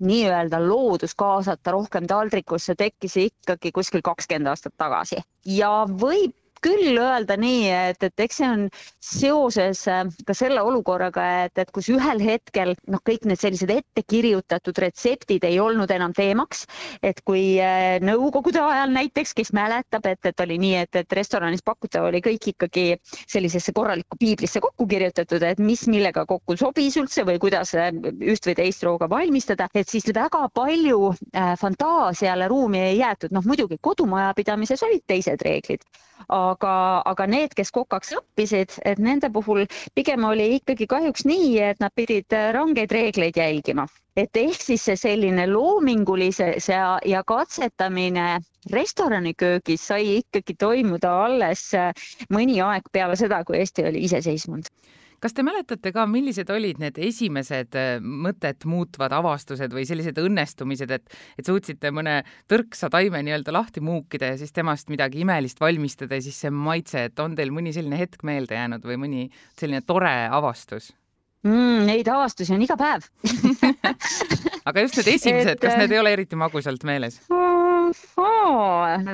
nii-öelda 0.00 0.58
loodus 0.68 1.14
kaasata 1.14 1.70
rohkem 1.70 2.06
taldrikusse 2.06 2.74
tekkis 2.74 3.16
ikkagi 3.16 3.72
kuskil 3.72 4.02
kakskümmend 4.02 4.50
aastat 4.52 4.74
tagasi. 4.76 5.22
Ja 5.46 5.84
võib 5.86 6.34
küll 6.64 6.96
öelda 6.98 7.36
nii, 7.40 7.64
et, 7.90 8.04
et 8.06 8.22
eks 8.24 8.40
see 8.40 8.48
on 8.48 8.64
seoses 9.04 9.84
äh, 9.90 10.04
ka 10.26 10.36
selle 10.36 10.62
olukorraga, 10.64 11.24
et, 11.44 11.58
et 11.60 11.70
kus 11.74 11.90
ühel 11.92 12.22
hetkel 12.24 12.74
noh, 12.90 13.02
kõik 13.04 13.26
need 13.28 13.40
sellised 13.40 13.70
ettekirjutatud 13.74 14.80
retseptid 14.84 15.44
ei 15.48 15.58
olnud 15.60 15.90
enam 15.94 16.14
teemaks, 16.16 16.64
et 17.04 17.20
kui 17.26 17.58
äh, 17.62 17.98
nõukogude 18.04 18.62
ajal 18.62 18.94
näiteks, 18.94 19.34
kes 19.36 19.52
mäletab, 19.56 20.08
et, 20.10 20.20
et 20.30 20.44
oli 20.44 20.58
nii, 20.62 20.74
et, 20.86 21.00
et 21.02 21.18
restoranis 21.18 21.64
pakutav 21.64 22.08
oli 22.08 22.22
kõik 22.24 22.50
ikkagi 22.54 22.86
sellisesse 23.20 23.74
korralikku 23.76 24.18
piiblisse 24.20 24.62
kokku 24.64 24.88
kirjutatud, 24.88 25.44
et 25.44 25.60
mis 25.62 25.84
millega 25.90 26.24
kokku 26.28 26.56
sobis 26.60 26.96
üldse 27.00 27.26
või 27.28 27.40
kuidas 27.42 27.74
äh, 27.76 27.92
üht 28.24 28.48
või 28.48 28.56
teist 28.62 28.84
rooga 28.86 29.10
valmistada, 29.10 29.68
et 29.74 29.90
siis 29.90 30.06
väga 30.14 30.46
palju 30.54 31.12
fantaasiale 31.60 32.46
ruumi 32.48 32.80
ei 32.90 32.98
jäetud, 32.98 33.32
noh 33.34 33.44
muidugi 33.46 33.78
kodumajapidamises 33.82 34.82
olid 34.86 35.02
teised 35.10 35.42
reeglid, 35.44 35.82
aga, 36.28 36.53
aga 36.62 37.26
need, 37.26 37.54
kes 37.56 37.70
kokaks 37.74 38.14
õppisid, 38.18 38.78
et 38.84 38.98
nende 38.98 39.30
puhul 39.32 39.66
pigem 39.94 40.24
oli 40.24 40.54
ikkagi 40.58 40.86
kahjuks 40.86 41.26
nii, 41.26 41.58
et 41.70 41.80
nad 41.80 41.92
pidid 41.94 42.30
rangeid 42.54 42.92
reegleid 42.92 43.36
jälgima. 43.36 43.86
Et 44.16 44.36
ehk 44.36 44.62
siis 44.62 44.84
see 44.86 44.96
selline 44.96 45.48
loomingulises 45.50 46.68
ja, 46.70 46.98
ja 47.04 47.24
katsetamine 47.26 48.38
restoraniköögis 48.70 49.88
sai 49.90 50.20
ikkagi 50.20 50.54
toimuda 50.54 51.10
alles 51.24 51.72
mõni 52.30 52.60
aeg 52.62 52.86
peale 52.92 53.16
seda, 53.18 53.42
kui 53.44 53.58
Eesti 53.58 53.88
oli 53.90 54.04
iseseisvunud 54.06 54.70
kas 55.24 55.32
te 55.32 55.44
mäletate 55.46 55.92
ka, 55.94 56.04
millised 56.10 56.50
olid 56.52 56.80
need 56.82 56.98
esimesed 57.00 57.76
äh, 57.80 57.94
mõtet 58.00 58.66
muutvad 58.68 59.14
avastused 59.16 59.72
või 59.72 59.86
sellised 59.88 60.18
õnnestumised, 60.20 60.92
et, 60.92 61.16
et 61.40 61.48
suutsite 61.48 61.92
mõne 61.94 62.18
tõrksa 62.50 62.90
taime 62.92 63.22
nii-öelda 63.24 63.54
lahti 63.54 63.80
muukida 63.84 64.34
ja 64.34 64.40
siis 64.40 64.52
temast 64.52 64.92
midagi 64.92 65.22
imelist 65.24 65.62
valmistada 65.64 66.18
ja 66.18 66.26
siis 66.26 66.42
see 66.44 66.52
maitse, 66.52 67.06
et 67.08 67.24
on 67.24 67.36
teil 67.38 67.54
mõni 67.54 67.72
selline 67.76 68.00
hetk 68.00 68.26
meelde 68.26 68.58
jäänud 68.58 68.84
või 68.84 69.00
mõni 69.06 69.24
selline 69.56 69.80
tore 69.86 70.14
avastus? 70.28 70.92
mm,? 71.46 71.86
Neid 71.88 72.08
avastusi 72.12 72.52
on 72.56 72.66
iga 72.66 72.76
päev 72.80 73.08
aga 74.68 74.84
just 74.84 75.00
need 75.00 75.14
esimesed, 75.16 75.60
kas 75.62 75.80
need 75.80 75.96
ei 75.96 76.04
ole 76.04 76.12
eriti 76.18 76.36
magusalt 76.36 76.84
meeles? 76.84 77.22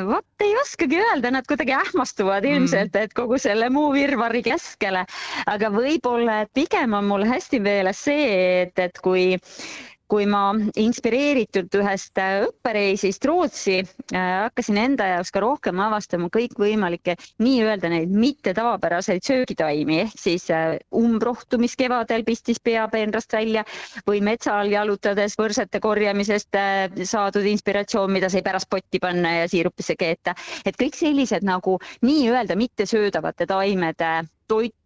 Vot 0.09 0.45
ei 0.45 0.55
oskagi 0.61 1.01
öelda, 1.01 1.31
nad 1.35 1.47
kuidagi 1.49 1.75
ähmastuvad 1.77 2.47
mm. 2.47 2.57
ilmselt, 2.57 2.97
et 2.97 3.14
kogu 3.16 3.39
selle 3.39 3.71
muu 3.73 3.93
virvarri 3.95 4.43
keskele, 4.47 5.05
aga 5.51 5.71
võib-olla 5.75 6.43
pigem 6.55 6.95
on 6.99 7.09
mul 7.11 7.27
hästi 7.29 7.61
meeles 7.61 8.05
see, 8.09 8.27
et, 8.64 8.79
et 8.79 9.03
kui 9.05 9.39
kui 10.11 10.26
ma 10.26 10.50
inspireeritult 10.80 11.74
ühest 11.78 12.18
äh, 12.20 12.44
õppereisist 12.48 13.24
Rootsi 13.28 13.76
äh, 13.80 14.16
hakkasin 14.46 14.80
enda 14.82 15.06
jaoks 15.12 15.30
ka 15.34 15.42
rohkem 15.44 15.80
avastama 15.84 16.30
kõikvõimalikke 16.34 17.14
nii-öelda 17.44 17.92
neid 17.92 18.11
mitte 18.14 18.54
tavapäraseid 18.56 19.22
söögitaimi 19.26 20.00
ehk 20.04 20.18
siis 20.18 20.48
äh, 20.54 20.74
umbrohtu, 20.96 21.61
mis 21.62 21.76
kevadel 21.78 22.26
pistis 22.26 22.58
pea 22.62 22.88
peenrast 22.90 23.32
välja 23.36 23.64
või 24.08 24.22
metsa 24.26 24.58
all 24.58 24.74
jalutades 24.74 25.38
võrsete 25.38 25.80
korjamisest 25.84 26.58
saadud 27.06 27.46
inspiratsioon, 27.46 28.11
mida 28.12 28.30
sai 28.32 28.42
pärast 28.46 28.70
potti 28.70 28.98
panna 29.02 29.36
ja 29.40 29.48
siirupisse 29.50 29.94
keeta. 30.00 30.34
et 30.66 30.76
kõik 30.80 30.98
sellised 30.98 31.46
nagu 31.46 31.78
nii-öelda 32.02 32.56
mittesöödavate 32.58 33.46
taimede 33.46 34.12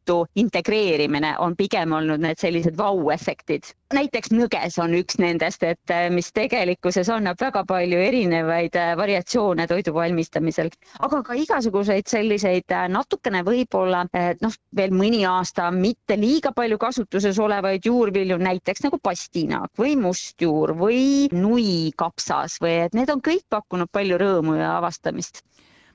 toitu 0.05 0.27
integreerimine 0.37 1.35
on 1.39 1.57
pigem 1.57 1.93
olnud 1.93 2.21
need 2.21 2.39
sellised 2.39 2.77
vau-efektid. 2.77 3.73
näiteks 3.95 4.33
nõges 4.35 4.77
on 4.83 4.95
üks 4.99 5.19
nendest, 5.23 5.63
et 5.63 5.91
äh, 5.91 6.09
mis 6.11 6.33
tegelikkuses 6.35 7.09
annab 7.15 7.39
väga 7.41 7.63
palju 7.65 7.99
erinevaid 7.99 8.75
äh, 8.75 8.97
variatsioone 8.99 9.67
toidu 9.71 9.95
valmistamisel, 9.95 10.71
aga 10.99 11.23
ka 11.23 11.37
igasuguseid 11.39 12.11
selliseid 12.11 12.75
äh, 12.75 12.89
natukene 12.89 13.45
võib-olla 13.47 14.03
noh, 14.43 14.57
veel 14.77 14.91
mõni 14.91 15.23
aasta 15.29 15.71
mitte 15.71 16.19
liiga 16.19 16.53
palju 16.53 16.79
kasutuses 16.79 17.39
olevaid 17.39 17.87
juurvilju, 17.87 18.39
näiteks 18.39 18.83
nagu 18.89 18.99
pastinak 18.99 19.71
või 19.79 19.95
mustjuur 19.97 20.75
või 20.75 21.31
nuikapsas 21.33 22.59
või 22.61 22.81
et 22.89 22.99
need 22.99 23.15
on 23.15 23.23
kõik 23.23 23.47
pakkunud 23.49 23.93
palju 23.93 24.19
rõõmu 24.19 24.59
ja 24.59 24.77
avastamist 24.81 25.45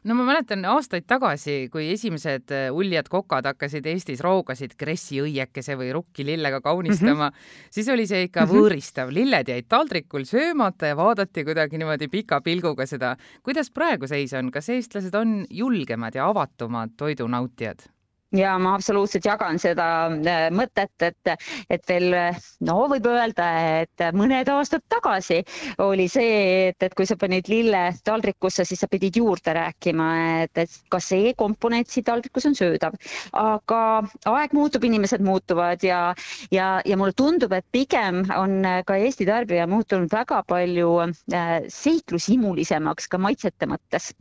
no 0.04 0.16
ma 0.16 0.26
mäletan 0.28 0.64
aastaid 0.70 1.06
tagasi, 1.10 1.68
kui 1.72 1.90
esimesed 1.94 2.54
äh, 2.56 2.68
uljad 2.76 3.10
kokad 3.12 3.50
hakkasid 3.50 3.86
Eestis 3.92 4.24
roogasid 4.24 4.76
kressiõiekese 4.80 5.76
või 5.80 5.92
rukkilillega 5.98 6.62
kaunistama 6.66 7.30
mm, 7.30 7.36
-hmm. 7.36 7.70
siis 7.72 7.90
oli 7.90 8.08
see 8.08 8.24
ikka 8.30 8.46
-hmm. 8.46 8.56
võõristav, 8.56 9.14
lilled 9.14 9.52
jäid 9.52 9.68
taldrikul 9.68 10.26
söömata 10.26 10.94
ja 10.94 10.98
vaadati 10.98 11.44
kuidagi 11.44 11.78
niimoodi 11.78 12.08
pika 12.08 12.42
pilguga 12.42 12.86
seda. 12.86 13.16
kuidas 13.44 13.72
praegu 13.72 14.08
seis 14.08 14.34
on, 14.34 14.52
kas 14.52 14.70
eestlased 14.70 15.16
on 15.16 15.46
julgemad 15.50 16.16
ja 16.16 16.28
avatumad 16.30 16.96
toidunautijad? 16.98 17.99
Ja 18.36 18.54
ma 18.62 18.76
absoluutselt 18.78 19.26
jagan 19.26 19.60
seda 19.62 19.86
äh, 20.14 20.48
mõtet, 20.54 20.94
et, 21.02 21.32
et 21.70 21.90
veel 21.90 22.14
no 22.68 22.76
võib 22.92 23.08
öelda, 23.10 23.48
et 23.82 24.04
mõned 24.16 24.50
aastad 24.54 24.84
tagasi 24.92 25.40
oli 25.82 26.08
see, 26.12 26.70
et, 26.70 26.78
et 26.86 26.96
kui 26.98 27.08
sa 27.10 27.18
panid 27.20 27.50
lille 27.50 27.82
taldrikusse, 28.06 28.66
siis 28.68 28.84
sa 28.84 28.90
pidid 28.92 29.18
juurde 29.18 29.56
rääkima, 29.58 30.10
et, 30.44 30.64
et 30.66 30.78
kas 30.94 31.10
see 31.14 31.34
komponent 31.40 31.90
siin 31.90 32.06
taldrikus 32.08 32.50
on 32.50 32.58
söödav. 32.58 32.98
aga 33.34 33.82
aeg 34.30 34.54
muutub, 34.58 34.86
inimesed 34.86 35.24
muutuvad 35.26 35.84
ja, 35.86 36.14
ja, 36.54 36.70
ja 36.86 36.98
mulle 37.00 37.18
tundub, 37.18 37.54
et 37.58 37.66
pigem 37.72 38.24
on 38.38 38.62
ka 38.86 39.00
Eesti 39.00 39.28
tarbija 39.30 39.68
muutunud 39.70 40.12
väga 40.14 40.44
palju 40.48 40.96
äh, 41.02 41.54
seiklushimulisemaks 41.74 43.10
ka 43.10 43.22
maitsete 43.22 43.70
mõttes 43.70 44.14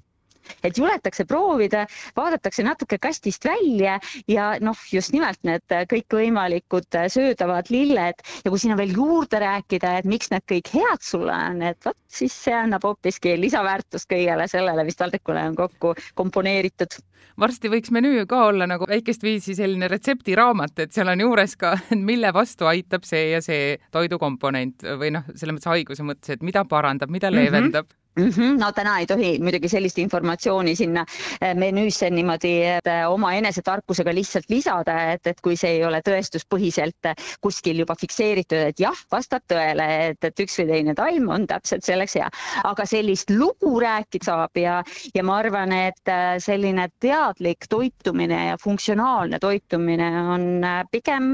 et 0.64 0.78
juletakse 0.78 1.26
proovida, 1.28 1.84
vaadatakse 2.16 2.64
natuke 2.66 2.98
kastist 3.02 3.44
välja 3.48 3.98
ja 4.28 4.50
noh, 4.64 4.78
just 4.92 5.12
nimelt 5.14 5.40
need 5.48 5.76
kõikvõimalikud 5.92 7.00
söödavad 7.12 7.70
lilled 7.74 8.24
ja 8.44 8.50
kui 8.52 8.62
sinna 8.62 8.78
veel 8.78 8.94
juurde 8.96 9.42
rääkida, 9.42 9.98
et 9.98 10.08
miks 10.08 10.32
need 10.34 10.46
kõik 10.50 10.72
head 10.74 11.04
sulle 11.04 11.34
on, 11.34 11.62
et 11.70 11.80
vot 11.84 11.98
siis 12.08 12.34
see 12.44 12.56
annab 12.56 12.84
hoopiski 12.86 13.36
lisaväärtust 13.40 14.08
kõigele 14.10 14.48
sellele, 14.50 14.86
mis 14.88 14.98
taldrikule 14.98 15.44
on 15.50 15.58
kokku 15.58 15.94
komponeeritud 16.18 16.98
varsti 17.38 17.70
võiks 17.70 17.92
menüü 17.94 18.24
ka 18.30 18.40
olla 18.50 18.66
nagu 18.70 18.86
väikest 18.88 19.22
viisi 19.22 19.54
selline 19.58 19.88
retseptiraamat, 19.90 20.84
et 20.84 20.94
seal 20.94 21.12
on 21.12 21.22
juures 21.22 21.54
ka, 21.60 21.74
mille 22.10 22.32
vastu 22.34 22.68
aitab 22.70 23.06
see 23.08 23.30
ja 23.34 23.42
see 23.44 23.76
toidukomponent 23.94 24.86
või 25.00 25.12
noh, 25.14 25.28
selles 25.34 25.56
mõttes 25.56 25.70
haiguse 25.70 26.06
mõttes, 26.06 26.36
et 26.36 26.44
mida 26.46 26.64
parandab, 26.68 27.12
mida 27.14 27.30
mhm. 27.30 27.40
leevendab 27.40 27.86
mm. 27.86 27.94
-hmm 27.94 28.04
mm. 28.18 28.30
-hmm. 28.30 28.58
no 28.60 28.72
täna 28.72 28.98
ei 28.98 29.06
tohi 29.06 29.38
muidugi 29.42 29.68
sellist 29.68 29.98
informatsiooni 29.98 30.74
sinna 30.76 31.04
eh, 31.40 31.54
menüüsse 31.54 32.10
niimoodi 32.10 32.52
eh, 32.66 33.08
oma 33.08 33.32
enesetarkusega 33.34 34.14
lihtsalt 34.14 34.50
lisada, 34.50 34.96
et, 35.12 35.26
et 35.26 35.40
kui 35.40 35.56
see 35.56 35.78
ei 35.78 35.84
ole 35.84 36.00
tõestuspõhiselt 36.08 37.10
eh, 37.10 37.26
kuskil 37.40 37.82
juba 37.84 37.94
fikseeritud, 38.00 38.72
et 38.72 38.80
jah, 38.80 39.04
vastab 39.12 39.44
tõele, 39.52 39.88
et, 40.10 40.24
et 40.24 40.44
üks 40.44 40.58
või 40.60 40.68
teine 40.72 40.94
taim 40.98 41.28
on 41.28 41.46
täpselt 41.46 41.84
selleks 41.84 42.18
hea, 42.18 42.30
aga 42.64 42.86
sellist 42.86 43.30
lugu 43.30 43.78
rääkida 43.80 44.28
saab 44.28 44.58
ja, 44.58 44.82
ja 45.14 45.22
ma 45.24 45.38
arvan, 45.38 45.72
et 45.72 46.10
selline 46.42 46.88
teadlik 47.00 47.68
toitumine 47.70 48.40
ja 48.50 48.56
funktsionaalne 48.60 49.38
toitumine 49.40 50.08
on 50.34 50.66
pigem 50.90 51.30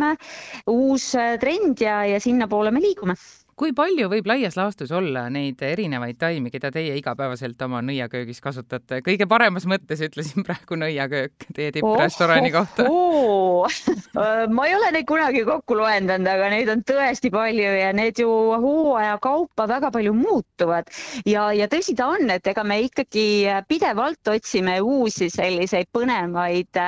uus 0.70 1.10
trend 1.40 1.80
ja, 1.80 2.04
ja 2.06 2.20
sinnapoole 2.20 2.70
me 2.70 2.82
liigume 2.84 3.16
kui 3.58 3.72
palju 3.76 4.08
võib 4.10 4.26
laias 4.28 4.56
laastus 4.58 4.92
olla 4.94 5.26
neid 5.32 5.62
erinevaid 5.62 6.18
taimi, 6.18 6.50
keda 6.54 6.70
teie 6.74 6.96
igapäevaselt 6.98 7.60
oma 7.66 7.82
nõiaköögis 7.84 8.40
kasutate? 8.44 9.00
kõige 9.06 9.28
paremas 9.30 9.66
mõttes 9.70 10.02
ütlesin 10.04 10.46
praegu 10.46 10.78
nõiaköök 10.80 11.48
teie 11.54 11.72
tipprestorani 11.74 12.50
oh, 12.50 12.56
kohta 12.58 12.86
oh,. 12.90 13.64
Oh. 13.64 14.46
ma 14.50 14.66
ei 14.68 14.74
ole 14.76 14.90
neid 14.94 15.06
kunagi 15.08 15.44
kokku 15.46 15.76
loendanud, 15.78 16.28
aga 16.30 16.50
neid 16.52 16.70
on 16.72 16.82
tõesti 16.86 17.30
palju 17.34 17.70
ja 17.78 17.92
need 17.96 18.18
ju 18.22 18.28
hooaja 18.64 19.16
kaupa 19.22 19.68
väga 19.70 19.90
palju 19.94 20.14
muutuvad 20.16 20.90
ja, 21.28 21.46
ja 21.54 21.68
tõsi 21.70 21.96
ta 21.98 22.10
on, 22.14 22.28
et 22.34 22.46
ega 22.50 22.64
me 22.66 22.80
ikkagi 22.86 23.26
pidevalt 23.70 24.34
otsime 24.34 24.76
uusi 24.82 25.30
selliseid 25.32 25.90
põnevaid, 25.94 26.80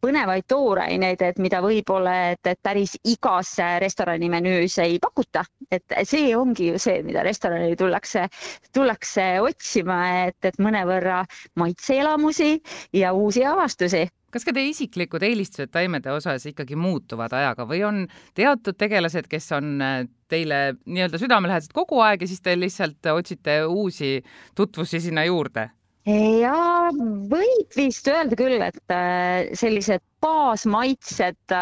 põnevaid 0.00 0.48
tooraineid, 0.50 1.22
et 1.28 1.40
mida 1.42 1.60
võib-olla, 1.64 2.16
et, 2.34 2.42
et 2.46 2.60
päris 2.62 2.96
igas 3.04 3.56
restorani 3.82 4.30
menüüs 4.32 4.78
ei 4.82 4.98
pakuta, 5.02 5.44
et 5.70 5.89
et 5.96 6.08
see 6.08 6.30
ongi 6.36 6.70
ju 6.72 6.78
see, 6.82 7.02
mida 7.06 7.24
restorani 7.26 7.76
tullakse, 7.78 8.26
tullakse 8.74 9.26
otsima, 9.44 10.00
et, 10.28 10.38
et 10.44 10.62
mõnevõrra 10.62 11.24
maitseelamusi 11.60 12.56
ja 13.00 13.14
uusi 13.16 13.44
avastusi 13.46 14.06
kas 14.30 14.46
ka 14.46 14.54
teie 14.54 14.70
isiklikud 14.70 15.24
eelistused 15.26 15.72
taimede 15.74 16.12
osas 16.14 16.44
ikkagi 16.46 16.78
muutuvad 16.78 17.32
ajaga 17.34 17.66
või 17.66 17.82
on 17.86 18.04
teatud 18.38 18.78
tegelased, 18.78 19.26
kes 19.30 19.50
on 19.56 19.82
äh, 19.82 20.04
teile 20.30 20.60
nii-öelda 20.86 21.18
südamelähedased 21.18 21.74
kogu 21.74 22.00
aeg 22.04 22.22
ja 22.22 22.30
siis 22.30 22.42
te 22.44 22.54
lihtsalt 22.58 23.10
otsite 23.12 23.60
uusi 23.66 24.20
tutvusi 24.54 25.02
sinna 25.02 25.26
juurde? 25.26 25.70
ja 26.06 26.54
võib 27.30 27.76
vist 27.76 28.08
öelda 28.08 28.38
küll, 28.38 28.62
et 28.64 28.94
äh, 28.94 29.50
sellised 29.58 30.02
baasmaitsed 30.22 31.56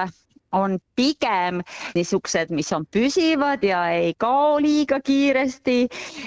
on 0.52 0.78
pigem 0.96 1.60
niisugused, 1.96 2.52
mis 2.54 2.70
on 2.72 2.86
püsivad 2.90 3.62
ja 3.66 3.82
ei 3.94 4.14
kao 4.18 4.58
liiga 4.62 5.00
kiiresti 5.04 5.76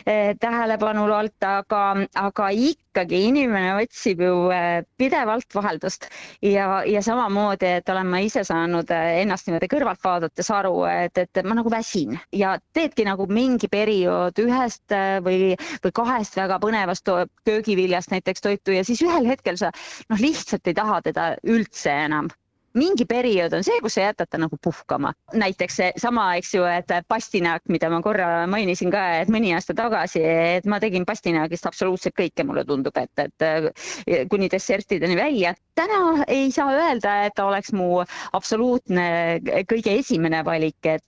eh, 0.05 0.36
tähelepanu 0.39 1.07
alt, 1.11 1.38
aga, 1.45 1.82
aga 2.19 2.49
ikkagi 2.53 3.24
inimene 3.30 3.74
otsib 3.82 4.22
ju 4.22 4.36
eh, 4.53 4.84
pidevalt 4.97 5.55
vaheldust. 5.55 6.07
Ja, 6.45 6.84
ja 6.86 7.01
samamoodi, 7.01 7.78
et 7.80 7.89
olen 7.89 8.09
ma 8.11 8.22
ise 8.24 8.43
saanud 8.47 8.91
eh, 8.93 9.22
ennast 9.24 9.49
niimoodi 9.49 9.72
kõrvalt 9.72 10.03
vaadates 10.05 10.51
aru, 10.53 10.76
et, 10.89 11.17
et 11.17 11.41
ma 11.45 11.57
nagu 11.57 11.72
väsin 11.74 12.19
ja 12.36 12.55
teedki 12.76 13.05
nagu 13.07 13.26
mingi 13.32 13.69
periood 13.72 14.38
ühest 14.41 14.93
või, 15.26 15.55
või 15.84 15.95
kahest 15.95 16.38
väga 16.38 16.59
põnevast 16.61 17.09
köögiviljast 17.47 18.13
näiteks 18.13 18.43
toitu 18.43 18.76
ja 18.76 18.86
siis 18.86 19.01
ühel 19.05 19.28
hetkel 19.30 19.57
sa 19.59 19.72
noh, 20.09 20.22
lihtsalt 20.22 20.67
ei 20.67 20.78
taha 20.78 21.01
teda 21.05 21.28
üldse 21.47 21.93
enam 22.05 22.30
mingi 22.74 23.05
periood 23.05 23.53
on 23.53 23.65
see, 23.65 23.80
kus 23.84 23.97
sa 23.97 24.07
jätad 24.07 24.30
ta 24.32 24.39
nagu 24.39 24.57
puhkama. 24.63 25.13
näiteks 25.34 25.76
seesama, 25.76 26.36
eks 26.39 26.53
ju, 26.55 26.63
et 26.67 26.91
pastinaak, 27.07 27.63
mida 27.69 27.89
ma 27.89 28.01
korra 28.01 28.47
mainisin 28.47 28.91
ka, 28.91 29.03
et 29.22 29.32
mõni 29.32 29.53
aasta 29.55 29.76
tagasi, 29.76 30.22
et 30.24 30.67
ma 30.69 30.80
tegin 30.80 31.05
pastinaagist 31.07 31.67
absoluutselt 31.67 32.15
kõike, 32.17 32.45
mulle 32.47 32.63
tundub, 32.67 32.95
et, 32.97 33.26
et 33.26 34.28
kuni 34.32 34.49
dessertideni 34.51 35.17
välja. 35.19 35.55
täna 35.76 36.26
ei 36.28 36.51
saa 36.51 36.72
öelda, 36.76 37.13
et 37.26 37.34
ta 37.36 37.45
oleks 37.47 37.72
mu 37.74 38.03
absoluutne 38.34 39.39
kõige 39.69 39.95
esimene 39.99 40.43
valik, 40.45 40.80
et 40.86 41.07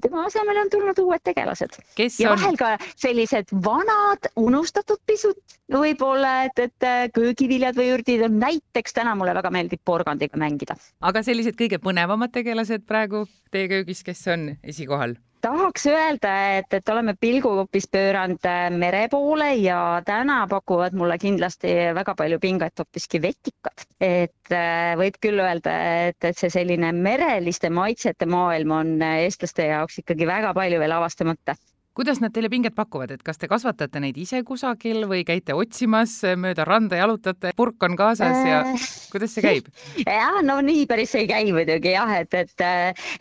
tema 0.00 0.26
asemele 0.26 0.64
on 0.64 0.70
tulnud 0.70 0.98
uued 0.98 1.22
tegelased. 1.24 1.78
ja 1.98 2.30
vahel 2.30 2.56
ka 2.56 2.76
sellised 2.96 3.50
vanad, 3.64 4.30
unustatud 4.36 5.02
pisut 5.06 5.58
võib-olla, 5.70 6.44
et, 6.48 6.58
et 6.58 7.12
köögiviljad 7.14 7.76
või 7.76 7.90
ürdid 7.98 8.24
on 8.26 8.38
näiteks 8.38 8.96
täna 8.96 9.14
mulle 9.18 9.34
väga 9.34 9.50
meeldib 9.50 9.82
porgandiga 9.84 10.38
mängida 10.38 10.76
aga 11.04 11.22
sellised 11.26 11.58
kõige 11.58 11.80
põnevamad 11.82 12.32
tegelased 12.34 12.86
praegu 12.88 13.26
teie 13.52 13.68
köögis, 13.70 14.02
kes 14.06 14.26
on 14.32 14.50
esikohal? 14.62 15.18
tahaks 15.44 15.84
öelda, 15.90 16.30
et, 16.58 16.72
et 16.72 16.88
oleme 16.88 17.12
pilgu 17.20 17.50
hoopis 17.58 17.84
pööranud 17.92 18.46
äh, 18.48 18.70
mere 18.72 19.02
poole 19.12 19.50
ja 19.60 20.00
täna 20.06 20.38
pakuvad 20.48 20.96
mulle 20.96 21.18
kindlasti 21.20 21.74
väga 21.98 22.14
palju 22.16 22.38
pinget 22.40 22.80
hoopiski 22.80 23.20
vetikad. 23.20 23.84
et 24.00 24.54
äh, 24.56 24.94
võib 24.96 25.20
küll 25.20 25.44
öelda, 25.44 25.76
et, 26.08 26.18
et 26.24 26.40
see 26.40 26.48
selline 26.54 26.94
mereliste 26.96 27.68
maitsete 27.68 28.24
maailm 28.24 28.72
on 28.78 28.96
äh, 29.04 29.26
eestlaste 29.26 29.68
jaoks 29.68 30.00
ikkagi 30.00 30.30
väga 30.32 30.54
palju 30.56 30.80
veel 30.80 30.96
avastamata 30.96 31.58
kuidas 31.94 32.20
nad 32.22 32.34
teile 32.34 32.50
pinget 32.50 32.74
pakuvad, 32.74 33.14
et 33.14 33.22
kas 33.26 33.38
te 33.38 33.48
kasvatate 33.50 34.00
neid 34.02 34.18
ise 34.20 34.40
kusagil 34.46 35.06
või 35.10 35.22
käite 35.26 35.54
otsimas 35.56 36.16
mööda 36.40 36.66
randa, 36.66 36.98
jalutate, 36.98 37.54
purk 37.56 37.82
on 37.86 37.96
kaasas 37.98 38.40
ja 38.46 38.60
äh. 38.66 38.86
kuidas 39.12 39.34
see 39.36 39.44
käib? 39.44 39.70
jah, 40.02 40.40
no 40.46 40.58
nii 40.64 40.86
päris 40.90 41.14
ei 41.18 41.28
käi 41.30 41.52
muidugi 41.54 41.94
jah, 41.94 42.10
et, 42.18 42.34
et, 42.34 42.66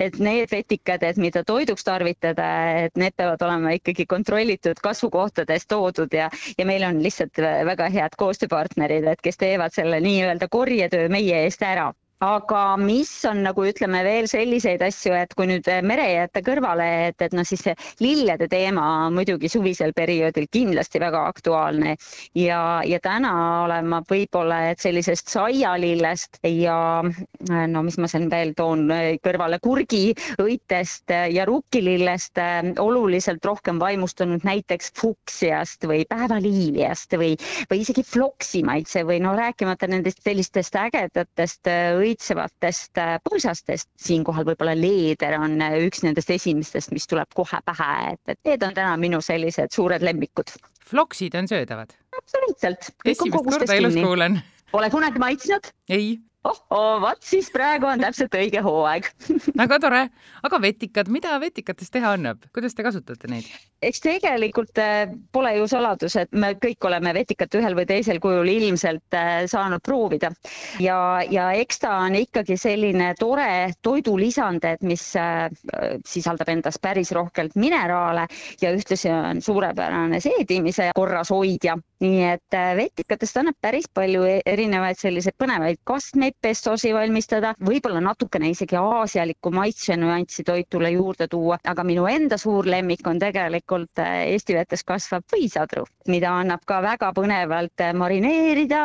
et 0.04 0.20
need 0.20 0.52
vetikad, 0.52 1.06
et 1.06 1.22
mida 1.22 1.44
toiduks 1.48 1.86
tarvitada, 1.88 2.50
et 2.88 2.98
need 3.00 3.16
peavad 3.18 3.42
olema 3.46 3.76
ikkagi 3.78 4.08
kontrollitud 4.10 4.82
kasvukohtadest 4.84 5.70
toodud 5.70 6.14
ja, 6.14 6.30
ja 6.58 6.68
meil 6.70 6.86
on 6.88 7.02
lihtsalt 7.04 7.42
väga 7.70 7.90
head 7.94 8.18
koostööpartnerid, 8.18 9.06
et 9.10 9.22
kes 9.24 9.38
teevad 9.42 9.76
selle 9.76 10.02
nii-öelda 10.04 10.50
korjetöö 10.52 11.10
meie 11.14 11.46
eest 11.46 11.62
ära 11.66 11.92
aga 12.24 12.78
mis 12.80 13.12
on 13.28 13.42
nagu 13.44 13.66
ütleme 13.68 14.00
veel 14.06 14.28
selliseid 14.32 14.82
asju, 14.86 15.14
et 15.18 15.34
kui 15.36 15.48
nüüd 15.50 15.68
mere 15.86 16.06
jätta 16.08 16.44
kõrvale, 16.46 16.86
et, 17.10 17.20
et 17.26 17.36
noh, 17.36 17.46
siis 17.48 17.64
see 17.66 17.76
lillede 18.04 18.48
teema 18.52 18.84
on 19.08 19.18
muidugi 19.18 19.50
suvisel 19.52 19.92
perioodil 19.98 20.48
kindlasti 20.54 21.02
väga 21.04 21.26
aktuaalne. 21.34 21.96
Ja, 22.40 22.82
ja 22.88 23.00
täna 23.04 23.34
olen 23.66 23.90
ma 23.92 24.02
võib-olla, 24.08 24.62
et 24.72 24.84
sellisest 24.84 25.32
saialillest 25.34 26.40
ja 26.48 26.78
no 27.04 27.84
mis 27.84 28.00
ma 28.00 28.10
siin 28.12 28.30
veel 28.32 28.54
toon 28.58 28.88
kõrvale, 29.24 29.60
kurgiõitest 29.64 31.14
ja 31.34 31.48
rukkilillest 31.50 32.40
oluliselt 32.80 33.46
rohkem 33.46 33.82
vaimustunud 33.84 34.48
näiteks 34.48 34.94
fuksiast 35.00 35.88
või 35.90 36.08
päevaliiliast 36.10 37.18
või, 37.20 37.36
või 37.72 37.84
isegi 37.84 38.06
floksimaitse 38.08 39.04
või 39.08 39.20
no 39.24 39.36
rääkimata 39.38 39.90
nendest 39.92 40.24
sellistest 40.24 40.76
ägedatest 40.80 41.68
õitest 41.68 42.13
õitsevatest 42.14 43.02
äh, 43.02 43.16
põõsastest. 43.26 43.90
siinkohal 44.00 44.46
võib-olla 44.48 44.76
leeder 44.78 45.38
on 45.40 45.58
äh, 45.62 45.80
üks 45.88 46.04
nendest 46.06 46.30
esimestest, 46.34 46.94
mis 46.96 47.08
tuleb 47.10 47.30
kohe 47.36 47.60
pähe, 47.66 48.14
et, 48.14 48.36
et 48.36 48.52
need 48.54 48.68
on 48.68 48.78
täna 48.78 48.96
minu 49.02 49.22
sellised 49.22 49.74
suured 49.74 50.06
lemmikud. 50.06 50.54
Floksid 50.90 51.36
on 51.40 51.50
söödavad? 51.50 51.96
absoluutselt. 52.18 52.94
esimest 53.06 53.50
korda 53.50 53.80
elus 53.80 53.98
kuulen. 53.98 54.42
Pole 54.72 54.90
kunagi 54.94 55.22
maitsnud? 55.22 55.74
ei 55.90 56.18
oh-oo, 56.48 57.00
vot 57.04 57.22
siis 57.24 57.50
praegu 57.54 57.88
on 57.88 58.04
täpselt 58.04 58.36
õige 58.38 58.64
hooaeg 58.66 59.10
väga 59.62 59.80
tore, 59.84 60.02
aga 60.44 60.62
vetikad, 60.64 61.12
mida 61.14 61.38
vetikatest 61.44 61.94
teha 61.96 62.16
annab, 62.18 62.44
kuidas 62.56 62.76
te 62.76 62.86
kasutate 62.86 63.32
neid? 63.32 63.48
eks 63.84 64.04
tegelikult 64.04 64.80
äh, 64.82 65.12
pole 65.36 65.54
ju 65.58 65.68
saladus, 65.72 66.16
et 66.20 66.32
me 66.32 66.54
kõik 66.60 66.86
oleme 66.88 67.14
vetikat 67.16 67.56
ühel 67.60 67.76
või 67.78 67.88
teisel 67.90 68.20
kujul 68.24 68.50
ilmselt 68.52 69.18
äh, 69.18 69.44
saanud 69.52 69.84
proovida 69.84 70.32
ja, 70.84 70.98
ja 71.30 71.50
eks 71.60 71.84
ta 71.84 71.96
on 72.06 72.18
ikkagi 72.20 72.58
selline 72.60 73.12
tore 73.20 73.74
toidulisand, 73.84 74.64
et 74.68 74.84
mis 74.88 75.04
äh, 75.20 75.48
sisaldab 76.08 76.52
endas 76.54 76.80
päris 76.82 77.12
rohkelt 77.16 77.58
mineraale 77.60 78.28
ja 78.62 78.74
ühtlasi 78.76 79.12
on 79.14 79.42
suurepärane 79.44 80.20
seedimise 80.24 80.92
korrashoidja. 80.96 81.78
nii 82.04 82.24
et 82.28 82.56
vetikatest 82.76 83.38
annab 83.40 83.56
päris 83.62 83.86
palju 83.94 84.26
e-, 84.28 84.42
erinevaid 84.46 85.00
selliseid 85.00 85.38
põnevaid 85.40 85.80
kastmeid 85.88 86.33
pestosi 86.42 86.94
valmistada, 86.94 87.54
võib-olla 87.66 88.02
natukene 88.04 88.50
isegi 88.54 88.78
aasialikku 88.80 89.52
maitsenüanssi 89.54 90.44
toitule 90.48 90.92
juurde 90.96 91.28
tuua, 91.32 91.58
aga 91.68 91.84
minu 91.88 92.06
enda 92.10 92.38
suur 92.38 92.68
lemmik 92.70 93.08
on 93.08 93.20
tegelikult 93.22 94.02
äh, 94.02 94.26
Eesti 94.34 94.58
vetes 94.58 94.84
kasvav 94.88 95.26
võisadru, 95.34 95.86
mida 96.08 96.34
annab 96.42 96.66
ka 96.68 96.82
väga 96.84 97.12
põnevalt 97.16 97.84
äh, 97.86 97.94
marineerida, 97.98 98.84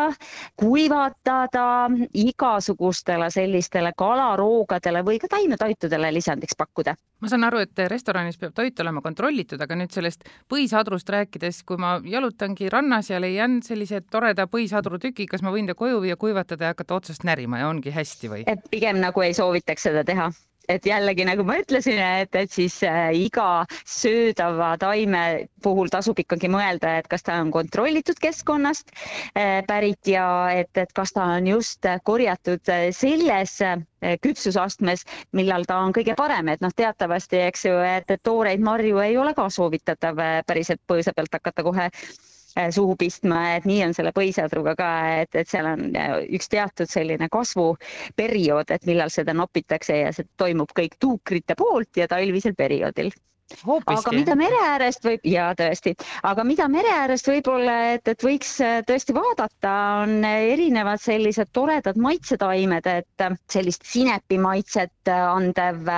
kuivatada 0.59 1.67
igasugustele 2.15 3.31
sellistele 3.31 3.93
kalaroogadele 3.99 5.05
või 5.07 5.21
ka 5.23 5.31
taimetoitudele 5.37 6.13
lisandiks 6.15 6.59
pakkuda. 6.59 6.97
Ma 7.19 7.27
saan 7.27 7.43
aru, 7.49 7.59
et 7.65 7.81
restoranis 7.91 8.37
peab 8.39 8.53
toit 8.55 8.79
olema 8.79 9.01
kontrollitud, 9.03 9.59
aga 9.59 9.75
nüüd 9.75 9.91
sellest 9.91 10.23
põisadrust 10.51 11.09
rääkides, 11.11 11.65
kui 11.67 11.81
ma 11.81 11.97
jalutangi 12.05 12.71
rannas 12.71 13.11
ja 13.11 13.19
leian 13.19 13.59
sellise 13.67 14.05
toreda 14.07 14.47
põisadru 14.47 15.01
tüki, 15.03 15.27
kas 15.27 15.43
ma 15.43 15.51
võin 15.55 15.67
ta 15.67 15.75
koju 15.79 15.99
viia, 16.05 16.15
kuivatada 16.21 16.69
ja 16.69 16.77
hakata 16.77 16.95
otsast 17.01 17.27
närima 17.27 17.38
ja 17.39 17.69
ongi 17.69 17.95
hästi 17.95 18.35
või? 18.35 18.45
et 18.47 18.69
pigem 18.71 19.01
nagu 19.03 19.23
ei 19.23 19.35
soovitaks 19.37 19.89
seda 19.91 20.05
teha 20.05 20.31
et 20.69 20.87
jällegi, 20.87 21.25
nagu 21.25 21.45
ma 21.49 21.57
ütlesin, 21.63 21.99
et, 22.21 22.35
et 22.37 22.53
siis 22.53 22.77
äh, 22.87 23.09
iga 23.17 23.65
söödava 23.89 24.75
taime 24.81 25.23
puhul 25.65 25.91
tasub 25.93 26.21
ikkagi 26.21 26.51
mõelda, 26.53 26.99
et 27.01 27.09
kas 27.11 27.25
ta 27.27 27.39
on 27.43 27.53
kontrollitud 27.55 28.21
keskkonnast 28.21 28.93
äh, 28.93 29.65
pärit 29.69 30.13
ja 30.13 30.27
et, 30.53 30.71
et 30.77 30.93
kas 30.97 31.15
ta 31.17 31.25
on 31.39 31.49
just 31.49 31.89
korjatud 32.05 32.73
äh, 32.73 32.89
selles 32.97 33.59
küpsusastmes, 34.23 35.03
millal 35.35 35.65
ta 35.67 35.81
on 35.83 35.93
kõige 35.97 36.15
parem, 36.19 36.53
et 36.53 36.61
noh, 36.63 36.71
teatavasti, 36.77 37.41
eks 37.49 37.65
ju, 37.67 37.75
et 37.83 38.13
tooreid 38.23 38.63
marju 38.63 39.01
ei 39.03 39.17
ole 39.19 39.33
ka 39.35 39.49
soovitatav 39.51 40.21
päriselt 40.47 40.85
põõsa 40.87 41.17
pealt 41.17 41.35
hakata 41.35 41.65
kohe 41.67 41.89
Äh, 41.89 42.38
suhu 42.75 42.97
pistma, 42.99 43.41
et 43.57 43.67
nii 43.69 43.83
on 43.87 43.95
selle 43.97 44.13
põhiseadruga 44.17 44.75
ka, 44.79 44.89
et, 45.23 45.39
et 45.43 45.51
seal 45.51 45.69
on 45.71 45.85
äh, 45.97 46.15
üks 46.39 46.51
teatud 46.53 46.91
selline 46.91 47.29
kasvuperiood, 47.33 48.73
et 48.75 48.87
millal 48.89 49.13
seda 49.15 49.35
nopitakse 49.37 50.01
ja 50.03 50.13
see 50.17 50.27
toimub 50.41 50.73
kõik 50.77 50.99
tuukrite 51.01 51.57
poolt 51.59 52.01
ja 52.01 52.09
talvisel 52.11 52.57
perioodil. 52.59 53.13
Aga 53.65 54.13
mida 54.13 54.35
mere 54.37 54.59
äärest 54.61 55.05
võib 55.07 55.25
ja 55.29 55.49
tõesti, 55.57 55.95
aga 56.29 56.45
mida 56.45 56.67
mere 56.69 56.91
äärest 57.03 57.29
võib-olla, 57.31 57.77
et, 57.95 58.09
et 58.13 58.25
võiks 58.25 58.51
äh, 58.65 58.81
tõesti 58.87 59.15
vaadata, 59.17 59.73
on 60.05 60.25
erinevad 60.29 61.01
sellised 61.01 61.51
toredad 61.57 61.97
maitsetaimed, 62.01 62.89
et 62.93 63.25
äh, 63.25 63.37
sellist 63.51 63.87
sinepimaitset 63.89 65.09
äh, 65.09 65.25
andev 65.29 65.89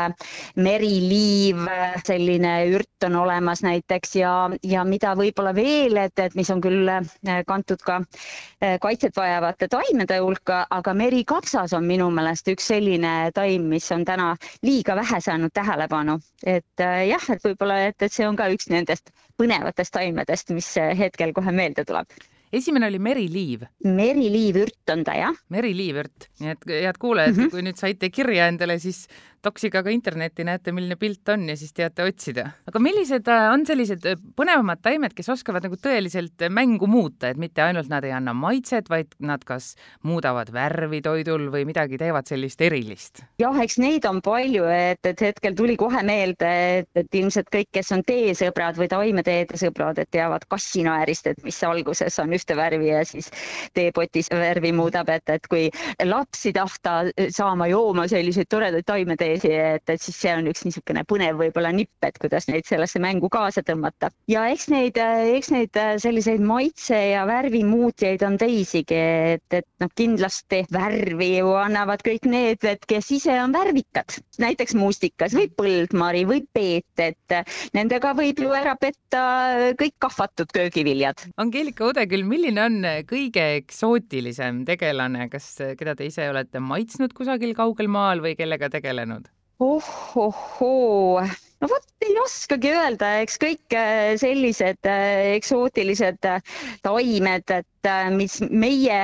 meriliiv, 0.61 1.65
selline 2.07 2.55
ürt 2.71 3.07
on 3.07 3.17
olemas 3.23 3.65
näiteks 3.67 4.15
ja, 4.21 4.35
ja 4.63 4.85
mida 4.87 5.15
võib-olla 5.19 5.55
veel, 5.57 5.99
et, 6.05 6.19
et 6.23 6.37
mis 6.39 6.51
on 6.53 6.61
küll 6.63 6.89
kantud 7.49 7.81
ka 7.83 8.01
kaitset 8.83 9.17
vajavate 9.17 9.69
taimede 9.73 10.19
hulka, 10.21 10.63
aga 10.71 10.95
merikapsas 10.95 11.73
on 11.77 11.87
minu 11.89 12.11
meelest 12.15 12.51
üks 12.53 12.69
selline 12.71 13.31
taim, 13.35 13.67
mis 13.73 13.89
on 13.95 14.05
täna 14.07 14.35
liiga 14.67 14.97
vähe 14.99 15.21
saanud 15.25 15.55
tähelepanu, 15.57 16.19
et 16.45 16.85
jah, 17.09 17.31
et 17.41 17.49
võib-olla, 17.51 17.81
et, 17.89 17.97
et 18.05 18.13
see 18.13 18.29
on 18.29 18.37
ka 18.37 18.51
üks 18.53 18.69
nendest 18.71 19.11
põnevatest 19.41 19.97
taimedest, 19.97 20.53
mis 20.53 20.69
hetkel 20.77 21.33
kohe 21.37 21.57
meelde 21.57 21.87
tuleb 21.89 22.21
esimene 22.53 22.89
oli 22.91 22.99
meriliiv. 22.99 23.63
meriliivürt 23.85 24.93
on 24.93 25.05
ta 25.07 25.15
jah. 25.19 25.37
meriliivürt, 25.55 26.29
nii 26.43 26.55
et 26.55 26.65
head 26.67 26.99
kuulajad 26.99 27.37
mm, 27.37 27.45
-hmm. 27.45 27.51
kui 27.51 27.63
nüüd 27.63 27.79
saite 27.79 28.11
kirja 28.11 28.49
endale, 28.51 28.79
siis 28.79 29.07
toksiga 29.43 29.83
ka 29.85 29.93
internetti, 29.93 30.45
näete, 30.45 30.73
milline 30.77 30.97
pilt 31.01 31.29
on 31.33 31.49
ja 31.49 31.57
siis 31.57 31.73
teate 31.77 32.05
otsida. 32.05 32.47
aga 32.69 32.83
millised 32.83 33.29
äh, 33.29 33.47
on 33.53 33.65
sellised 33.67 34.05
äh, 34.09 34.19
põnevamad 34.37 34.83
taimed, 34.85 35.15
kes 35.17 35.31
oskavad 35.33 35.65
nagu 35.65 35.79
tõeliselt 35.81 36.45
mängu 36.53 36.89
muuta, 36.91 37.31
et 37.31 37.41
mitte 37.41 37.65
ainult 37.65 37.89
nad 37.93 38.05
ei 38.05 38.13
anna 38.17 38.35
maitset, 38.37 38.91
vaid 38.93 39.15
nad 39.25 39.45
kas 39.49 39.75
muudavad 40.07 40.53
värvi 40.53 41.01
toidul 41.05 41.49
või 41.53 41.65
midagi 41.69 41.99
teevad 42.01 42.29
sellist 42.31 42.61
erilist? 42.65 43.25
jah, 43.41 43.57
eks 43.65 43.79
neid 43.81 44.07
on 44.09 44.21
palju, 44.25 44.67
et, 44.71 45.01
et 45.09 45.25
hetkel 45.31 45.57
tuli 45.57 45.77
kohe 45.81 46.03
meelde, 46.07 46.53
et, 46.81 46.91
et 47.01 47.21
ilmselt 47.23 47.49
kõik, 47.53 47.71
kes 47.79 47.93
on 47.97 48.05
teesõbrad 48.07 48.79
või 48.81 48.91
taimeteede 48.93 49.61
sõbrad, 49.61 50.01
et 50.03 50.11
teavad 50.13 50.45
kassinaerist, 50.53 51.31
et 51.33 51.43
mis 51.47 51.63
alguses 51.65 52.21
on 52.23 52.37
ühte 52.37 52.57
värvi 52.59 52.93
ja 52.93 53.03
siis 53.09 53.31
teepotis 53.77 54.29
värvi 54.33 54.73
muudab, 54.77 55.09
et, 55.13 55.29
et 55.33 55.49
kui 55.51 55.69
lapsi 56.05 56.53
tahta 56.53 57.01
saama 57.33 57.71
jooma 57.71 58.07
selliseid 58.11 58.51
toredaid 58.51 58.87
taimeteesi, 59.31 59.53
et, 59.77 59.91
et 59.91 60.03
siis 60.03 60.17
see 60.17 60.33
on 60.35 60.49
üks 60.51 60.65
niisugune 60.65 61.05
põnev 61.09 61.39
võib-olla 61.39 61.71
nipp, 61.75 61.93
et 62.03 62.19
kuidas 62.21 62.49
neid 62.49 62.67
sellesse 62.67 63.01
mängu 63.01 63.29
kaasa 63.31 63.63
tõmmata. 63.63 64.11
ja 64.29 64.47
eks 64.51 64.69
neid, 64.71 64.97
eks 64.99 65.51
neid 65.51 65.77
selliseid 66.03 66.41
maitse 66.41 66.97
ja 66.97 67.25
värvimuutjaid 67.29 68.23
on 68.27 68.39
teisigi, 68.41 68.99
et, 69.37 69.47
et 69.53 69.67
noh, 69.81 69.91
kindlasti 69.97 70.65
värvi 70.73 71.31
ju 71.39 71.55
annavad 71.59 72.03
kõik 72.07 72.27
need, 72.31 72.65
et 72.65 72.85
kes 72.87 73.11
ise 73.11 73.37
on 73.43 73.55
värvikad, 73.55 74.19
näiteks 74.41 74.75
mustikas 74.79 75.35
või 75.37 75.51
põldmari 75.57 76.25
või 76.29 76.45
peet, 76.53 76.91
et 76.99 77.37
nendega 77.77 78.15
võib 78.17 78.41
ju 78.41 78.55
ära 78.57 78.77
petta 78.81 79.75
kõik 79.79 79.97
kahvatud 80.01 80.51
köögiviljad. 80.55 81.27
Angeelika 81.41 81.91
Udeküll, 81.91 82.27
milline 82.27 82.65
on 82.65 82.81
kõige 83.09 83.47
eksootilisem 83.61 84.65
tegelane, 84.69 85.29
kas, 85.33 85.53
keda 85.79 85.97
te 85.99 86.09
ise 86.09 86.29
olete 86.31 86.63
maitsnud 86.63 87.15
kusagil 87.17 87.55
kaugel 87.59 87.91
maal 87.91 88.23
või 88.25 88.37
kellega 88.39 88.71
tegelenud? 88.73 89.20
Oh-oh-hoo, 89.61 91.21
no 91.61 91.69
vot 91.69 92.05
ei 92.05 92.15
oskagi 92.23 92.71
öelda, 92.73 93.11
eks 93.21 93.37
kõik 93.41 93.75
äh, 93.77 94.15
sellised 94.21 94.89
äh, 94.89 95.35
eksootilised 95.35 96.25
äh, 96.29 96.41
taimed, 96.87 97.53
et 97.53 97.89
mis 98.17 98.39
meie 98.49 99.03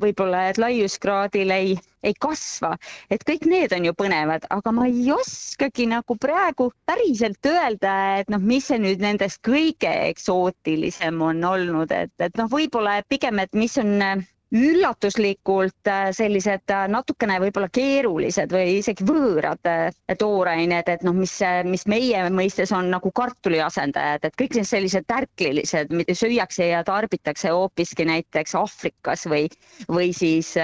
võib-olla 0.00 0.46
laiuskraadil 0.60 1.52
ei, 1.52 1.72
ei 2.04 2.14
kasva, 2.20 2.74
et 3.12 3.24
kõik 3.28 3.44
need 3.48 3.72
on 3.76 3.88
ju 3.88 3.94
põnevad, 3.96 4.44
aga 4.52 4.72
ma 4.76 4.86
ei 4.88 5.08
oskagi 5.12 5.88
nagu 5.90 6.16
praegu 6.20 6.70
päriselt 6.88 7.48
öelda, 7.48 7.96
et 8.20 8.32
noh, 8.32 8.40
mis 8.40 8.68
see 8.68 8.80
nüüd 8.80 9.04
nendest 9.04 9.40
kõige 9.44 9.92
eksootilisem 10.10 11.20
on 11.24 11.44
olnud, 11.48 11.92
et, 11.96 12.12
et 12.20 12.40
noh, 12.40 12.48
võib-olla 12.52 13.00
pigem, 13.08 13.40
et 13.40 13.52
mis 13.56 13.76
on 13.80 14.24
üllatuslikult 14.54 15.88
äh, 15.88 16.10
sellised 16.14 16.70
äh, 16.70 16.84
natukene 16.90 17.38
võib-olla 17.42 17.68
keerulised 17.74 18.52
või 18.54 18.78
isegi 18.78 19.06
võõrad 19.08 19.70
äh, 19.70 19.88
toorained, 20.20 20.90
et 20.90 21.04
noh, 21.06 21.16
mis, 21.16 21.34
mis 21.68 21.86
meie 21.90 22.26
mõistes 22.34 22.72
on 22.76 22.90
nagu 22.92 23.10
kartuli 23.14 23.60
asendajad, 23.64 24.28
et 24.28 24.36
kõik 24.38 24.58
sellised 24.64 25.08
tärklilised, 25.10 25.90
mida 25.94 26.14
süüakse 26.18 26.68
ja 26.70 26.84
tarbitakse 26.86 27.54
hoopiski 27.54 28.06
näiteks 28.08 28.54
Aafrikas 28.60 29.26
või, 29.30 29.48
või 29.88 30.12
siis 30.14 30.54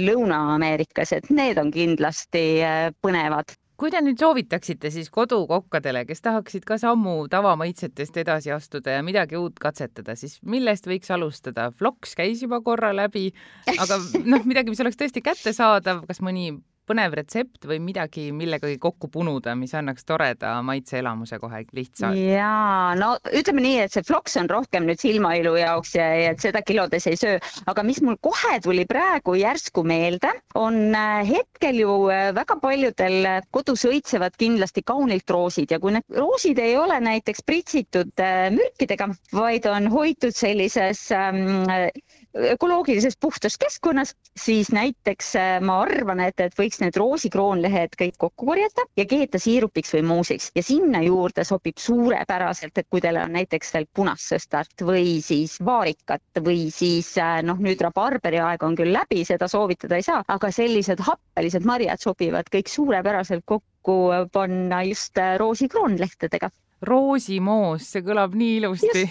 Lõuna-Ameerikas, 0.00 1.14
et 1.16 1.30
need 1.30 1.60
on 1.62 1.70
kindlasti 1.74 2.42
põnevad 3.04 3.54
kui 3.80 3.92
te 3.92 4.00
nüüd 4.04 4.20
soovitaksite 4.20 4.90
siis 4.92 5.10
kodukokkadele, 5.12 6.04
kes 6.08 6.24
tahaksid 6.24 6.64
ka 6.68 6.78
sammu 6.80 7.16
tavamaitsetest 7.32 8.16
edasi 8.22 8.52
astuda 8.54 8.96
ja 8.96 9.02
midagi 9.06 9.38
uut 9.40 9.60
katsetada, 9.62 10.16
siis 10.16 10.38
millest 10.42 10.88
võiks 10.88 11.12
alustada? 11.12 11.70
Floks 11.76 12.16
käis 12.18 12.44
juba 12.44 12.62
korra 12.64 12.94
läbi, 12.96 13.28
aga 13.76 14.00
noh, 14.32 14.46
midagi, 14.48 14.72
mis 14.72 14.82
oleks 14.84 15.00
tõesti 15.00 15.24
kättesaadav, 15.24 16.06
kas 16.08 16.22
mõni 16.24 16.54
põnev 16.86 17.16
retsept 17.18 17.66
või 17.68 17.78
midagi 17.82 18.28
millegagi 18.34 18.78
kokku 18.82 19.10
punuda, 19.12 19.54
mis 19.58 19.74
annaks 19.76 20.06
toreda 20.06 20.54
maitseelamuse 20.66 21.38
kohe 21.42 21.62
lihtsalt? 21.76 22.18
jaa, 22.18 22.94
no 22.98 23.14
ütleme 23.32 23.64
nii, 23.64 23.78
et 23.86 23.94
see 23.94 24.06
floks 24.06 24.36
on 24.40 24.50
rohkem 24.50 24.86
nüüd 24.88 25.00
silmailu 25.02 25.56
jaoks 25.58 25.96
ja, 25.98 26.08
ja 26.20 26.34
seda 26.40 26.62
kilodes 26.66 27.08
ei 27.10 27.18
söö, 27.20 27.40
aga 27.66 27.84
mis 27.86 28.00
mul 28.04 28.18
kohe 28.22 28.58
tuli 28.64 28.86
praegu 28.88 29.36
järsku 29.38 29.84
meelde, 29.86 30.32
on 30.58 30.94
äh, 30.94 31.22
hetkel 31.28 31.80
ju 31.82 31.96
äh, 32.12 32.30
väga 32.36 32.58
paljudel 32.62 33.30
kodus 33.54 33.86
õitsevad 33.88 34.36
kindlasti 34.38 34.84
kaunilt 34.86 35.30
roosid 35.30 35.74
ja 35.74 35.80
kui 35.82 35.94
need 35.96 36.20
roosid 36.20 36.60
ei 36.62 36.76
ole 36.78 36.98
näiteks 37.02 37.44
pritsitud 37.46 38.14
äh, 38.22 38.46
mürkidega, 38.54 39.10
vaid 39.34 39.66
on 39.70 39.90
hoitud 39.92 40.34
sellises 40.36 41.08
ähm, 41.14 41.66
ökoloogilises 42.36 43.16
puhtas 43.20 43.56
keskkonnas, 43.58 44.14
siis 44.36 44.70
näiteks 44.72 45.36
äh, 45.36 45.60
ma 45.60 45.80
arvan, 45.84 46.20
et, 46.20 46.40
et 46.40 46.56
võiks 46.58 46.80
need 46.82 46.96
roosikroonlehed 46.96 47.96
kõik 47.98 48.16
kokku 48.18 48.46
korjata 48.52 48.84
ja 48.96 49.06
keeta 49.08 49.40
siirupiks 49.42 49.94
või 49.96 50.02
muusiks 50.10 50.50
ja 50.56 50.62
sinna 50.62 51.02
juurde 51.04 51.44
sobib 51.44 51.80
suurepäraselt, 51.80 52.78
et 52.78 52.88
kui 52.90 53.00
teil 53.04 53.18
on 53.20 53.32
näiteks 53.36 53.72
veel 53.74 53.88
punast 53.94 54.32
sõstart 54.34 54.84
või 54.86 55.18
siis 55.24 55.56
vaarikat 55.64 56.42
või 56.44 56.68
siis 56.74 57.12
äh, 57.22 57.40
noh, 57.46 57.60
nüüd 57.62 57.80
rabarberi 57.82 58.42
aeg 58.42 58.66
on 58.66 58.76
küll 58.78 58.92
läbi, 58.94 59.24
seda 59.28 59.48
soovitada 59.48 59.98
ei 59.98 60.06
saa, 60.06 60.22
aga 60.28 60.52
sellised 60.52 61.02
happelised 61.06 61.66
marjad 61.66 62.02
sobivad 62.02 62.52
kõik 62.52 62.70
suurepäraselt 62.72 63.46
kokku 63.46 63.98
panna 64.32 64.82
just 64.86 65.18
äh, 65.18 65.36
roosikroonlehtedega 65.40 66.50
roosimoos, 66.84 67.86
see 67.88 68.02
kõlab 68.04 68.34
nii 68.36 68.58
ilusti. 68.60 69.04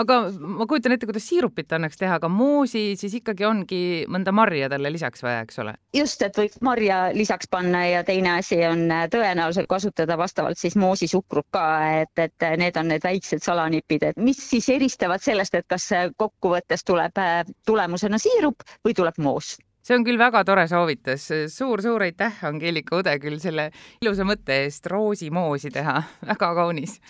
aga 0.00 0.18
ma 0.30 0.66
kujutan 0.70 0.94
ette, 0.94 1.08
kuidas 1.08 1.26
siirupit 1.26 1.72
annaks 1.74 1.98
teha, 1.98 2.18
aga 2.20 2.30
moosi 2.30 2.94
siis 3.00 3.16
ikkagi 3.18 3.46
ongi 3.46 3.80
mõnda 4.10 4.34
marja 4.34 4.68
talle 4.70 4.92
lisaks 4.92 5.24
vaja, 5.26 5.44
eks 5.46 5.58
ole? 5.62 5.74
just, 5.96 6.22
et 6.22 6.38
võiks 6.38 6.60
marja 6.64 7.00
lisaks 7.16 7.50
panna 7.50 7.82
ja 7.88 8.04
teine 8.06 8.36
asi 8.38 8.60
on 8.66 8.86
äh, 8.94 9.06
tõenäoliselt 9.10 9.70
kasutada 9.70 10.18
vastavalt 10.20 10.58
siis 10.58 10.76
moosisukrut 10.78 11.48
ka, 11.54 11.64
et, 12.04 12.12
et 12.18 12.48
need 12.60 12.78
on 12.78 12.92
need 12.94 13.06
väiksed 13.06 13.42
salanipid, 13.42 14.06
et 14.12 14.20
mis 14.20 14.38
siis 14.50 14.68
eristavad 14.70 15.22
sellest, 15.24 15.58
et 15.58 15.66
kas 15.70 15.88
kokkuvõttes 16.20 16.86
tuleb 16.86 17.18
äh, 17.18 17.42
tulemusena 17.66 18.22
siirup 18.22 18.62
või 18.86 18.94
tuleb 18.94 19.18
moos 19.18 19.56
see 19.82 19.96
on 19.96 20.04
küll 20.06 20.20
väga 20.20 20.44
tore 20.44 20.66
soovitus. 20.70 21.26
Suur,, 21.30 21.50
suur-suur 21.54 22.06
aitäh, 22.08 22.42
Angeelika 22.46 23.00
Udeküll, 23.00 23.40
selle 23.42 23.70
ilusa 24.02 24.26
mõtte 24.28 24.62
eest 24.64 24.86
roosimoosi 24.90 25.72
teha, 25.74 26.00
väga 26.32 26.54
kaunis 26.58 27.00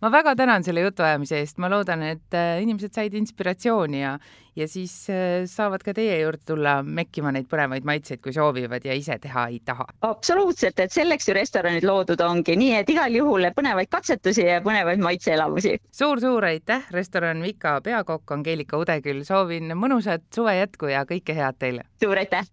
ma 0.00 0.10
väga 0.12 0.34
tänan 0.36 0.64
selle 0.64 0.82
jutuajamise 0.84 1.40
eest, 1.42 1.58
ma 1.58 1.70
loodan, 1.70 2.02
et 2.06 2.36
äh, 2.36 2.60
inimesed 2.62 2.94
said 2.94 3.14
inspiratsiooni 3.18 4.00
ja, 4.00 4.12
ja 4.56 4.68
siis 4.70 4.94
äh, 5.10 5.46
saavad 5.50 5.82
ka 5.86 5.94
teie 5.96 6.20
juurde 6.20 6.44
tulla 6.46 6.78
mekkima 6.82 7.32
neid 7.34 7.48
põnevaid 7.50 7.86
maitseid, 7.88 8.22
kui 8.22 8.34
soovivad 8.34 8.86
ja 8.86 8.94
ise 8.98 9.18
teha 9.22 9.48
ei 9.52 9.60
taha. 9.64 9.88
absoluutselt, 10.08 10.78
et 10.78 10.94
selleks 10.94 11.28
ju 11.28 11.36
restoranid 11.38 11.86
loodud 11.86 12.22
ongi, 12.24 12.56
nii 12.58 12.74
et 12.82 12.92
igal 12.94 13.18
juhul 13.20 13.50
põnevaid 13.56 13.90
katsetusi 13.90 14.46
ja 14.46 14.60
põnevaid 14.64 15.02
maitseelamusi 15.02 15.74
suur,. 15.78 15.96
suur-suur 16.02 16.48
aitäh, 16.52 16.86
restoran 16.94 17.42
Vika 17.42 17.78
peakokk 17.84 18.38
Angeelika 18.38 18.78
Udeküll, 18.78 19.24
soovin 19.26 19.74
mõnusat 19.74 20.28
suve 20.34 20.58
jätku 20.60 20.92
ja 20.94 21.04
kõike 21.08 21.34
head 21.34 21.58
teile! 21.58 21.88
suur 22.02 22.18
aitäh! 22.18 22.46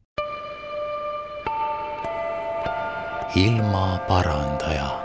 ilmaparandaja 3.36 5.05